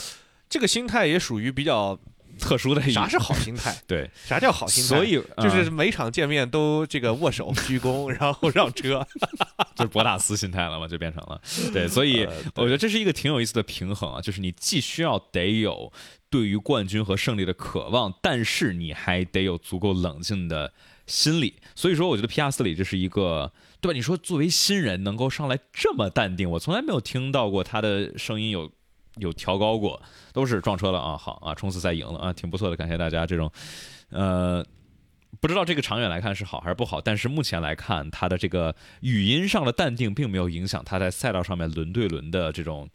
[0.50, 2.00] 这个心态也属于比较。
[2.38, 3.76] 特殊的啥是好心态？
[3.86, 4.88] 对，啥叫好心态？
[4.88, 9.06] 所以就是每场见面都这个握手鞠躬， 然后让车，
[9.76, 11.42] 就是博大斯心态了嘛，就变成了。
[11.74, 12.26] 对，所以
[12.56, 15.92] 我觉得这是一个挺有意思的平衡啊，就是你既需要得有
[16.30, 20.72] 对于冠军和胜利的渴望，但是你还得有足够冷静的
[21.06, 21.56] 心理。
[21.76, 23.96] 所以说，我觉得皮亚斯里这是一个，对吧？
[23.96, 28.72] 你说作为新人能够上来这么淡定，我从来没有听到过他的声音有。
[29.20, 30.02] 有调高过，
[30.34, 31.18] 都是撞车了啊！
[31.18, 33.26] 好啊，冲刺赛赢了啊，挺不错的，感谢大家。
[33.26, 33.52] 这种，
[34.10, 34.66] 呃，
[35.40, 42.90] 不知道这个长远来看是好还是不好，但是目前来看，他的这个语音上的淡定，并没有影响他在赛道上面轮对轮的这种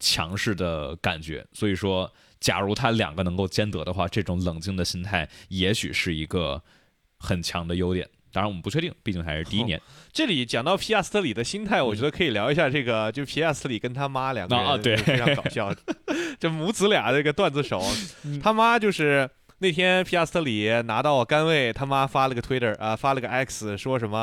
[0.00, 1.46] 强势的感觉。
[1.52, 6.62] 所以说，假如他两个能够兼得的话，这种冷静的心态，也许是一个
[7.18, 8.08] 很强的优点。
[8.36, 9.80] 当然我们不确定，毕竟还是第一年。
[10.12, 15.74] 这里讲到皮亚斯特里的心态，我觉得可以聊一下这个，就皮亚斯特里跟他妈两个人啊，对，非常搞笑，
[16.38, 17.82] 这母子俩这个段子手，
[18.42, 19.30] 他妈就是。
[19.58, 24.18] 那天皮亚斯特里拿到杆位，他妈发了个 Twitter 啊，发了个 X，说什么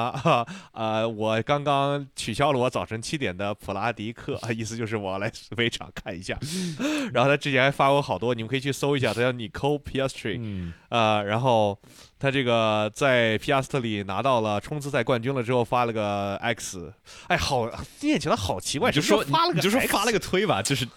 [0.72, 1.08] 啊？
[1.10, 6.38] 我刚刚取消了我早晨七点的普拉迪克， 意思就是我要来试飞场看一下。
[7.12, 11.80] 然后他之前还发过好多，你们可以去搜一下，他叫 Nicole Piastri，啊，然后
[12.20, 16.94] 他这个在皮亚斯特里拿到了冲刺赛冠军了之后，发了个 X，
[17.28, 17.68] 哎，好
[18.02, 20.88] 念起来好奇怪，就说发了个，就说发了个推吧，就是。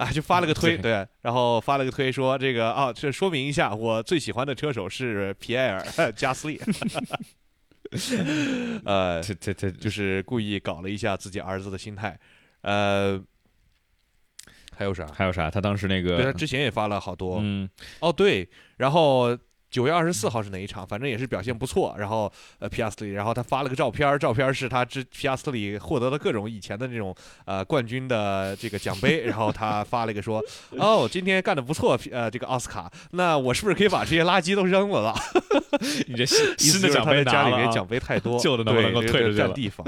[0.00, 5.84] 啊，就发了个推，对，然后发了个推说这个啊，这说明一下，我最喜欢的车手是皮埃尔
[6.16, 6.58] 加斯利，
[8.86, 12.18] 呃， 这这这就是故意搞了一下自己儿子的心态，
[12.62, 13.22] 呃，
[14.74, 15.06] 还有啥？
[15.08, 15.50] 还有啥？
[15.50, 17.68] 他当时那个，对他之前也发了好多，嗯，
[17.98, 18.48] 哦对，
[18.78, 19.36] 然后
[19.70, 20.86] 九月二十四号是哪一场？
[20.86, 21.94] 反正也是表现不错。
[21.98, 27.14] 然后呃，皮亚斯特里，然后他发了个照片，照片是他之皮亚斯特里获得了各种以前的那种
[27.44, 29.24] 呃冠军的这个奖杯。
[29.24, 30.42] 然后他发了一个说：
[30.76, 35.14] “哦，今天干的不错，呃，这个奥斯卡，那我是不是可以把这些垃圾都扔了了？”
[36.08, 39.86] 你这新新的奖杯拿家里面奖杯太多， 旧的能不能够退出去占地方。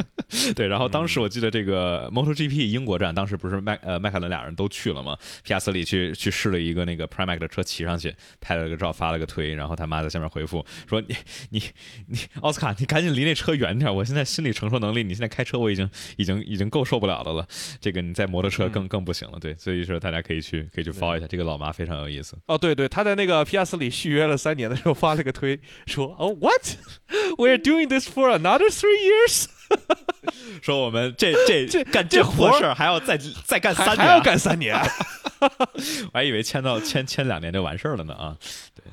[0.54, 5.16] 对，然后当时我记得这个 MotoGP 英国站，当时不是迈呃迈凯伦俩人都去了吗？
[5.42, 11.16] 皮亚斯里去去试了一个那个 Pramac 的车骑上去，拍了个照，发了个推，然后他妈在下面回复说：“你
[11.50, 11.62] 你
[12.06, 17.46] 你奥斯卡，你赶紧离那车远点，我现在心理承受能力，你现在开车我已经已经已经够受不了的了，
[17.80, 22.36] 这个你在摩托车更更不行了。”对，所以说大家可以去可以去 follow 一下这个老妈非常有意思。
[22.46, 26.76] 哦，对对，他在那个皮亚斯里续约了三年的时候发了个推说：“哦，What
[27.38, 29.46] we're doing this for another three years。”
[30.62, 34.76] 说我们这 这这干这活事儿还要再再干三年，还要干三年，
[35.40, 38.36] 我还以为签到签签两年就完事儿了呢啊！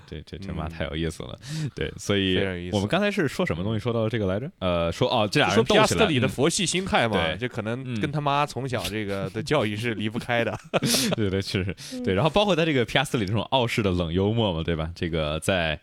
[0.07, 1.37] 对，这这这妈太有意思了。
[1.75, 4.49] 对，所以我们刚才是说什么东西说到这个来着？
[4.59, 10.57] 呃，说哦，这俩人皮亚斯特里的佛系心态嘛，对，这可能跟他妈从小这个的教育是离不开的。
[11.15, 12.13] 对对，确实对。
[12.13, 14.89] 然后包括他这个皮亚斯里这种傲视的冷幽默嘛，对吧？
[14.95, 15.79] 这个在。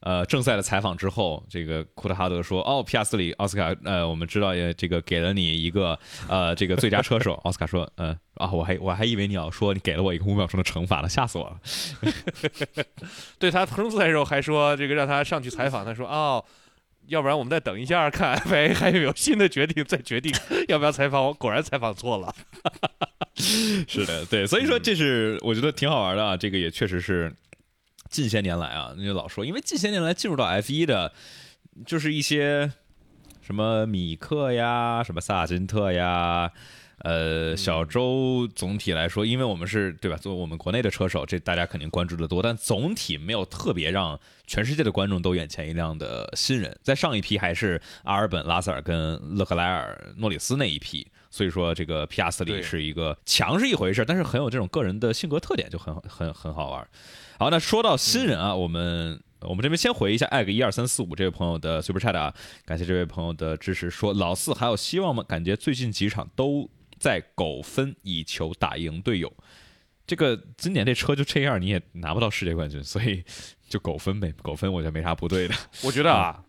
[0.00, 11.60] 呃，正赛的采访之后，这个库特哈德说：“哦，皮亚斯里奥斯卡，呃，我们知道也这个给了你一个呃这个最佳车手。” 奥斯卡说：“嗯啊，我还我还以为你要说你给了我一个五秒钟的惩罚呢，吓死我了。”
[13.38, 16.42] 对他冲刺赛的时候还说这个让他上去采访，他说：“哦，
[17.08, 20.32] 要不然我们再等一下，看 FA 还 有没有新的决定，再决定
[20.68, 22.34] 要不要采访我。”果然采访错了。
[23.36, 27.30] 是的，对，所以说这是我觉得挺好玩的啊，这个也确实是。
[28.10, 31.12] 近些年来啊，那就老说，因为近些年来进入到 F 一的，
[31.86, 32.72] 就是一些
[33.40, 36.50] 什么米克呀，什么萨金特呀，
[36.98, 38.48] 呃，小周。
[38.48, 40.16] 总体来说，因为我们是对吧？
[40.16, 46.76] 作为我们国内的车手，这大家肯定关注的多，但总体没有特别让全世界的观众都眼前一亮的新人。
[46.82, 56.86] 在上一批还是阿尔本、拉塞尔跟勒克莱尔、诺里斯那一批，所以说这个皮亚斯里是一个强是一回事，但是很有这种个人的性格特点，就很很很好玩。
[57.38, 62.34] 好，那说到新人啊，我们我们这边先回一下艾格一二三四五这位朋友的 super chat 啊，
[62.66, 63.88] 感谢这位朋友的支持。
[63.88, 65.22] 说老四还有希望吗？
[65.22, 69.32] 感觉最近几场都在苟分，以求打赢队友。
[70.06, 73.22] 这个今年这车就这样，你也拿不到世界冠军，所以
[73.68, 74.34] 就苟分呗。
[74.42, 75.54] 苟分我觉得没啥不对的。
[75.84, 76.42] 我觉得啊，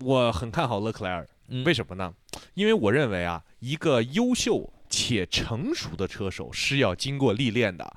[0.00, 1.26] 我很看好勒克莱尔，
[1.64, 2.12] 为什么呢？
[2.54, 7.96] 因为我认为啊，一个优秀且成熟的车手是要经过历练的。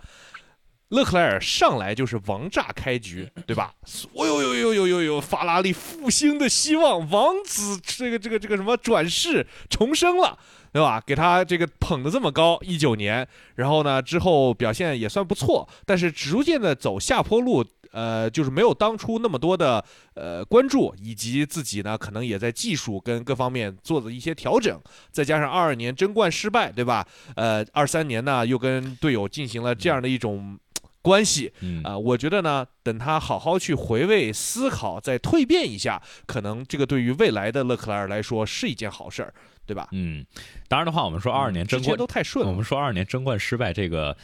[0.90, 3.76] 勒克莱尔上来就是王炸开局，对吧？
[4.14, 5.22] 哦呦呦呦呦呦呦！
[5.22, 10.40] 法拉利复兴的希望，王子这个这个这个什么转世重生了，
[10.74, 11.00] 对吧？
[11.06, 19.84] 给他这个捧得这么高，一九年，然后呢之后表现也算不错，但是逐渐的走下坡路，呃，就是没有当初那么多的
[20.16, 24.80] 呃关注，以及自己呢可能也在技术跟各方面做的一些调整，
[25.12, 27.08] 再加上二二年争冠失败，对吧？
[27.36, 30.60] 呃，二三年呢又跟队友进行了这样的一种。
[31.02, 31.52] 关系，
[31.82, 39.34] 啊，我觉得呢，等他好好去回味、思考，再蜕变一下，可能这个对于未来的勒克莱尔来说是一件好事儿，
[39.66, 39.88] 对吧？
[39.94, 40.26] 嗯，
[40.68, 44.16] 当然的话，我们说二二年争冠都太顺，我们说二二年争冠失败这个。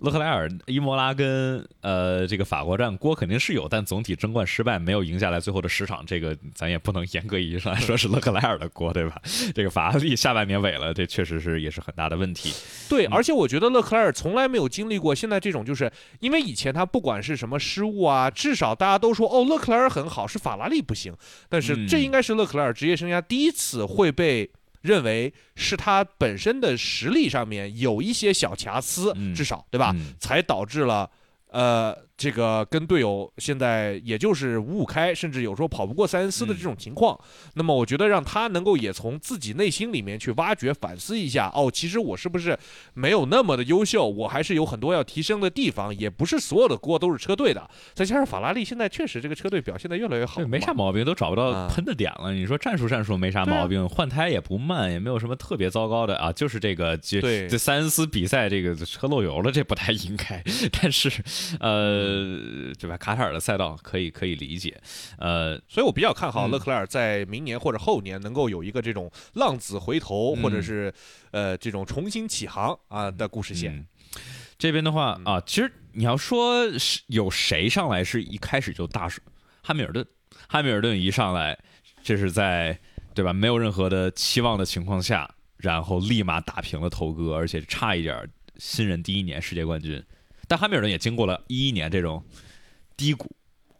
[0.00, 9.20] 勒克莱尔、伊莫拉跟呃这个法国站锅肯定是有，但总体争冠失败没有赢下来最后的十场，这个咱也不能严格意义上来说是勒克莱尔的锅，对吧？
[9.54, 12.52] 这个法拉利下半年萎了，这确实是也是很大的问题。
[12.88, 15.90] 对，而且我觉得勒克莱尔从来没有经历过现在这种，就是
[16.20, 21.14] 因为以前他不管是什么失误啊，至少大家都说哦勒克莱尔很好，是法拉利不行。
[21.48, 24.50] 但是这应该是勒克莱尔职业生涯第一次会被。
[24.80, 29.94] 认为是他本身的实力上面有一些小瑕疵，至少对吧？
[30.18, 31.10] 才导致了，
[31.48, 31.96] 呃。
[32.20, 37.18] 这个跟队友现在也就是五五开，甚至有时候跑不过塞恩斯的这种情况。
[37.54, 41.50] 那么我觉得让他能够也从自己内心里面去挖掘、反思一下。
[41.54, 42.54] 哦，其实我是不是
[42.92, 44.06] 没有那么的优秀？
[44.06, 45.96] 我还是有很多要提升的地方。
[45.96, 47.70] 也不是所有的锅都是车队的。
[47.94, 52.34] 再加上法拉利现在确实这个车队表现的越来越好，没啥毛病，都找不到喷的点了。
[52.34, 56.30] 你说战术战术没啥毛病，换胎也不慢，也没有什么特别糟糕的啊。
[56.30, 60.44] 就是这个这这塞恩斯比赛这个车漏油了，这不太应该。
[60.82, 61.10] 但是
[61.60, 62.09] 呃。
[62.10, 62.96] 呃，对吧？
[62.96, 64.80] 卡塔尔的赛道可以可以理解，
[65.18, 70.92] 呃，所以我比较看好勒克莱尔在明年或者后年能够有一个这种浪子回头，或者是
[71.30, 73.86] 呃这种重新起航啊的故事线。
[74.58, 79.22] 这边的话啊，其实你要说是有谁上来是一开始就大手，
[79.62, 80.04] 汉密尔顿，
[80.48, 81.58] 汉密尔顿一上来，
[82.02, 82.78] 这是在
[83.14, 83.32] 对吧？
[83.32, 88.28] 没有任何的期望的情况下，然后立马打平了头哥，而且差一点
[88.58, 90.02] 新人第一年世界冠军。
[90.50, 92.20] 但汉密尔顿也经过了一一年这种
[92.96, 93.30] 低谷，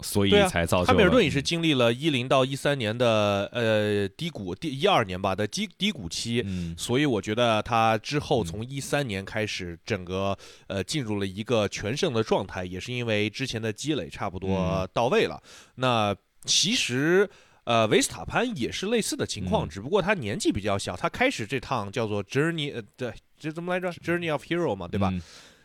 [0.03, 10.39] 所以才造就了汉密尔顿也是经历了一零到一三年的呃低谷，第一二年吧的低低谷期，嗯所以我觉得他之后从一三年开始，整个
[10.69, 15.43] 呃进入了一个全盛的状态，也是因为之前的积累差不多嗯到位了。
[15.75, 16.15] 那
[16.45, 17.29] 其实。
[17.65, 25.11] 呃，维斯塔潘也是类似的情况，嗯只不过他年纪比较小，他开始这趟叫做 Journey，呃，对，这怎么来着？Journey of Hero 嘛，对吧？
[25.13, 25.21] 嗯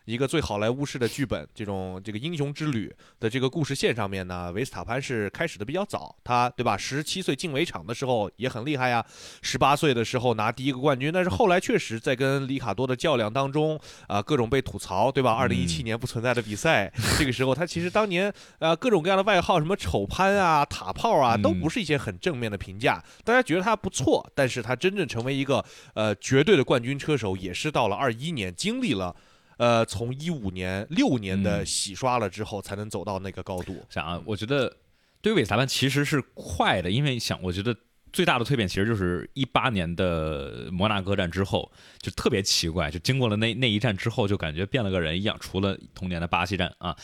[0.05, 6.77] 一个最好莱坞式的剧本，这种这个英雄之旅的这个故事线上面呢，维斯塔潘是开始的比较早，他对吧？
[6.77, 9.03] 十七岁进围场的时候也很厉害呀，
[9.41, 15.33] 十八岁的时候拿第一个冠军，但是后来确实在跟里卡多的较量当中，啊、各种被吐槽，对吧？
[15.33, 25.65] 二零一七年不存在的比赛，这个时候他其实当年呃各种各样的外号，什么丑潘啊、塔炮啊，嗯都不是一些很正面的评价，大家觉得他不错，但是他真正成为一个
[25.95, 29.15] 呃绝对的冠军车手，也是到了二一年经历了。
[29.57, 33.85] 呃，从一五年六年的嗯洗刷了之后，才能走到那个高度。
[33.89, 34.75] 想啊，我觉得
[35.21, 37.75] 对于韦斯塔潘其实是快的，因为想，我觉得
[38.11, 45.37] 最大的蜕变其实就是一八年的摩纳哥站之后，就特别奇怪，就经过了那那一战之后，就感觉变了个人一样。
[45.39, 46.95] 除了同年的巴西站啊，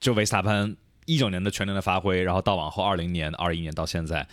[0.00, 0.76] 就韦斯塔潘
[1.06, 4.26] 一九年的全年的发挥，然后到往后二零年、二一年到现在，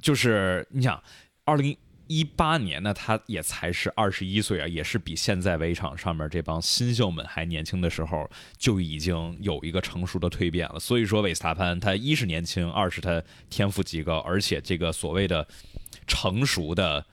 [0.00, 1.02] 就是你想
[1.44, 1.76] 二零。
[2.08, 10.78] 一八年呢，他也才是二十一岁啊，也是比现在围场上面这帮新秀们还年轻的时候，就已经有一个成熟的蜕变了。
[10.78, 15.46] 所以说，韦斯塔潘他一是年轻，二是他天赋极高，而且这个所谓的
[16.06, 17.04] 成熟的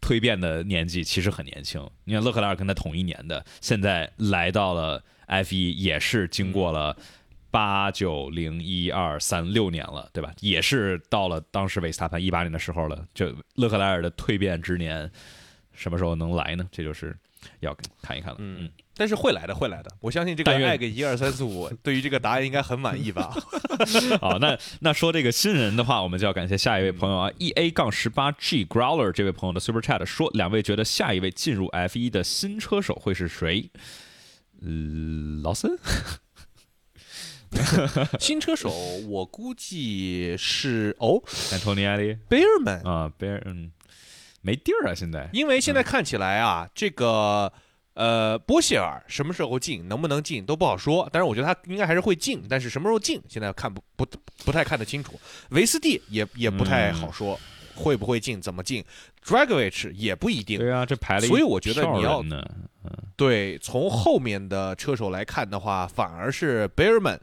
[0.00, 1.88] 蜕变的年纪其实很年轻。
[2.04, 6.96] 你看勒克莱尔跟他同一年的，现在来到了 F 一，也是经过了。
[7.52, 10.32] 八九零一二三六年了，对吧？
[10.40, 13.06] 也是到了当时维斯塔潘一八年的时候了。
[13.14, 15.08] 就勒克莱尔的蜕变之年，
[15.72, 16.66] 什么时候能来呢？
[16.72, 17.14] 这就是
[17.60, 18.36] 要看一看了。
[18.40, 19.90] 嗯，但是会来的，会来的。
[20.00, 23.36] 我相信这个但愿爱个一二三四五，对于这个答案应该很满意吧？
[24.20, 33.70] 好，那那说这个新人的话，我们就要感谢下一位朋友啊，e a 杠十八 g growler 这位朋友的 super chat 说，两位觉得下一位进入 F 一的新车手会是谁？
[34.62, 35.76] 嗯，劳森。
[38.18, 38.70] 新车手，
[39.08, 43.70] 我估计是哦 Antonielli 贝尔曼，啊，贝尔嗯，
[44.40, 47.52] 没地儿啊，现在因为现在看起来啊，这个
[47.94, 51.08] 呃波希尔什么时候进，能不能进都不好说。
[51.12, 54.06] 但是我觉得他应该还是会进，但是什么时候进，现在看不不
[54.44, 55.20] 不太看得清楚。
[55.50, 57.38] 维斯蒂也也不太好说，
[57.74, 58.84] 会不会进，怎么进。
[59.24, 60.58] Dragovich 也不一定。
[60.58, 62.22] 对啊，这排了一所以我觉得你要
[63.16, 67.18] 对，从后面的车手来看的话，反而是 Bearman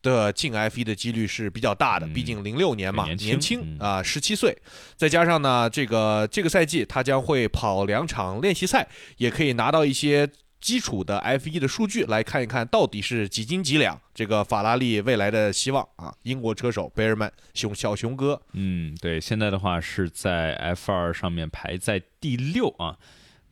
[0.00, 4.56] 的进 F 1的几率是比较大的，嗯毕竟零六年嘛，年轻啊，十七岁，
[4.96, 8.88] 再加上呢，这个这个赛季他将会跑两场练习赛，
[9.18, 10.28] 也可以拿到一些。
[10.64, 16.14] 基础的 F 一的数据来看一看到底是几斤几两，这个法拉利未来的希望啊！
[16.22, 22.96] 英国车手贝尔曼熊小熊哥，嗯，对，现在的话是在 F 二上面排在第六啊。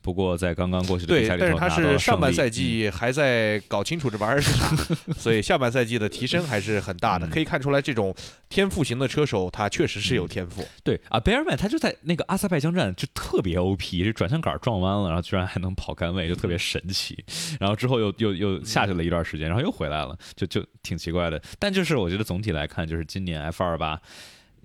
[0.03, 4.67] 不过在刚刚过去的比，赛里头但是他是上半赛季还在搞清楚这玩意儿是啥，
[5.17, 7.25] 所以下半赛季的提升还是很大的。
[7.25, 8.13] 嗯可以看出来，这种
[8.49, 10.63] 天赋型的车手，他确实是有天赋。
[10.83, 17.17] 对啊，贝尔曼他就在那个阿塞拜疆站就特别 OP，这转向杆撞弯了，然后居然还能跑杆位，就特别神奇。
[17.59, 21.41] 然后之后又又又下去了一段时间，然后又回来了，就就挺奇怪的。
[21.57, 24.01] 但就是我觉得总体来看，就是今年 F 二吧，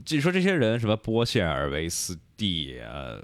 [0.04, 3.22] 据说这些人什么波谢尔维斯蒂呃。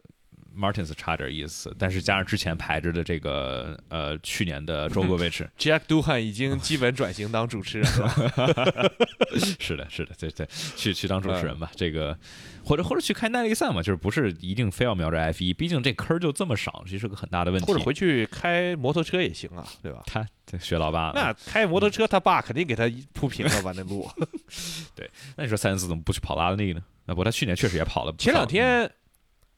[0.56, 8.92] Martins 差点意思，但是加上之前排着的这个呃去年的周国维持， Jack Duhan 已经基本转型当主持人了。
[9.58, 12.16] 是的，是的，对对，去去当主持人吧，这个
[12.64, 17.66] 或者或者去开耐力赛嘛，就是不是一定非要瞄着 F 一，毕竟这坑就这么少，这是个很大的问题。
[17.66, 20.02] 或者回去开摩托车也行啊，对吧？
[20.06, 24.08] 他他学老爸了，那开摩托车，他爸肯定给他铺平了吧那路。
[24.94, 26.80] 对那你说塞恩斯怎么不去跑拉力呢？
[27.06, 28.14] 那不过他去年确实也跑了。
[28.18, 28.90] 前两天。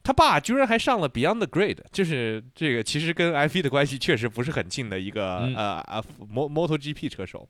[0.07, 7.45] 他爸居然还上了 Beyond the Grade，就是这个其实跟 F 1的关系确实不是很近的一个、嗯呃啊摩 MotoGP 车手。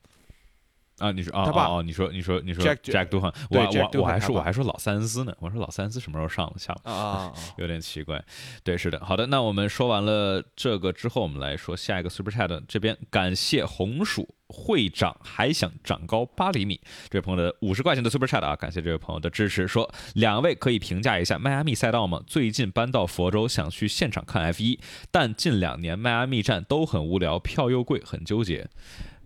[0.98, 6.80] 啊，你说啊，他爸哦哦，你说你说你说 Jack- Jack Duhan，对我我我还说我还说老三思呢，我说老三思什么时候上了下了？
[6.82, 7.32] 啊啊啊！
[7.58, 8.20] 有点奇怪，
[8.64, 16.80] 对，是的，好的，那我们说完了这个之后，我们来说下一个 Super Chat 这边，感谢红薯会长还想长高八厘米
[17.10, 19.68] 这位朋友的五十块钱的 Super Chat 啊，感谢这位朋友的支持。
[19.68, 22.22] 说两位可以评价一下迈阿密赛道吗？
[22.26, 24.80] 最近搬到佛州，想去现场看 F 一，
[25.10, 28.68] 但近两年迈阿密站都很无聊，票又贵，很纠结。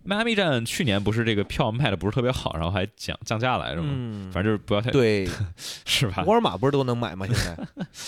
[0.05, 3.87] 迈阿密站去年不是这个票卖的不是特别好，然后还降降价来着吗？
[3.93, 5.25] 嗯反正就是不要太对，
[5.85, 6.25] 是吧？
[6.27, 7.25] 沃尔玛不是都能买吗？
[7.25, 7.57] 现在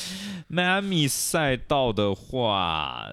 [0.49, 3.07] 迈阿密赛道的话，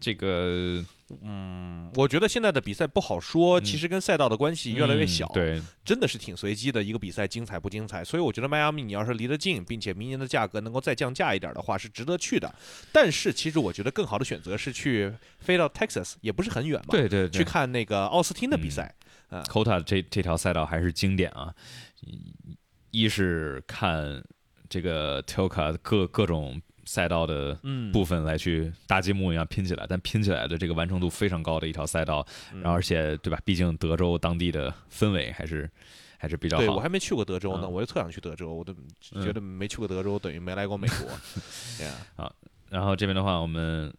[0.00, 0.84] 这个
[1.22, 8.02] 嗯，我觉得现在的比赛不好说，嗯其实跟赛道的关系越来越小，嗯对，真的是挺随机的一个比赛，精彩不精彩？
[8.02, 12.54] 所以我觉得迈阿密你要是离得近，并且明年的价格能够再降价一点的话，是值得去的。
[12.90, 18.94] 但是其实我觉得更好的选择是去飞到 Texas，也不是很远嘛，对对对，去看那个奥斯汀的比赛。
[19.48, 21.52] Kota 这这条赛道还是经典啊，
[22.02, 22.32] 一
[22.92, 24.22] 一是看
[24.68, 33.38] 这个 Toka 各各种赛道的嗯，部分来去搭积木一样拼起来，但拼起来的这个完成度非常高的一条赛道，嗯然后而且对吧？
[33.44, 35.70] 毕竟德州当地的氛围还是
[36.18, 36.80] 还是比较好对我。
[36.80, 38.72] 还没去过德州呢，嗯我就特想去德州，我都
[39.14, 40.96] 嗯觉得没去过德州等于没来过美国。
[41.78, 41.86] 对
[42.16, 42.32] 啊，
[42.70, 43.92] 然后这边的话，我们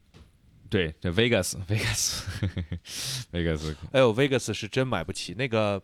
[0.69, 2.23] 对这 Vegas Vegas
[3.31, 5.81] Vegas 哎呦，Vegas 是真买不起那个，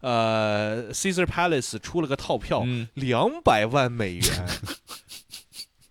[0.00, 4.46] 呃，Caesar Palace 出了个套票，嗯两百万美元。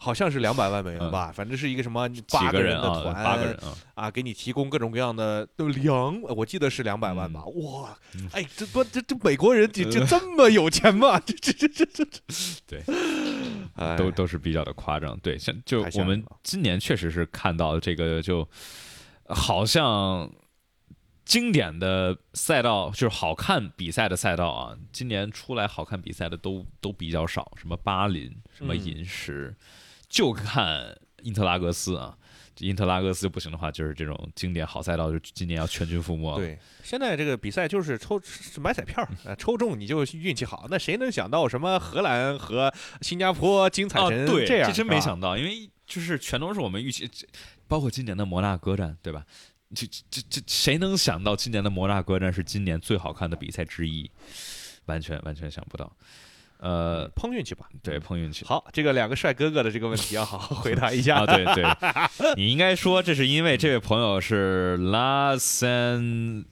[0.03, 2.95] 好像是两百万美元吧，反正是一个什么几八人个啊？
[2.95, 7.45] 的团，八个人啊，啊，给你提供各种各样的都两，我记得是两百万吧。
[7.45, 7.95] 哇，
[8.32, 11.19] 哎，这不这这美国人这这这么有钱吗？
[11.19, 12.19] 这这这这这这，
[12.65, 12.84] 对，
[13.76, 15.15] 哎都都是比较的夸张。
[15.19, 18.49] 对，像就我们今年确实是看到这个，就
[19.28, 20.28] 好像
[21.26, 29.56] 经典的赛道，就是好看比赛的赛道啊，今年出来好看比赛的都都比较少，什么巴林，什么嗯银石，
[30.12, 32.16] 就看因特拉格斯啊。
[32.54, 36.38] 这因特拉格斯不行的话，就是这种经典好赛道，就今年要全军覆没了。
[36.38, 40.68] 对，现在这个比赛就是抽是买彩票， 呃，抽中你就运气好。
[40.70, 44.72] 那谁能想到什么荷兰和新加坡精彩对，这样？
[44.74, 47.26] 真没想到，因为就是全都是我们预期，这
[47.70, 49.26] 包括今年的摩纳哥站，对吧？
[49.74, 54.12] 这这这谁能想到今年的摩纳哥站是今年最好看的比赛之一？
[54.88, 55.90] 完全完全想不到。
[56.62, 57.66] 呃，碰运气吧。
[57.84, 58.46] 对，碰运气。
[58.46, 61.18] 好，这个两个帅哥哥的这个问题要好好 回答一下。
[61.18, 61.66] 啊，对对，
[62.38, 66.46] 你应该说这是因为这位朋友是拉森。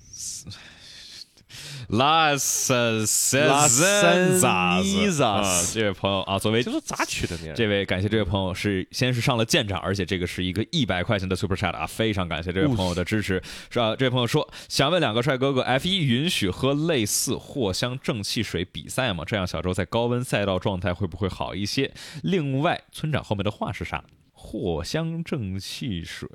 [1.90, 7.52] 拉森森拉森扎尼扎啊，这位朋友啊，作为这是咋取的名？
[7.56, 13.42] 这位感谢这位朋友是先是上了舰长，而且这个是一个一百块钱的 Super Chat 啊，非常感谢这位朋友的支持。
[13.72, 19.24] 是啊，这位朋友说想问两个帅哥哥，F 一允许喝类似藿香正气水比赛吗？
[19.26, 21.92] 这样小周在高温赛道状态会不会好一些？
[22.22, 24.04] 另外，村长后面的话是啥？
[24.36, 26.30] 藿香正气水，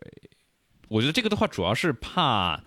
[0.89, 2.65] 我觉得这个的话主要是怕。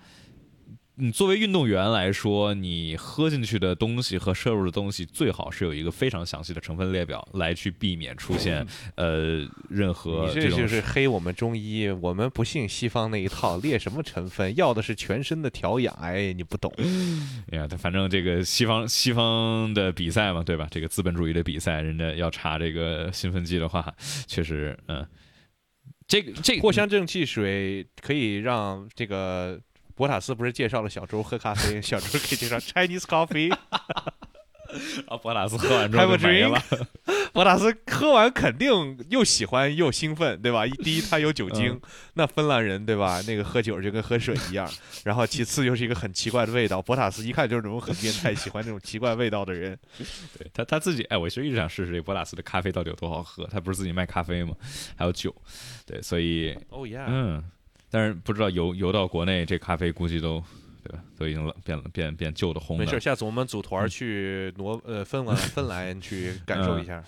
[1.00, 8.66] 你作为运动员来说，你喝进去的东西和摄入的东西最好是有一个非常详细的成分列表，来去避免出现
[8.96, 15.94] 呃任何你这这就是黑我们中医，我们不信西方那一套，列什么成分，要的是全身的调养。
[16.02, 16.74] 哎，你不懂。
[17.54, 20.68] 呀，反正这个西方西方的比赛嘛，对吧？
[20.72, 23.94] 这个资本主义的比赛，人家要查这个兴奋剂的话，
[24.26, 25.08] 确实，嗯，
[26.08, 29.60] 这个这个藿香正气水可以让这个
[29.98, 33.54] 博塔斯不是介绍了小周喝咖啡，小周可以介绍 Chinese coffee。
[35.08, 36.62] 啊，博塔斯喝完之后就没了，
[37.32, 38.70] 博塔斯喝完肯定
[39.10, 40.68] 又喜欢又兴奋，对吧？
[40.68, 41.80] 一第一他有酒精，
[42.16, 43.22] 那芬兰人对吧？
[43.26, 44.70] 那个喝酒就跟喝水一样。
[45.06, 49.80] 然后其次又是一个很奇怪的味道，博塔斯一看就是那种很变态，喜欢那种奇怪味道的人。
[50.38, 53.48] 对他他自己，哎，我其实一直想试试这博塔斯的咖啡到底有多好喝。
[53.48, 54.54] 他不是自己卖咖啡吗？
[54.98, 55.34] 还有酒，
[55.86, 57.02] 对，所以哦耶！
[57.08, 57.42] 嗯，
[57.90, 60.44] 但是不知道邮邮到国内，这咖啡估计都
[60.84, 61.04] 对吧？
[61.18, 62.86] 都已经冷变了变变旧的红的。
[62.86, 67.04] 没事，下次我们组团去挪呃芬兰芬兰去感受一下。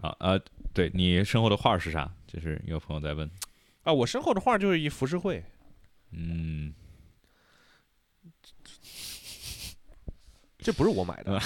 [0.00, 0.40] 好呃，
[0.74, 2.10] 对你身后的画是啥？
[2.26, 3.30] 就是有朋友在问，
[3.82, 5.44] 啊，我身后的画就是一浮世绘，
[6.10, 6.72] 嗯，
[10.58, 11.38] 这不是我买的，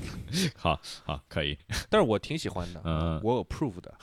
[0.54, 1.58] 好好可以。
[1.88, 3.94] 但是我挺喜欢的，嗯我有 proof 的。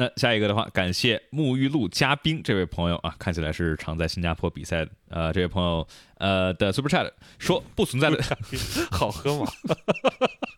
[0.00, 4.90] 那下一个的话，感谢沐浴露嘉宾这位朋友啊，看起来是常在新加坡比赛的。
[5.08, 5.84] 呃，这位朋友
[6.18, 7.10] 呃的 super chat
[7.40, 8.16] 说不存在的
[8.92, 9.50] 好喝吗？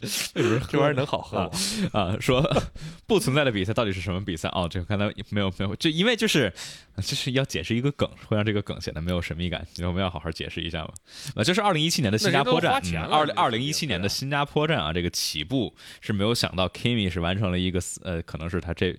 [0.68, 1.50] 这玩意儿能好喝吗？
[1.92, 2.42] 啊，说
[3.06, 4.48] 不存在的比赛到底是什么比赛？
[4.50, 6.52] 哦，这个刚才没有没有，就因为就是
[6.96, 10.90] 就是要解释一个梗，会让这个梗显得没有神秘感，我们要好好解释一下嘛。
[11.36, 18.94] 啊，这是二零一七年的新加坡站，那人都花钱了这个二二零一七年的新加坡站啊，这个起步是没有想到 Kimi 是完成了一个呃，可能是他这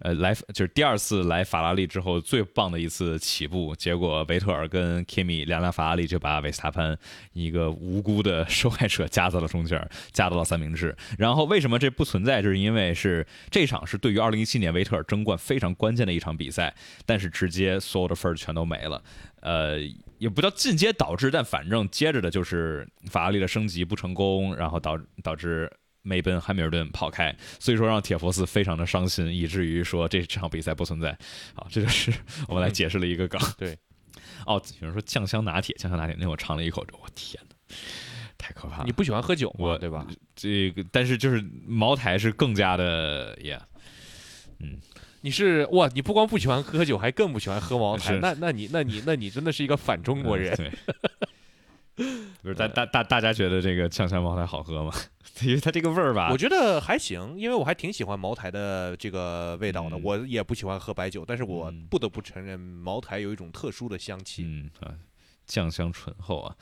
[0.00, 6.96] 呃来就是第二次来法拉利之后最棒的一次起步，结果维特尔跟 Kimi 两辆法拉利就把维斯塔潘
[7.32, 10.96] 一个无辜的 受害者夹在了中间，夹到了三明治。
[11.18, 12.42] 然后为什么这不存在？
[12.42, 16.74] 就是因为是这场是对于二零一七年维特尔争冠非常关键的一场比赛，
[17.04, 19.02] 但是直接所有的分儿全都没了。
[19.40, 19.78] 呃，
[20.18, 25.70] 也不叫进阶导致，但反正接着的就是法拉利的升级不成功，然后导导致。
[26.02, 31.16] 梅奔、汉密尔顿跑开，所以说让铁佛斯非常的伤心，以至于说这场比赛不存在。
[31.54, 32.12] 好，这就是
[32.48, 33.40] 我们来解释了一个梗。
[33.58, 33.76] 对，
[34.46, 37.76] 哦，有人说酱香拿铁，酱香拿铁，那我尝了一口，我天哪，
[38.38, 38.84] 太可怕了！
[38.86, 39.56] 你不喜欢喝酒吗？
[39.58, 40.06] 我对吧？
[40.34, 43.60] 这个，但是就是茅台是更加的，yeah，
[45.20, 48.18] 你是哇，你不光不喜欢喝酒，还更不喜欢喝茅台。
[48.22, 50.56] 那那你那你那你真的是一个反中国人。
[50.56, 50.70] 对。
[52.42, 54.92] 不是大大大大家觉得这个酱香茅台好喝吗？
[55.42, 59.96] 因为它这个味儿吧，我觉得还行，因为我还挺喜欢茅台的这个味道的。
[59.96, 64.44] 嗯我也不喜欢喝白酒，但是我嗯不得不承认，茅台有一种特殊的香气。
[64.44, 64.94] 嗯啊，
[65.46, 66.56] 酱香醇厚啊。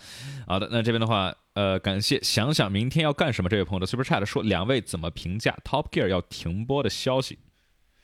[0.46, 7.38] 好的，那这边的话，呃，感谢想想明天要干什么这位朋友的 Super Chat 说，两位怎么评价 Top Gear 要停播的消息？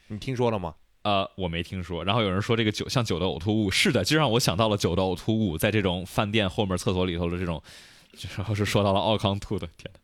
[0.09, 0.75] 你听说了吗？
[1.05, 2.05] 呃，我没听说。
[2.05, 7.63] 然后有人说这个酒像酒的呕吐物，是的，就让我想到了酒的呕吐物，在这种饭店后面厕所里头的这种，
[8.37, 10.01] 然后是说到了奥康吐的，天哪！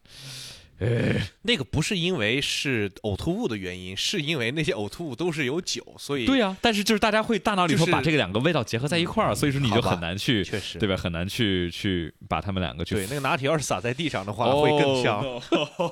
[1.43, 10.97] 那个不是因为是呕吐物的原因，是因为那些呕吐物都是有酒，所以对呀、但是就是大家会大脑里头把这个两个味道结合在一块儿，所以说你就很难去，确实对吧？
[10.97, 15.21] 很难去去把他们两个去对那个拿铁要是洒在地上的话，哦会更香，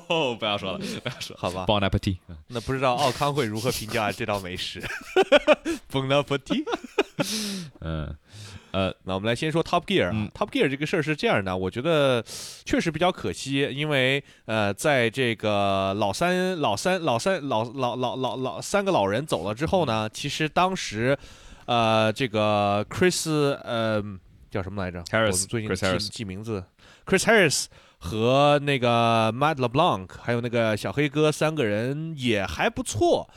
[0.07, 1.37] 哦不要说了，不要说。
[1.39, 2.17] 好吧？Bon appetit。
[2.47, 4.81] 那不知道奥康会如何评价这道美食
[5.91, 6.65] b o n appetit！
[7.81, 8.17] 嗯，
[8.71, 10.31] 呃，那我们来先说 Top Gear 啊、嗯。
[10.35, 12.23] T o p Gear 这个事儿是这样的，我觉得
[12.65, 21.17] 确实比较可惜，因为呃，在这个老三、老三、老三、老老老老老三个老人走了之后呢，其实当时
[21.67, 24.03] 呃，这个 Chris 呃
[24.51, 26.65] 叫什么来着？Harris，最近记名字
[27.07, 27.67] ，Chris Harris。
[28.01, 33.29] 和那个 Matt LeBlanc，还有那个小黑哥三个人也还不错，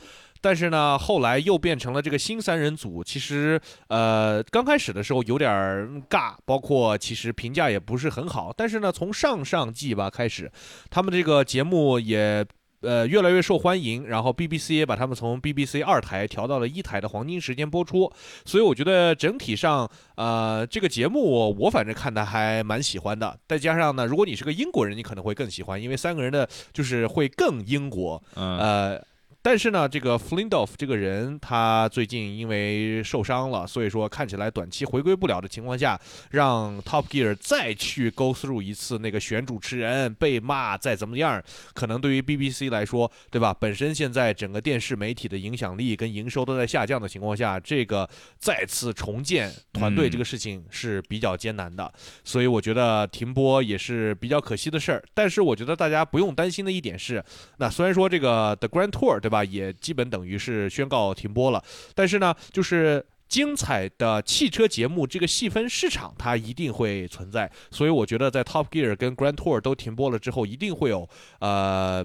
[0.42, 3.02] 但是呢，后来又变成了这个新三人组。
[3.02, 3.58] 其实，
[3.88, 8.52] 呃，刚开始的时候有点儿尬，包括其实评价也不是很好。
[8.54, 10.52] 但是呢，从上上季吧开始，
[10.90, 12.44] 他们这个节目也。
[12.84, 18.12] 呃，越来越受欢迎，然后 BBC 也把他们从 BBC 二台调到了一台的黄金时间播出，
[18.44, 23.38] 所以我觉得整体上，呃，这个节目我反正看的还蛮喜欢的。
[23.46, 29.04] 再加上呢，如果你是个英国人，你可能会更喜欢，因为三个人的就是会更英国，嗯，呃，
[29.42, 36.00] 但是呢，这个 Flindoff 这个人，他最近因为受伤了，所以说看起来短期回归不了的情况下，
[36.30, 41.42] 让 Top Gear 再去 go through 一次那个选主持人被骂再怎么样，
[41.74, 43.52] 可能对于 BBC 来说，对吧？
[43.52, 48.08] 本身现在整个电视媒体的影响力跟营收都在下降的情况下，这个
[48.38, 51.92] 再次重建团队嗯这个事情是比较艰难的，
[52.22, 55.02] 所以我觉得停播也是比较可惜的事儿。
[55.14, 57.22] 但是我觉得大家不用担心的一点是，
[57.58, 61.64] 那虽然说这个 The Grand Tour 对吧，也基本等于是宣告停播了，
[61.96, 63.04] 但是呢，就是。
[63.32, 72.04] 精彩的汽车节目这个细分市场，它一定会存在，所以我觉得在 Top Gear 跟 Grand Tour 都停播了之后，一定会有呃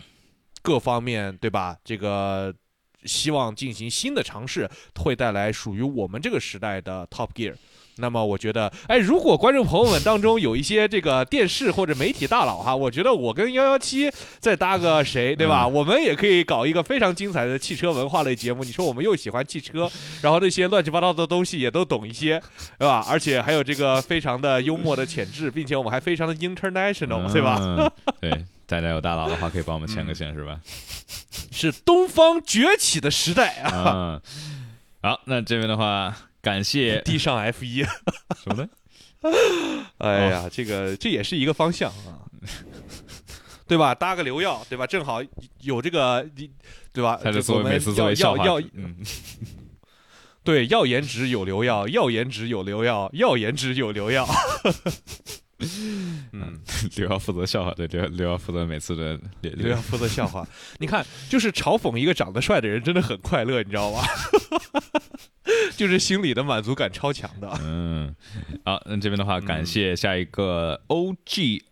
[0.62, 1.76] 各方面对吧？
[1.84, 2.56] 这个
[3.04, 4.70] 希望进行新的尝试，
[5.02, 7.56] 会带来属于我们这个时代的 Top Gear。
[8.00, 15.64] 那么我觉得，哎，如果观众朋友们当中有一些这个电视或者媒体大佬哈，我觉得我跟幺幺七再搭个谁，对吧？
[15.66, 18.64] 嗯我们也可以搞一个非常精彩的汽车文化类节目。
[18.64, 19.90] 你说我们又喜欢汽车，
[20.22, 22.42] 然后那些乱七八糟的东西也都懂一些，
[22.80, 23.06] 对吧？
[23.08, 27.58] 而且还有这个非常的幽默的潜质，并且我们还非常的 international，对吧？
[27.62, 27.92] 嗯？
[28.22, 30.60] 对，大家有大佬的话，可以帮我们牵个线，是吧？
[31.52, 33.72] 是东方崛起的时代啊！
[33.94, 34.22] 嗯，
[35.02, 36.16] 好，那这边的话，
[36.48, 38.70] 感谢地上 F 一，什么的？
[39.98, 42.24] 哎呀，这个这也是一个方向啊，
[43.68, 43.94] 对吧？
[43.94, 44.88] 搭个流药，对吧？
[44.88, 45.22] 正好
[45.60, 46.26] 有这个，
[46.94, 47.20] 对吧？
[47.22, 48.46] 他是作为每次作为笑话
[50.46, 54.26] 对，要颜值有流药，要颜值有流药，要颜值有流药。
[56.34, 56.60] 嗯，
[56.98, 60.48] 刘耀负责笑话，对，刘刘耀负责每次的流流药负责笑话。
[60.78, 64.04] 你看，就是嘲讽一个长得帅的人，真的很快乐，你知道吗？
[65.76, 67.50] 就是心里的满足感超强的。
[67.64, 68.16] 嗯，
[68.66, 71.64] 好，那这边的话，感谢下一个 O G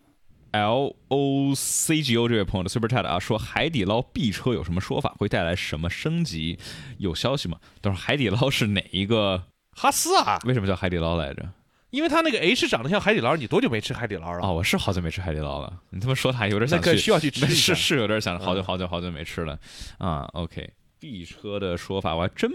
[0.51, 6.57] L O C G O 这位朋友的 Super Chat 啊，说海底捞 B 车有什么说法，会带来什么升级？
[6.97, 7.59] 有消息吗？
[7.81, 9.43] 等会儿海底捞是哪一个？
[9.71, 11.49] 哈斯啊，为什么叫海底捞来着？
[11.95, 14.45] 因为他那个 H 长得像海底捞，你多久没吃海底捞了？
[14.45, 15.73] 哦，我是好久没吃海底捞了。
[15.91, 19.57] 你他妈说他有点想去，那需要去吃是是有点想，好久嗯好久好久没吃了
[19.97, 20.27] 啊。
[20.33, 22.51] OK，B 车的说法我还真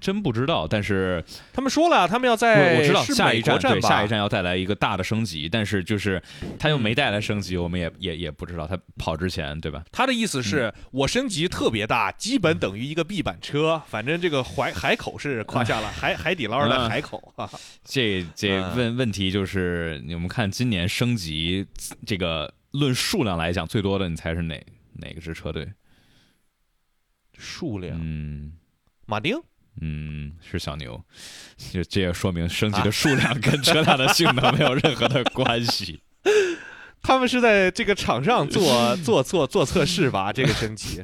[0.00, 6.22] 真不知道，但是他们说了，他们要在我我知道下一站对下一站要带来一个大的升级，但是就是
[6.58, 9.84] 他又没带来升级，我们也也也不知道他跑之前对吧？
[9.90, 13.82] 他的意思嗯是、我升级特别大，基本等于一个 B 版车。
[13.88, 17.50] 反正这个海海口是夸下了，海海底捞的嗯海口啊。
[17.84, 21.66] 这这嗯问问题就是，你们看今年升级
[22.06, 24.64] 这个论数量来讲最多的，你猜是哪
[24.94, 25.68] 哪个支车队？
[27.36, 28.52] 数量，嗯，
[29.06, 29.36] 马丁
[29.80, 31.02] 嗯，是小牛，
[31.72, 36.00] 这 这也说明升级的数量跟车辆的性能没有任何的关系。
[37.00, 40.32] 他们是在这个场上做 做做做测试吧？
[40.32, 41.00] 这个升级，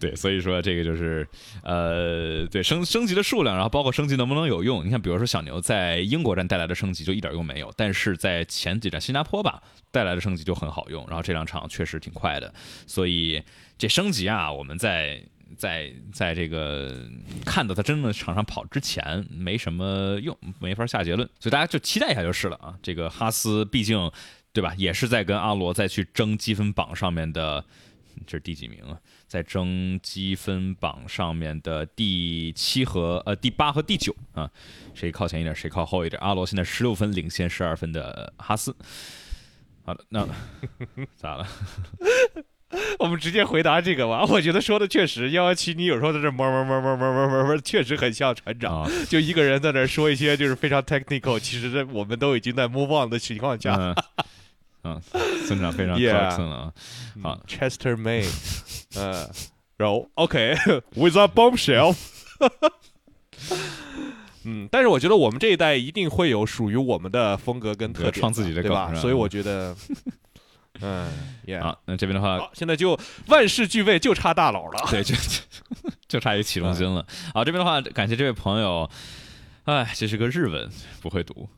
[0.00, 1.28] 对，所以说这个就是
[1.62, 4.84] 呃，对升升级的数量，然后包括升级能不能有用？
[4.84, 12.52] 你看，比如说小牛在英国站带来的升级就一点用没有，但是在前几站新加坡吧带来的升级就很好用，然后这两场确实挺快的，
[12.86, 13.42] 所以
[13.76, 15.22] 这升级啊，我们在。
[15.56, 17.08] 在在这个
[17.44, 22.78] 看到他真的场上跑之前，没什么用，没法下结论，所以大家就期待一下就是了啊。
[22.82, 24.10] 这个哈斯毕竟，
[24.52, 24.74] 对吧？
[24.76, 27.64] 也是在跟阿罗再去争积分榜上面的，
[28.26, 28.98] 这是第几名啊？
[29.26, 34.50] 在争积分榜上面的第七和呃第八和第九啊，
[34.94, 36.20] 谁靠前一点，谁靠后一点？
[36.20, 38.76] 阿罗现在十六分领先十二分的哈斯。
[39.84, 40.28] 好的，那
[41.16, 41.48] 咋了？
[42.98, 53.94] 我们直接回答这个吧， 我觉得说的确实幺幺七，你有时候在这哞哞哞哞哞哞哞哞，确实很像船长，就一个人在那说一些就是非常 technical，其实在我们都已经在 move on 的情况下。
[54.84, 55.00] 嗯，
[55.46, 56.70] 船长非常 professional。
[57.22, 58.26] 好，Chester May，
[58.96, 59.28] 嗯，
[59.76, 60.56] 然后 OK
[60.96, 61.94] with a bombshell。
[64.44, 68.92] 嗯，但是我觉得我们这一代一定会有属于我们的风格跟特点，对吧？
[68.96, 69.76] 所以我觉得。
[70.80, 71.08] 嗯，
[71.60, 74.84] 好，那这边的话，现在就万事俱备，就差大佬了。
[74.90, 75.14] 对，就
[76.08, 77.06] 就差一启动金了。
[77.34, 78.88] 好，这边的话，感谢这位朋友。
[79.64, 80.68] 哎，这是个日文，
[81.00, 81.48] 不会读。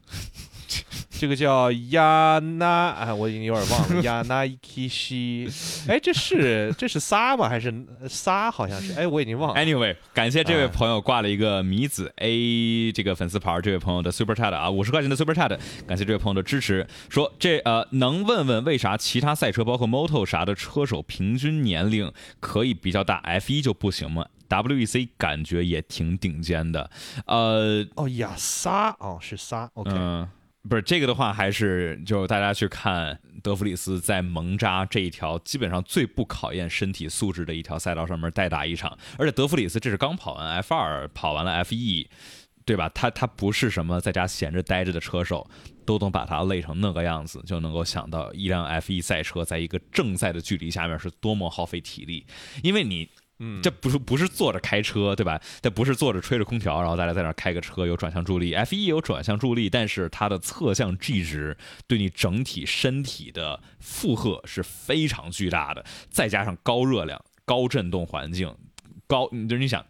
[1.11, 4.03] 这个叫亚纳，哎，我已经有点忘了。
[4.03, 5.49] 亚纳伊基西，
[5.89, 7.49] 哎，这是这是仨吗？
[7.49, 7.73] 还是
[8.09, 8.51] 仨？
[8.51, 9.61] 好像是，哎，我已经忘了。
[9.61, 16.87] Anyway，感谢这位朋友挂了一个米子 A 这个粉丝牌，这位朋友的 Super Chat 啊，五十块钱的 Super Chat，感谢这位朋友的支持。
[17.09, 26.91] 说这呃，能问问为啥其他赛车，包括 Moto 啥的车手平均年龄可以比较大，F1 就不行吗？WEC 感觉也挺顶尖的。
[27.27, 29.91] 呃，哦亚，仨哦，是仨，OK。
[30.69, 42.09] 不是这个的话，还是就大家去看德弗里斯在蒙扎这一条基本上最不考验身体素质的一条赛道上面代打一场，而且德弗里斯这是刚跑完 F 二，跑完了 F 一，
[42.65, 42.89] 对吧？
[42.95, 45.47] 他他不是什么在家闲着待着的车手，
[45.85, 52.27] 都能把他累成那个样子，就能够想到一辆 F 一赛车在一个正赛的距离下面是多么耗费体力，
[52.63, 53.09] 因为你。
[53.41, 55.41] 嗯，这不是不是坐着开车，对吧？
[55.61, 58.55] 这不是坐着吹着空调，然后大家在那开个车，有转向助力。
[58.55, 61.57] F 一有转向助力，但是它的侧向 G 值
[61.89, 68.55] 对你整体身体的负荷是非常巨大的，再加上高热量、高震动环境、
[69.09, 69.85] 高，就是你想，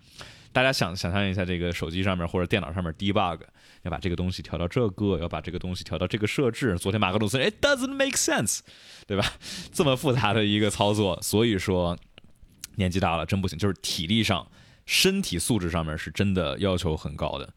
[0.50, 3.40] 大家想想象一下，这个手机上面或者电脑上面 debug，
[3.82, 6.78] 要把这个东西调到这个，要把这个东西调到这个设置。
[6.78, 8.60] 昨天马格努斯，It doesn't make sense，
[9.06, 9.34] 对吧？
[9.70, 11.98] 这么复杂的一个操作，所以说。
[12.76, 14.46] 年纪大了真不行，就是体力上、
[14.86, 17.52] 身体素质上面是真的要求很高的。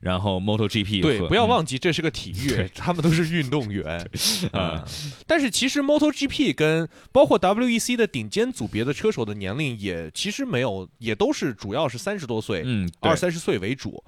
[0.00, 4.08] 然后 MotoGP 对，不要忘记这是个体育，他们都是运动员
[4.50, 4.82] 啊。
[5.26, 14.02] 但是其实 MotoGP 跟包括 WEC 的顶尖组别的车手的年龄也其实没有，也都是主要是三十多岁，嗯，二三十岁为主。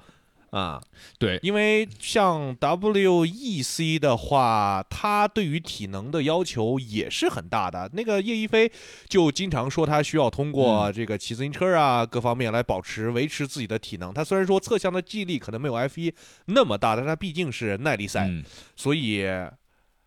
[0.53, 0.79] 啊，
[1.19, 7.91] 对，因为像 WEC 的话，他对于体能的要求也是很大的。
[7.95, 8.71] 那个叶一飞
[9.09, 14.13] 就经常说，他需要通过这个骑自行车啊各方面来保持维持自己的体能。
[14.13, 16.15] 他虽然说侧向的记忆力可能没有 F 一
[16.45, 18.31] 那么大，但他毕竟是耐力赛，
[18.77, 19.25] 所以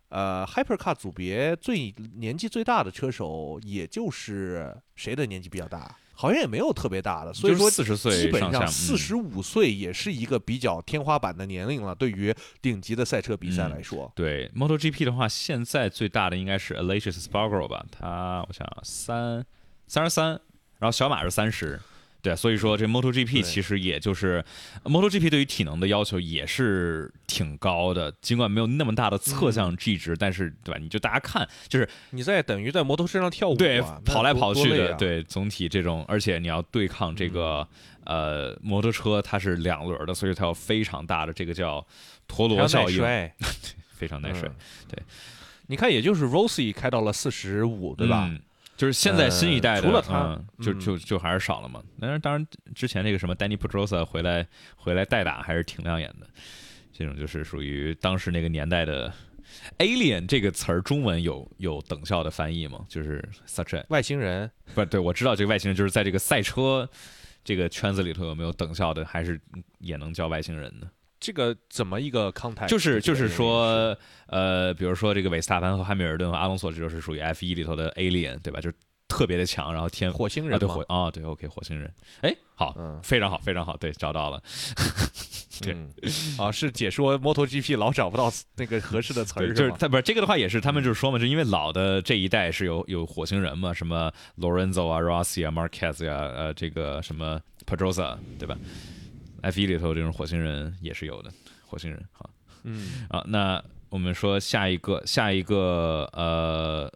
[0.10, 5.98] 呃，Hypercar 组别最年纪最大的车手，也就是谁的年纪比较大？
[6.16, 11.94] 好像也没有特别大的，所以说四十岁基本上四十五岁也是一个比较天花板的年龄了。
[11.94, 17.86] 对于顶级的赛车比赛来说，对 MotoGP 的话，现在最大的应该是 Aleix Spargo 吧？
[17.92, 19.46] 他我想三
[19.88, 20.30] 三十三，
[20.80, 21.80] 然后小马是三十。
[22.26, 24.44] 对，所以说这 MotoGP 其实也就是
[24.84, 30.80] MotoGP 对于体能的要求也是挺高的，尽管没有那么大的侧向 G 值，但是对吧？
[30.82, 37.68] 你就大家看，就是你在等于在摩托车上跳舞，对，跑来跑去的，对，总体这种，而且你要对抗这个
[38.06, 41.86] 呃摩托车，它是两轮的，所以它有非常大的这个叫
[42.28, 42.98] 陀螺效应，
[43.94, 44.50] 非常耐摔。
[44.90, 45.00] 对，
[45.68, 48.28] 你看，也就是 Rossi 开到了四十五，对吧？
[48.76, 51.82] 就是现在新一代的，除了他，就就就还是少了嘛。
[52.00, 54.46] 但是当然，之前那个什么 Danny Pedrosa 回来
[54.76, 56.28] 回来代打还是挺亮眼的。
[56.92, 59.14] 这种就是属于当时那个年代的
[59.80, 62.86] alien 这个词儿，中文有有等效的翻译吗？
[62.88, 64.50] 就是 such a 外星人？
[64.74, 66.90] 不对，我知道这个外星人就是在这个赛车
[67.44, 69.40] 这个圈子里头有没有等效的，还是
[69.80, 70.90] 也能叫外星人呢？
[71.26, 72.68] 这个怎么一个 context？
[72.68, 73.98] 就是就是说，
[74.28, 78.62] 呃，比如说这个韦斯塔潘和汉密尔顿和阿隆索，这就是属于 F 一里头的 alien，对吧？
[78.62, 78.76] 就是
[79.08, 81.92] 特别的强，然后天火星人嘛火啊对 OK 火星人，
[82.22, 84.42] 哎好，嗯非常好非常好，对找到了，
[85.62, 85.90] 对嗯
[86.38, 89.72] 啊，是解说 MotoGP 老找不到那个合适的词儿，就是？
[89.80, 98.58] 他不是这个的话，也是他们就是说嘛，就因为老的这一代是有有火星人嘛，什么 Lorenzo 啊、Rossi 啊、Marquez 呀、呃，这个什么 Pedrosa 对吧
[99.46, 101.32] ？F 一里头这种火星人也是有的，
[101.68, 102.28] 火星人好
[102.64, 103.24] 嗯啊。
[103.28, 106.92] 那我们说下一个下一个呃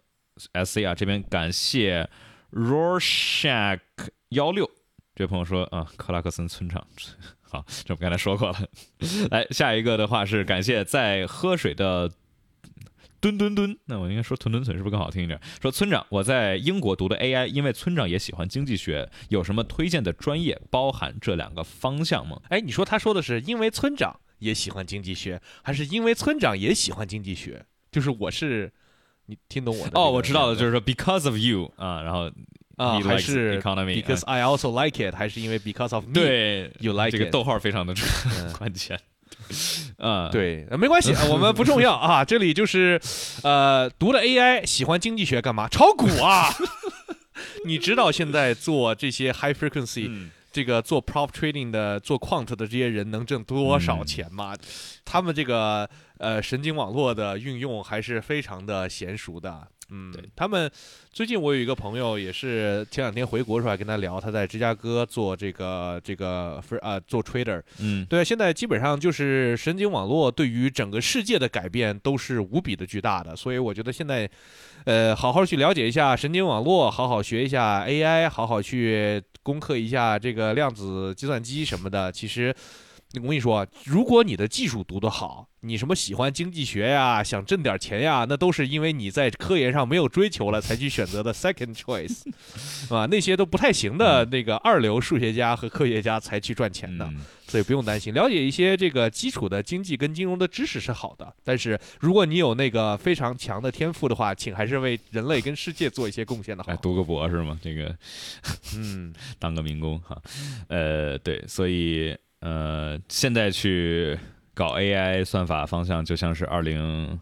[0.64, 2.10] SC 啊这边感谢
[2.50, 3.78] Rorschach
[4.30, 4.68] 幺六
[5.14, 6.84] 这位朋友说啊，克拉克森村长。
[7.42, 8.58] 好，这我们刚才说过了。
[9.30, 12.10] 来，下一个的话是感谢在喝水的
[13.20, 15.38] 吨吨吨，那我应该说屯屯屯是不是更好听一点？
[15.60, 22.40] 说村长，我在英国读的 AI，因为村长也喜欢经济学，有什么推荐的专业包含这两个方向吗？
[22.48, 27.64] 哎，你说他说的是因为村长也喜欢经济学，还是因为村长也喜欢经济学？
[27.92, 28.72] 就是我是，
[29.26, 30.00] 你听懂我的？
[30.00, 32.30] 哦，我知道了，就是是说 because of you 啊，然后
[32.76, 36.14] 啊还是 economy because I also like it，还是因为 because of me？
[36.14, 37.92] 对 You like 这个逗号非常的
[38.38, 38.98] 嗯 关键。
[39.98, 42.24] 啊， 对，呃没关系， 我们不重要啊。
[42.24, 43.00] 这里就是，
[43.42, 45.68] 呃，读了 AI，喜欢经济学干嘛？
[45.68, 46.48] 炒股啊！
[47.64, 54.52] 你知道现在做这些 high frequency、嗯这个做 prop trading 的、做 quant 的这些人能挣多少钱吗？
[55.04, 59.68] 他们这个呃神经网络的运用还是非常的娴熟的。
[59.90, 60.70] 嗯对，他们
[61.12, 74.30] 最近我有一个朋友，也是前两天回国的时候还跟他聊，他在芝加哥做这个这个呃做 trader，嗯对，现在基本上就是神经网络对于整个世界的改变都是无比的巨大的，所以我觉得现在，
[74.84, 82.12] 呃，好好去了解一下神经网络，好好学一下 AI，好好去攻克一下这个量子计算机什么的。
[82.12, 82.54] 其实，
[83.14, 92.22] 我跟你说，如果你的技术读得好，你什么喜欢经济学呀，想挣点钱呀，那都是因为你在科研上没有追求了才去选择的 second choice，
[92.94, 97.04] 啊，那些都不太行的那个二流数学家和科学家才去赚钱的。
[97.06, 97.20] 嗯
[97.50, 101.34] 所以不用担心，了解一些这个基础的经济跟金融的知识是好的。
[101.42, 106.76] 但是如果你有那个非常强的天赋的话，请还是为人类跟世界做一些贡献的好哎，。
[106.76, 107.92] 读个博士嘛，这个
[108.76, 110.16] 嗯， 当个民工哈，
[110.68, 114.18] 呃，对，所以呃，现在去
[114.54, 117.18] 搞 AI 算法方向，就像是二零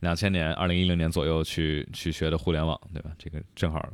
[0.00, 3.10] 两千年、二零一零年左右去去学的互联网，对吧？
[3.18, 3.86] 这个正好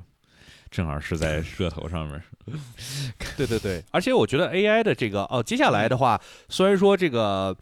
[0.70, 2.22] 正好是在热头上面，
[3.36, 7.56] 对对对，而且我觉得 AI 的这个哦，接下来的话，虽然说这个。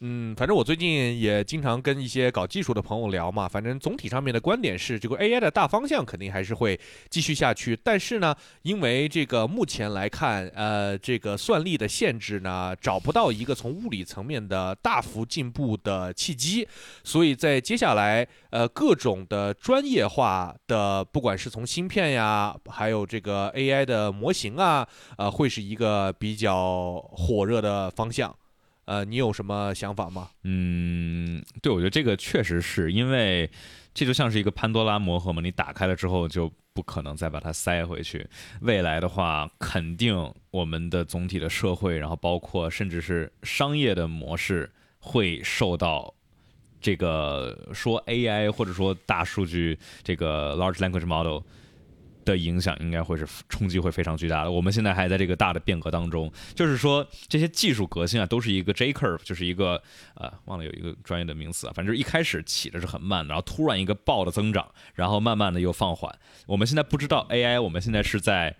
[0.00, 6.78] 嗯，反正我最近也经常跟一些搞技术的朋友聊嘛，反正总体上面的观点是，这个 AI 的大方向肯定还是会
[7.10, 16.68] 继续下去，但是呢，因为这个目前来看，呃，这个算力的限制呢，找不到一个从物理层面的大幅进步的契机，
[17.02, 28.32] 所以在接下来，呃，各种的专业化的，不管是从芯片呀，还有这个 AI 的模型啊，呃，会是一个比较火热的方向。
[28.88, 30.30] 呃，你有什么想法吗？
[30.44, 33.50] 嗯，对，我觉得这个确实是因为
[33.92, 38.26] 这就像是一个潘多拉魔盒嘛，你打开了之后就不可能再把它塞回去。
[38.62, 46.14] 未来的话，肯定我们的总体的社会，然后包括甚至是商业的模式会受到。
[46.80, 51.42] 这个说 AI 或者说大数据这个 large language model
[52.32, 54.50] 的影响应该会是冲击会非常巨大的。
[54.50, 59.82] 我们现在还在这个大的变革当中，就是说这些技术革新啊，都是一个 J curve，就是一个
[60.14, 66.14] 呃，忘了有一个专业的名词啊，反正一开始起的是很慢的，然后突然一个爆的增长，然后慢慢的又放缓。
[66.46, 68.54] 我们现在不知道 AI，我们现在是在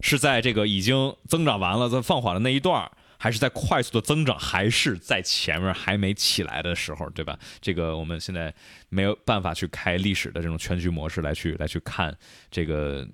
[0.00, 2.90] 是在这个已经增长完了、在放缓的那一段儿。
[3.22, 7.38] 还是在快速的增长，还是在前面还没起来的时候，对吧？
[7.60, 8.52] 这个我们现在
[8.88, 12.16] 没有办法去开历史的这种全局模式来去来去看
[12.50, 13.06] 这个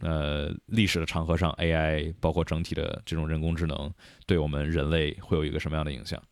[0.00, 3.90] 呃历史的长河上 AI 包括整体的这种人工智能
[4.26, 6.22] 对我们人类会有一个什么样的影响？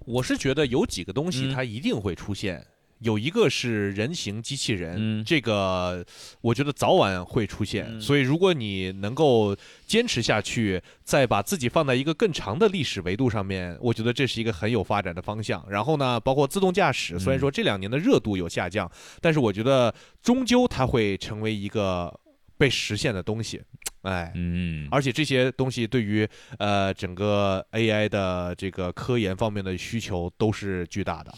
[0.00, 2.66] 我是觉得有几个东西嗯它一定会出现。
[3.04, 6.04] 有一个是人形机器人，嗯这个
[6.40, 7.86] 我觉得早晚会出现。
[7.88, 9.54] 嗯所以，如果你能够
[9.86, 15.64] 坚持下去，再把自己放在一个更长的历史维度上面，我觉得这是一个很有发展的方向。
[15.68, 18.90] 然后呢，包括自动驾驶，虽然说这两年的热度有下降，
[19.20, 22.12] 但是我觉得终究它会成为一个
[22.56, 23.60] 被实现的东西。
[24.02, 26.28] 哎，嗯，而且这些东西对于
[26.58, 31.32] 呃整个 AI 的这个科研方面的需求都是巨大的，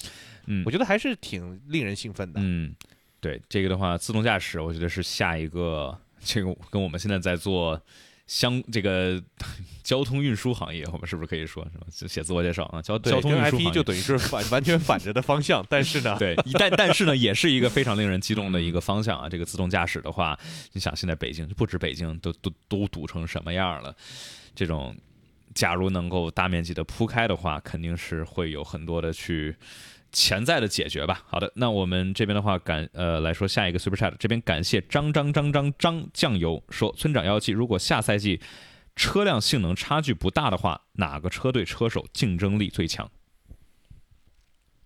[0.47, 2.41] 嗯我觉得还是挺令人兴奋的。
[2.43, 2.75] 嗯，
[3.21, 7.81] 对这个的话，自动驾驶我觉得是下一个，这个跟我们现在在做
[8.27, 9.23] 相这个
[9.83, 11.87] 交通运输行业，我们是不是可以说是吧？
[11.91, 19.29] 写自我介绍啊，交，交通运输 IP 行业就等于是反完全反着的方向，但是呢， 对，但但是呢，也是一个非常令人激动的一个方向啊。
[19.29, 20.37] 这个自动驾驶的话，
[20.73, 23.95] 你想现在北京不止北京都都都堵成什么样了，
[24.57, 24.97] 这种
[25.55, 29.55] 假如能够大面积的铺开的话，肯定是会有很多的去。
[30.17, 31.23] 潜在的解决吧。
[31.29, 38.41] 好的，那我们这边的话感呃来说下一个 Super Chat，这边感谢张张张张张酱油说，村长要记，如果下赛季
[38.97, 43.11] 车辆性能差距不大的话，哪个车队车手竞争力最强？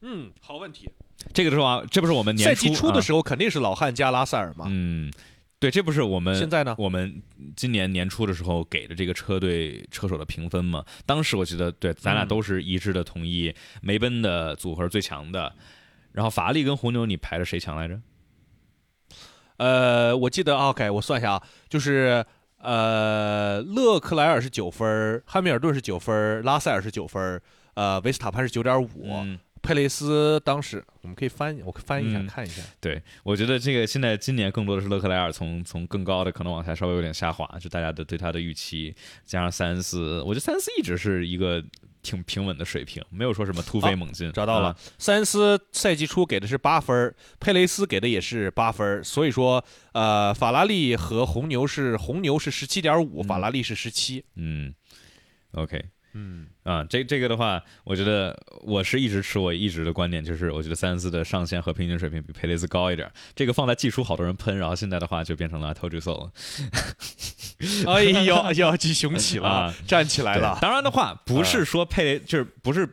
[0.01, 0.90] 嗯，好问题。
[1.32, 4.65] 这个的话，这不是我们年初的、时候肯定是老汉加拉塞尔嘛。
[4.69, 5.12] 嗯，
[5.61, 6.74] 对，这不是我们现在呢？
[6.78, 7.23] 我们
[7.55, 15.55] 今年年初的时候给的这个车队车手的评分嘛，当时我记得对，咱俩都是一致的同意梅奔的组合最强的，
[16.12, 18.01] 然后法拉利跟红牛你排的谁强来着？
[19.59, 22.24] 呃，我记得 OK，我算一下啊，就是
[22.57, 27.39] 呃，勒克莱尔是九分，汉密尔顿是九分，拉塞尔是九分，
[27.74, 29.07] 呃，维斯塔潘是九点五。
[29.62, 32.62] 嗯佩雷斯当时我们可以翻，我翻一下、嗯看一下。
[32.81, 41.62] 对，我觉得这个现在今年更多的是勒克莱尔从从更高的可能往下稍微有点下滑，就大家的对他的预期，加上三四，我觉得三四一直是一个
[42.03, 44.32] 挺平稳的水平，没有说什么突飞猛进。
[44.32, 49.62] 找到了啊，塞恩斯赛季初给的是八分，佩雷斯给的也是八分，所以说
[49.93, 54.24] 呃，法拉利和红牛是红牛是十七点五，嗯法拉利是十七。
[54.37, 54.74] 嗯
[55.53, 55.85] ，OK。
[56.12, 63.11] 嗯，啊，这这个的话，我觉得我是一直持我一直的观点，就是我觉得三四的上限和平均水平比佩雷斯高一点。
[63.35, 66.32] 这个放在季初好多人喷，然后现在的话就变成了 I told you so 了。
[67.87, 70.59] 哎呦，要鸡雄起了，啊站起来了。
[70.61, 72.89] 当然的话，不是说佩雷就是不是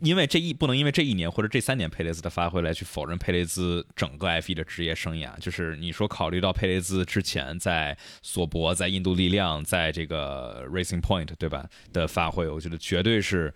[0.00, 5.36] 因为这一不能因为这一年或者这三年佩雷兹的发挥来去否认佩雷兹整个 F 1的职业生涯。
[5.38, 13.52] 就是你说考虑到佩雷兹之前在索博、在印度力量、在这个 Racing Point 对吧的发挥，我觉得绝对是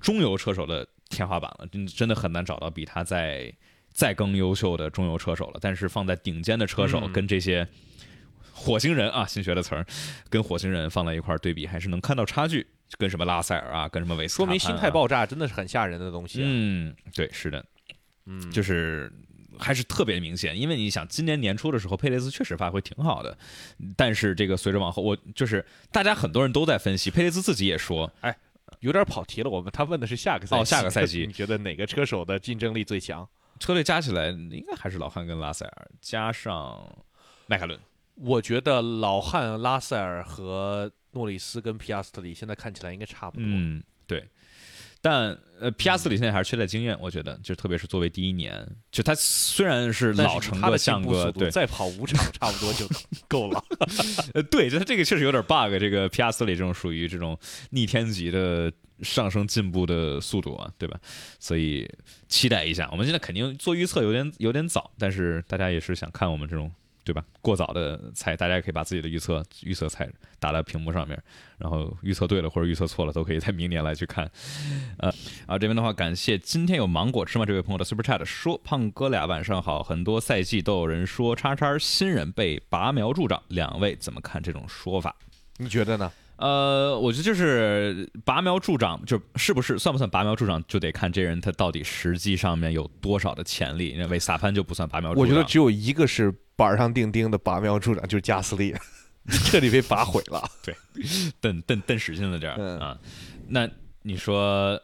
[0.00, 3.52] 中游车手的天花板了，真真的很难找到比他在
[3.92, 5.58] 再更优秀的中游车手了。
[5.60, 7.66] 但是放在顶尖的车手嗯跟这些。
[8.54, 9.84] 火星人啊，新学的词儿，
[10.28, 12.66] 跟火星人放在一块儿对比，还是能看到差距。
[12.98, 16.44] 跟什么拉塞尔啊，跟什么维斯啊、说明心态爆炸真的是很吓人的东西、啊。
[16.46, 17.64] 嗯，对，是的，
[18.26, 19.12] 嗯，就是
[19.58, 20.58] 还是特别明显。
[20.58, 23.36] 因为你想，今年年初的时候，佩雷斯确实发挥挺好的，
[23.96, 28.36] 但是这个随着往后，我就是大家很多人都在分析，佩雷斯自己也说，哎
[28.80, 29.50] 有点跑题了。
[29.50, 33.28] 我们他问的是下个赛季，哦下个赛季 你觉得哪个车手的竞争力最强？
[33.60, 36.84] 车队加起来应该还是老汉跟拉塞尔加上
[37.46, 37.78] 迈凯伦。
[38.16, 43.44] 我觉得老汉、拉塞尔和诺里斯跟皮亚斯特里现在看起来应该差不多。
[43.46, 44.24] 嗯，对。
[45.04, 52.88] 但呃，皮亚斯里现在还是缺在经验，我觉得，就特别是作为第一年，就他虽然是老成他的进个像个对再跑五场差不多就
[53.26, 53.64] 够了。
[54.32, 55.76] 呃，对，就他这个确实有点 bug。
[55.80, 57.36] 这个皮亚斯里这种属于这种
[57.70, 60.96] 逆天级的上升进步的速度啊，对吧？
[61.40, 61.84] 所以
[62.28, 62.88] 期待一下。
[62.92, 66.70] 我们现在肯定做预测有点有点早，但是大家也是想看我们这种
[67.04, 67.24] 对吧？
[67.40, 70.08] 过早的猜，大家也可以把自己的预测预测猜
[70.38, 71.20] 打到屏幕上面，
[71.58, 74.30] 然后预测对了或者预测错了，都可以在明年来去看。
[74.98, 75.08] 呃，
[75.46, 77.44] 啊这边的话，感谢今天有芒果吃吗？
[77.44, 85.16] 这位朋友的 super chat 说，胖哥俩晚上好，很多赛季都有人说叉叉新人被拔苗助长，两位怎么看这种说法？
[85.58, 86.12] 你觉得呢？
[86.42, 93.94] 呃，我觉得就是拔苗助长，就是不是算不算拔苗助长，就得看这人他到底实际上面有多少的潜力。
[93.96, 98.74] 那维萨潘就不算拔苗助长，我觉得只有一个是板上钉钉的拔苗助长，就是加斯利，
[99.30, 100.42] 彻底被拔毁了。
[100.64, 100.74] 对
[101.40, 102.98] 瞪瞪瞪使劲了点啊。
[103.46, 103.70] 那
[104.02, 104.76] 你说，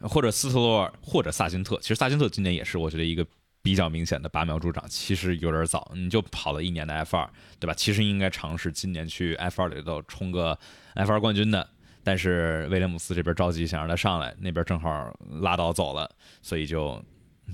[0.00, 3.24] 或者斯特罗尔，或者萨金特，其实萨金特今年也是我觉得一个
[3.64, 7.28] 比较明显的拔苗助长，其实有点早，你就跑了一年的 F 二，
[7.58, 7.72] 对吧？
[7.72, 10.56] 其实应该尝试今年去 F 二里头冲个
[10.94, 11.66] F 二冠军的。
[12.06, 15.10] 但是威廉姆斯这边着急想让他上来，那边正好
[15.40, 16.10] 拉倒走了，
[16.42, 17.02] 所以就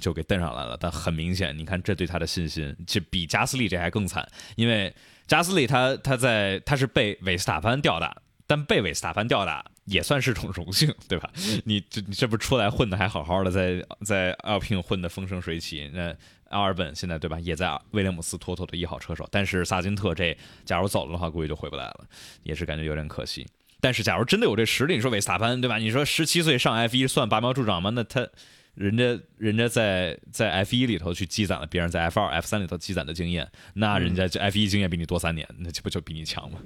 [0.00, 0.76] 就给蹬上来了。
[0.80, 4.92] 但很明显，你看这对他的信心，其实比加斯利这还更惨，因为
[5.28, 11.30] 加斯利他他在他是被韦斯塔潘吊打，但被韦斯塔潘吊打也算是种荣幸，对吧？
[11.64, 16.14] 你这你这不出来混的还好好的，在在奥聘混的风生水起，那
[16.48, 22.06] 阿尔本现在对吧，也在威廉姆斯妥妥的一号车手，但是萨金特这假如走了的话，估计就回不来了，
[22.44, 23.46] 也是感觉有点可惜。
[23.80, 25.78] 但是假如真的有这实力，你说韦斯塔潘对吧？
[25.78, 27.90] 你说十七岁上 F 一算拔苗助长吗？
[27.90, 28.28] 那他
[28.74, 36.58] 人家人家在在 F 一里头去积攒了别人在 F 二、F 三里头积攒的经验，那人家这 F 一经验比你多三年，那这不就比你强吗？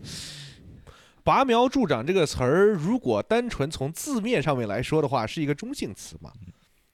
[1.24, 6.30] 拔苗助长这个词儿，如果单纯从字面上面来说的话，是一个中性词嘛，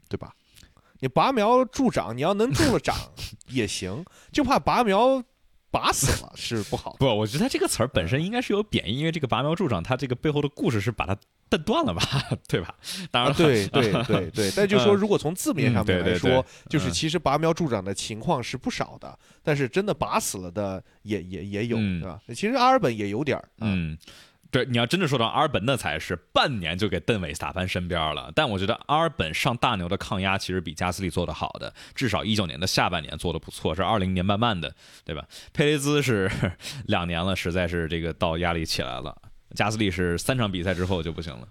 [0.08, 0.32] 对吧？
[1.00, 2.94] 你拔苗助长，你要能助了长
[3.48, 5.22] 也行， 就怕拔苗
[5.70, 6.96] 拔死了是不好。
[7.00, 11.16] 不，我觉得他这个词儿本身应该是有贬义，因为这个拔苗助长，他这个背后的故事是把它
[11.48, 12.02] 蹬断了吧，
[12.48, 12.74] 对吧？
[13.10, 22.20] 当然啊，对 对对对，但就是说，如果从字面上面嗯对对来说，对就是嗯其实拔苗助长的情况是不少的，但是真的拔死了的也也也有，嗯对吧？
[22.28, 23.96] 其实阿尔本也有点儿，啊，嗯，
[24.50, 28.32] 对，你要真的说到阿尔本，那才是半年就给邓伟打翻身边了。
[28.34, 34.74] 但我觉得阿尔本上大牛的抗压其实比加斯利做得好的，至少一九年的下半年做得不错，是二零年慢慢的，
[35.04, 35.24] 对吧？
[35.52, 36.30] 佩雷兹是
[36.86, 39.16] 两年了，实在是这个到压力起来了。
[39.54, 41.46] 加斯利是三场比赛之后就不行了。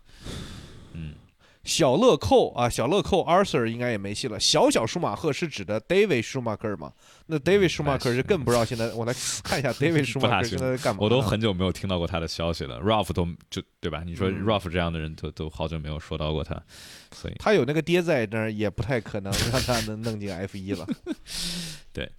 [1.69, 4.39] 小乐扣啊，小乐扣 Arthur 应该也没戏了。
[4.39, 6.91] 小小舒马赫是指的 David Schumacher 吗？
[7.27, 9.13] 那 David Schumacher 是更不知道现在，我来
[9.43, 10.99] 看一下 David Schumacher 现在在干嘛？
[11.03, 14.01] 我都很久没有听到过他的消息了，Ralph 都就对吧？
[14.03, 16.59] 你说嗯 Ralph 这样的人都都好久没有说到过他，
[17.11, 20.87] 所以他有那个爹在那儿，也不太可能让他能弄进 F 一了。
[21.93, 22.11] 对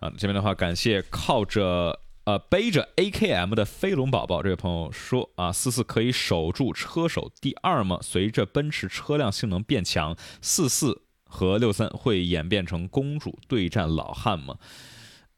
[0.00, 1.96] 啊，这边的话，感谢靠着
[2.28, 8.00] 呃背着 AKM 的飞龙宝宝这位朋友说啊，四四可以守住车手第二吗？
[8.02, 14.58] 随着奔驰车辆性能变强，四四和六三会演变成公主对战老汉吗？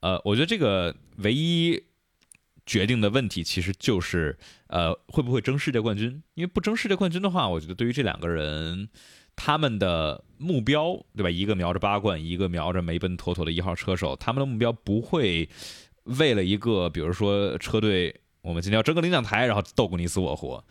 [0.00, 1.80] 呃，我觉得这个唯一
[2.66, 4.36] 决定的问题其实就是
[4.66, 6.20] 呃会不会争世界冠军？
[6.34, 8.88] 因为不争世界冠军的话，我觉得对于这两个人。
[9.36, 11.30] 他们的目标，对吧？
[11.30, 15.48] 一个瞄着八冠，一个瞄着梅奔妥妥的一号车手，他们的目标不会
[16.04, 20.64] 为了一个，比如说车队，我们今天要争个领奖台，然后斗个你死我活。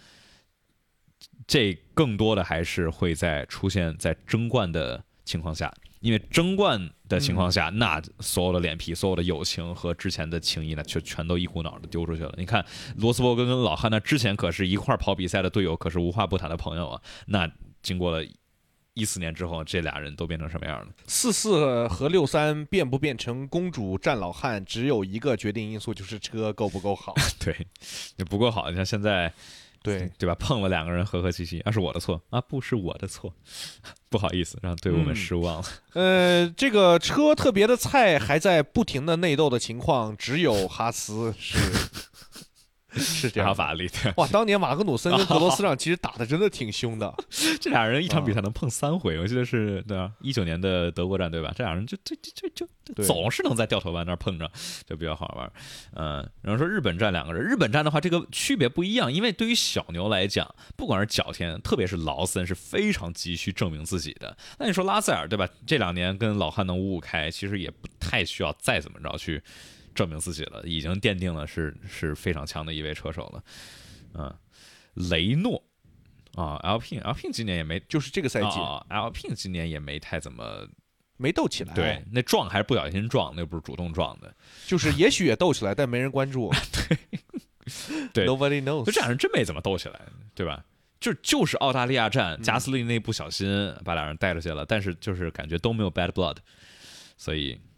[1.48, 12.34] 这更多的还是会在出现在争冠的情况下，因为争冠的情况下，那所有的脸皮、所有的友情和之前的情谊呢，就全都一股脑的丢出去了。
[12.38, 12.64] 你看
[12.98, 17.02] 罗斯伯格跟老汉，那之前可是一块儿跑比赛的队友，可是无话不谈的朋友啊。
[17.26, 17.52] 那
[17.82, 18.24] 经过了
[19.00, 20.88] 一四年之后，这俩人都变成什么样了？
[21.08, 27.14] 四四和六三变不变成公主战老汉，只有一个决定因素，就是车够不够好。
[27.40, 27.56] 对，
[28.18, 28.70] 也不够好。
[28.70, 29.32] 你像现在，
[29.82, 30.36] 对，对吧？
[30.36, 33.34] 碰了两个人和和气气，啊，是我的错啊，不是我的错，
[34.10, 35.68] 不好意思，让队友们嗯失望了。
[35.94, 41.58] 呃，这个车特别的菜还在不停的内斗的情况，只有哈斯是
[43.00, 47.14] 是这样法拉利，对哇，当年马格努森跟格罗斯 让其实打的真的挺凶的。
[47.60, 50.12] 这俩人一场比赛能碰三回，我记得是对吧？
[50.22, 51.54] 一九年的德国站对吧？
[51.56, 54.50] 这俩人就就就就就对总是能在掉头弯那儿碰着，
[54.88, 55.52] 就比较好玩。
[55.96, 64.36] 嗯，然后说日本站两个人，日本站的话这个区别不一样，因为对于小牛来讲，不管是角田，特别是劳森是非常急需证明自己的。
[64.58, 65.48] 那你说拉塞尔对吧？
[65.66, 69.42] 这两年跟老汉能五五开，其实也不太需要再怎么着去
[70.00, 73.44] 证明自己了，已经奠定了是是非常强的一位车手了。
[74.14, 74.34] 嗯，
[75.10, 75.62] 雷诺。
[76.36, 80.66] 啊 Alpine 今年也没就是这个赛季啊，Alpine 今年也没太怎么
[81.18, 84.34] 没斗起来，对，，那撞还是不小心撞，那不是主动撞的。
[84.66, 86.50] 就是也许也斗起来，但没人关注。
[88.14, 88.86] 对，Nobody knows。
[88.86, 90.00] 就这俩人真没怎么斗起来，
[90.34, 90.64] 对吧？
[91.02, 96.38] 就就是澳大利亚站，嗯加斯利那不小心把俩人带出去了，但是就是感觉都没有 bad blood，
[97.18, 97.69] 所以，嗯，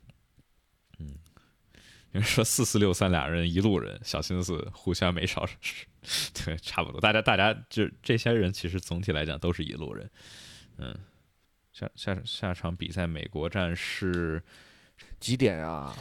[2.13, 5.47] 有人说四四六三俩人一路人，小心思互相没少，
[6.45, 6.99] 对，差不多。
[6.99, 10.09] 大家大家就这些人，其实总体来讲都是一路人，
[10.77, 10.95] 嗯。
[11.73, 14.43] 下下下场比赛，美国站是
[15.21, 15.95] 几点啊？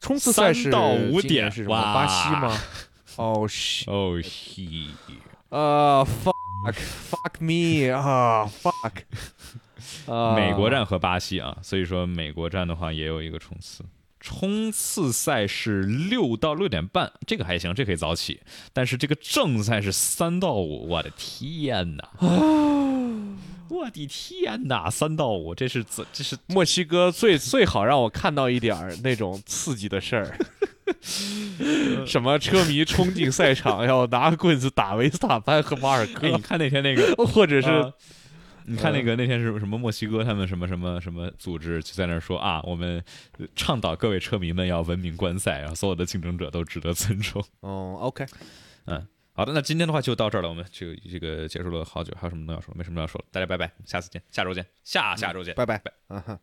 [0.00, 1.76] 冲刺赛是三到五点是什么？
[1.76, 2.60] 哇巴西吗？
[3.16, 4.90] 哦，西哦西
[5.50, 13.84] 啊，fuck fuck me 啊，fuck，啊，美国站和巴西啊，所以说美国站的话也有一个冲刺。
[14.22, 18.40] 冲刺赛是六到六点半，这个还行，这可以早起。
[18.72, 22.08] 但是这个正赛是三到五，我的天哪！
[23.68, 26.06] 我的天哪，三到五，这是怎？
[26.12, 30.38] 这是墨西哥最最好让我看到一点儿那种刺激的事儿，
[32.06, 37.92] 什么车迷冲进赛场要拿棍子打维斯塔潘和马尔哎，你，看那天那个， 或者是啊
[38.66, 43.02] 你看那个那天是什么墨西哥他们什么什么什么组织就在那儿说啊，我们
[43.54, 47.42] 倡导各位车迷们要文明观赛，然后所有的竞争者都值得尊重。
[47.60, 48.26] 哦，OK，
[48.86, 52.74] 嗯好的，那今天的话就到这儿了，我们就这个结束了好久，还有什么要说？
[52.76, 55.54] 没什么要说了，大家拜拜，下次见，下周见，下下周见。
[55.54, 56.38] 拜拜，嗯哼。